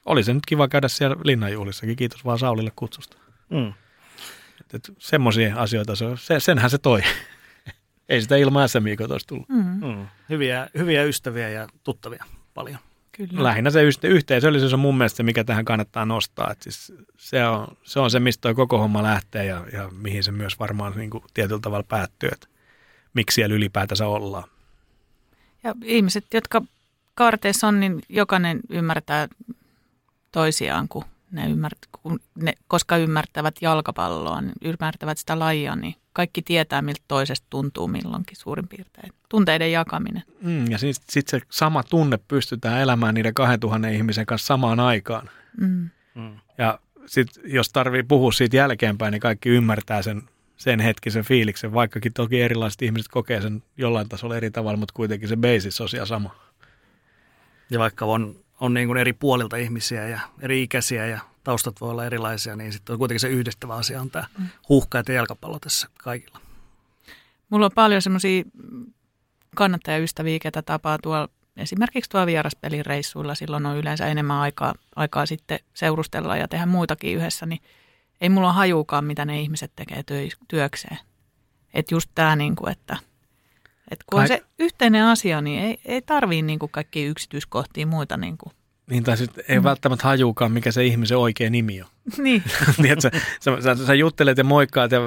oli 0.06 0.23
se 0.23 0.34
nyt 0.34 0.45
kiva 0.45 0.68
käydä 0.68 0.88
siellä 0.88 1.15
linnanjuhlissakin. 1.23 1.95
Kiitos 1.95 2.26
vaan 2.26 2.40
Saulille 2.40 2.72
kutsusta. 2.76 3.18
Mm. 3.49 3.73
semmoisia 4.99 5.56
asioita, 5.56 5.95
se, 5.95 6.06
se, 6.15 6.40
senhän 6.40 6.69
se 6.69 6.77
toi. 6.77 7.02
Ei 8.10 8.22
sitä 8.22 8.35
ilman 8.35 8.69
SMIK 8.69 9.02
olisi 9.02 9.27
tullut. 9.27 9.49
Mm. 9.49 9.88
Mm. 9.88 10.07
Hyviä, 10.30 10.69
hyviä 10.77 11.03
ystäviä 11.03 11.49
ja 11.49 11.68
tuttavia 11.84 12.26
paljon. 12.53 12.80
Kyllä. 13.18 13.44
Lähinnä 13.44 13.69
se 13.69 13.84
yhte, 13.84 14.07
yhteisöllisyys 14.07 14.73
on 14.73 14.80
mun 14.80 14.98
mielestä 14.98 15.18
se, 15.18 15.23
mikä 15.23 15.44
tähän 15.44 15.65
kannattaa 15.65 16.06
nostaa. 16.06 16.52
Et 16.52 16.61
siis 16.61 16.94
se, 17.18 17.48
on, 17.48 17.68
se 17.84 17.99
on 17.99 18.11
se, 18.11 18.19
mistä 18.19 18.41
toi 18.41 18.56
koko 18.56 18.77
homma 18.77 19.03
lähtee 19.03 19.45
ja, 19.45 19.65
ja 19.73 19.90
mihin 20.02 20.23
se 20.23 20.31
myös 20.31 20.60
varmaan 20.60 20.94
niin 20.95 21.10
kuin 21.10 21.23
tietyllä 21.34 21.61
tavalla 21.61 21.85
päättyy, 21.90 22.30
että 22.34 22.48
miksi 23.14 23.35
siellä 23.35 23.56
ylipäätänsä 23.56 24.07
ollaan. 24.07 24.44
Ja 25.64 25.76
ihmiset, 25.84 26.26
jotka 26.34 26.61
kaarteissa 27.15 27.68
on, 27.68 27.80
niin 27.80 28.02
jokainen 28.10 28.60
ymmärtää 28.69 29.27
toisiaan, 30.31 30.88
kun 30.88 31.06
ne 31.34 31.49
ymmärtää, 31.49 31.89
kun 32.01 32.19
ne, 32.35 32.53
koska 32.68 32.97
ymmärtävät 32.97 33.55
jalkapalloa, 33.61 34.41
niin 34.41 34.53
ymmärtävät 34.61 35.18
sitä 35.18 35.39
lajia, 35.39 35.76
niin 35.76 35.95
kaikki 36.14 36.41
tietää, 36.41 36.81
miltä 36.81 37.01
toisesta 37.07 37.47
tuntuu 37.49 37.88
milloinkin 37.88 38.38
suurin 38.38 38.68
piirtein. 38.68 39.14
Tunteiden 39.30 39.72
jakaminen. 39.72 40.23
Mm, 40.41 40.72
ja 40.72 40.77
sitten 40.77 41.05
sit 41.10 41.27
se 41.27 41.41
sama 41.49 41.84
tunne 41.84 42.19
pystytään 42.27 42.81
elämään 42.81 43.15
niiden 43.15 43.34
2000 43.34 43.88
ihmisen 43.88 44.26
kanssa 44.26 44.47
samaan 44.47 44.80
aikaan. 44.80 45.30
Mm. 45.57 45.89
Mm. 46.15 46.35
Ja 46.57 46.80
sitten 47.05 47.43
jos 47.45 47.69
tarvii 47.69 48.03
puhua 48.03 48.31
siitä 48.31 48.57
jälkeenpäin, 48.57 49.11
niin 49.11 49.22
kaikki 49.22 49.49
ymmärtää 49.49 50.01
sen, 50.01 50.22
sen 50.57 50.80
hetkisen 50.80 51.23
fiiliksen, 51.23 51.73
vaikkakin 51.73 52.14
toki 52.14 52.41
erilaiset 52.41 52.81
ihmiset 52.81 53.11
kokee 53.11 53.41
sen 53.41 53.64
jollain 53.77 54.10
tasolla 54.10 54.38
eri 54.38 54.51
tavalla, 54.51 54.77
mutta 54.77 54.93
kuitenkin 54.93 55.30
se 55.30 55.35
basis 55.35 55.81
on 55.81 55.89
siellä 55.89 56.05
sama. 56.05 56.35
Ja 57.69 57.80
vaikka 57.80 58.05
on, 58.05 58.35
on 58.64 58.73
niin 58.73 58.88
kuin 58.88 58.98
eri 58.98 59.14
puolilta 59.14 59.57
ihmisiä 59.57 60.07
ja 60.07 60.19
eri 60.41 60.64
ikäisiä 60.64 61.06
ja 61.06 61.19
taustat 61.44 61.81
voi 61.81 61.90
olla 61.90 62.06
erilaisia, 62.06 62.56
niin 62.56 62.73
sitten 62.73 62.94
on 62.94 62.99
kuitenkin 62.99 63.19
se 63.19 63.27
yhdistävä 63.27 63.76
asia 63.76 64.02
on 64.02 64.10
tämä 64.10 64.26
mm. 64.38 64.45
huhka 64.69 65.03
ja 65.07 65.14
jalkapallo 65.14 65.60
tässä 65.60 65.88
kaikilla. 66.03 66.40
Mulla 67.49 67.65
on 67.65 67.72
paljon 67.76 68.02
semmoisia 68.02 68.44
kannattajaystäviä, 69.56 70.40
ketä 70.41 70.61
tapaa 70.61 70.98
tuolla 70.98 71.30
esimerkiksi 71.57 72.10
tuolla 72.10 72.26
vieraspelireissuilla. 72.26 73.35
Silloin 73.35 73.65
on 73.65 73.77
yleensä 73.77 74.07
enemmän 74.07 74.38
aikaa, 74.38 74.73
aikaa 74.95 75.26
sitten 75.26 75.60
seurustella 75.73 76.38
ja 76.38 76.48
tehdä 76.48 76.65
muitakin 76.65 77.18
yhdessä, 77.18 77.45
niin 77.45 77.61
ei 78.22 78.30
mulla 78.30 78.53
hajuukaan, 78.53 79.06
mitä 79.06 79.26
ne 79.26 79.41
ihmiset 79.41 79.72
tekee 79.76 80.03
työkseen. 80.48 80.98
Että 81.73 81.95
just 81.95 82.10
tämä, 82.15 82.35
niin 82.35 82.56
kuin, 82.56 82.72
että, 82.72 82.98
että 83.93 84.05
kun 84.09 84.21
on 84.21 84.27
se 84.27 84.43
yhteinen 84.59 85.03
asia, 85.03 85.41
niin 85.41 85.63
ei, 85.63 85.79
ei 85.85 86.01
tarvii 86.01 86.41
niin 86.41 86.59
kuin 86.59 86.71
kaikkia 86.71 87.09
yksityiskohtia 87.09 87.87
muita 87.87 88.17
niin 88.17 88.37
kuin 88.37 88.53
niin, 88.89 89.03
tai 89.03 89.17
sitten 89.17 89.43
ei 89.47 89.59
mm. 89.59 89.63
välttämättä 89.63 90.07
hajuukaan, 90.07 90.51
mikä 90.51 90.71
se 90.71 90.85
ihmisen 90.85 91.17
oikea 91.17 91.49
nimi 91.49 91.81
on. 91.81 91.87
Niin. 92.23 92.43
niin 92.83 93.01
sä, 93.01 93.11
sä, 93.39 93.61
sä, 93.61 93.85
sä, 93.85 93.93
juttelet 93.93 94.37
ja 94.37 94.43
moikkaat 94.43 94.91
ja 94.91 94.99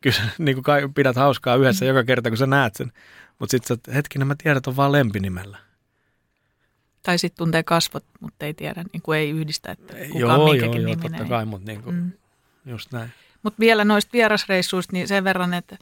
kyllä, 0.00 0.16
niin 0.38 0.62
kuin 0.62 0.94
pidät 0.94 1.16
hauskaa 1.16 1.56
yhdessä 1.56 1.84
mm. 1.84 1.88
joka 1.88 2.04
kerta, 2.04 2.30
kun 2.30 2.36
sä 2.36 2.46
näet 2.46 2.76
sen. 2.76 2.92
Mutta 3.38 3.50
sitten 3.50 3.76
sä, 3.86 3.92
hetkinen, 3.92 4.28
mä 4.28 4.34
tiedän, 4.42 4.56
että 4.56 4.70
on 4.70 4.76
vaan 4.76 4.92
lempinimellä. 4.92 5.58
Tai 7.02 7.18
sitten 7.18 7.38
tuntee 7.38 7.62
kasvot, 7.62 8.04
mutta 8.20 8.46
ei 8.46 8.54
tiedä, 8.54 8.84
niin 8.92 9.02
kuin 9.02 9.18
ei 9.18 9.30
yhdistä, 9.30 9.72
että 9.72 9.94
kuka 9.94 10.18
joo, 10.18 10.44
on 10.44 10.56
joo, 10.58 10.74
joo, 10.74 10.96
totta 10.96 11.24
kai, 11.24 11.44
mutta 11.44 11.66
niin 11.66 11.82
kuin, 11.82 11.96
mm. 11.96 12.12
just 12.66 12.92
näin. 12.92 13.10
Mutta 13.42 13.60
vielä 13.60 13.84
noista 13.84 14.12
vierasreissuista, 14.12 14.92
niin 14.92 15.08
sen 15.08 15.24
verran, 15.24 15.54
että, 15.54 15.78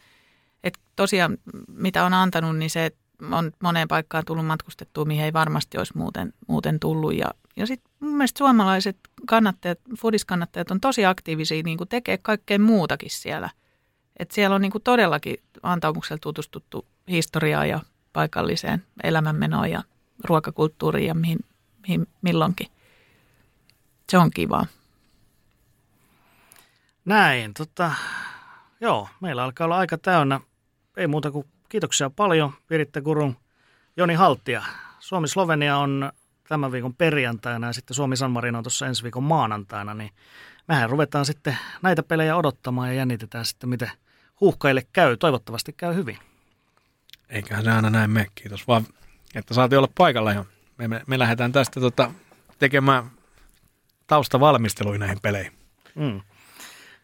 että 0.64 0.80
tosiaan 0.96 1.38
mitä 1.68 2.04
on 2.04 2.14
antanut, 2.14 2.56
niin 2.56 2.70
se, 2.70 2.90
on 3.32 3.52
moneen 3.62 3.88
paikkaan 3.88 4.24
tullut 4.26 4.46
matkustettua, 4.46 5.04
mihin 5.04 5.24
ei 5.24 5.32
varmasti 5.32 5.78
olisi 5.78 5.96
muuten, 5.96 6.32
muuten 6.46 6.80
tullut. 6.80 7.14
Ja, 7.14 7.30
ja 7.56 7.66
sitten 7.66 7.92
mun 8.00 8.16
mielestä 8.16 8.38
suomalaiset 8.38 8.96
kannattajat, 9.26 9.78
foodiskannattajat 9.98 10.70
on 10.70 10.80
tosi 10.80 11.06
aktiivisia, 11.06 11.62
niin 11.62 11.78
kuin 11.78 11.88
tekee 11.88 12.18
kaikkea 12.18 12.58
muutakin 12.58 13.10
siellä. 13.10 13.50
Et 14.18 14.30
siellä 14.30 14.56
on 14.56 14.62
niin 14.62 14.72
kuin 14.72 14.82
todellakin 14.82 15.36
antaumuksella 15.62 16.20
tutustuttu 16.20 16.86
historiaa 17.08 17.66
ja 17.66 17.80
paikalliseen 18.12 18.84
elämänmenoon 19.02 19.70
ja 19.70 19.82
ruokakulttuuriin 20.24 21.08
ja 21.08 21.14
mihin, 21.14 21.38
mihin 21.82 22.06
milloinkin. 22.22 22.66
Se 24.10 24.18
on 24.18 24.30
kivaa. 24.30 24.66
Näin, 27.04 27.54
tota, 27.54 27.92
joo, 28.80 29.08
meillä 29.20 29.44
alkaa 29.44 29.64
olla 29.64 29.78
aika 29.78 29.98
täynnä. 29.98 30.40
Ei 30.96 31.06
muuta 31.06 31.30
kuin 31.30 31.46
Kiitoksia 31.68 32.10
paljon 32.10 32.52
Piritte 32.66 33.00
Kurun 33.00 33.36
Joni 33.96 34.14
Haltia. 34.14 34.62
Suomi-Slovenia 34.98 35.76
on 35.76 36.12
tämän 36.48 36.72
viikon 36.72 36.94
perjantaina 36.94 37.66
ja 37.66 37.72
sitten 37.72 37.94
Suomi-San 37.94 38.30
Marino 38.30 38.58
on 38.58 38.64
tuossa 38.64 38.86
ensi 38.86 39.02
viikon 39.02 39.22
maanantaina, 39.22 39.94
niin 39.94 40.10
mehän 40.68 40.90
ruvetaan 40.90 41.24
sitten 41.24 41.58
näitä 41.82 42.02
pelejä 42.02 42.36
odottamaan 42.36 42.88
ja 42.88 42.94
jännitetään 42.94 43.44
sitten, 43.44 43.68
miten 43.68 43.90
huuhkaille 44.40 44.86
käy. 44.92 45.16
Toivottavasti 45.16 45.72
käy 45.72 45.94
hyvin. 45.94 46.18
Eiköhän 47.28 47.64
se 47.64 47.70
aina 47.70 47.90
näin 47.90 48.10
me. 48.10 48.26
Kiitos 48.34 48.68
vaan, 48.68 48.86
että 49.34 49.54
saatiin 49.54 49.78
olla 49.78 49.92
paikalla 49.98 50.32
ja 50.32 50.44
me, 50.78 50.88
me, 50.88 51.02
me 51.06 51.18
lähdetään 51.18 51.52
tästä 51.52 51.80
tota, 51.80 52.12
tekemään 52.58 53.10
taustavalmisteluja 54.06 54.98
näihin 54.98 55.18
peleihin. 55.22 55.52
Mm. 55.94 56.20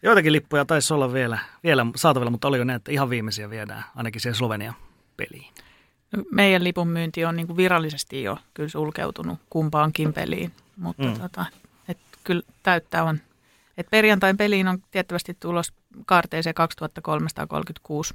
Joitakin 0.03 0.33
lippuja 0.33 0.65
taisi 0.65 0.95
olla 0.95 1.12
vielä, 1.12 1.39
vielä 1.65 1.87
saatavilla, 1.97 2.31
mutta 2.31 2.49
oliko 2.49 2.65
ne, 2.65 2.74
että 2.74 2.93
ihan 2.93 3.11
viimeisiä 3.11 3.51
viedään 3.51 3.85
ainakin 3.97 4.20
siihen 4.20 4.35
Slovenian 4.35 4.74
peliin? 5.16 5.53
No, 6.16 6.23
meidän 6.31 6.65
lipun 6.65 6.89
myynti 6.89 7.24
on 7.24 7.37
niin 7.37 7.47
kuin 7.47 7.57
virallisesti 7.57 8.23
jo 8.23 8.39
kyllä 8.55 8.69
sulkeutunut 8.69 9.39
kumpaankin 9.51 10.12
peliin, 10.12 10.53
mutta 10.77 11.03
mm. 11.03 11.20
tota, 11.20 11.47
et 11.89 11.99
kyllä 12.24 12.43
täyttää 12.62 13.05
on. 13.05 13.20
Et 13.79 13.87
perjantain 13.91 14.37
peliin 14.37 14.69
on 14.69 14.83
tiettävästi 14.91 15.37
tulos 15.41 15.73
kaarteeseen 16.07 16.55
2336 16.55 18.15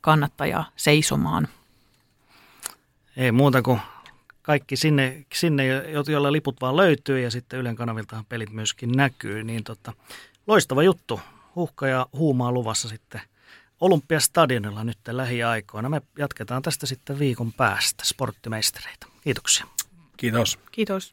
kannattajaa 0.00 0.70
seisomaan. 0.76 1.48
Ei 3.16 3.32
muuta 3.32 3.62
kuin 3.62 3.80
kaikki 4.42 4.76
sinne, 4.76 5.24
sinne 5.34 5.66
joilla 6.08 6.32
liput 6.32 6.60
vaan 6.60 6.76
löytyy 6.76 7.20
ja 7.20 7.30
sitten 7.30 7.58
Ylen 7.58 7.76
kanaviltahan 7.76 8.24
pelit 8.24 8.50
myöskin 8.50 8.92
näkyy, 8.92 9.44
niin 9.44 9.64
tota, 9.64 9.92
Loistava 10.50 10.82
juttu. 10.82 11.20
Huhka 11.56 11.88
ja 11.88 12.06
huumaa 12.12 12.52
luvassa 12.52 12.88
sitten 12.88 13.20
Olympiastadionilla 13.80 14.84
nyt 14.84 14.98
lähiaikoina. 15.10 15.88
Me 15.88 16.02
jatketaan 16.18 16.62
tästä 16.62 16.86
sitten 16.86 17.18
viikon 17.18 17.52
päästä 17.52 18.04
sporttimeistereitä. 18.06 19.06
Kiitoksia. 19.20 19.66
Kiitos. 20.16 20.58
Kiitos. 20.72 21.12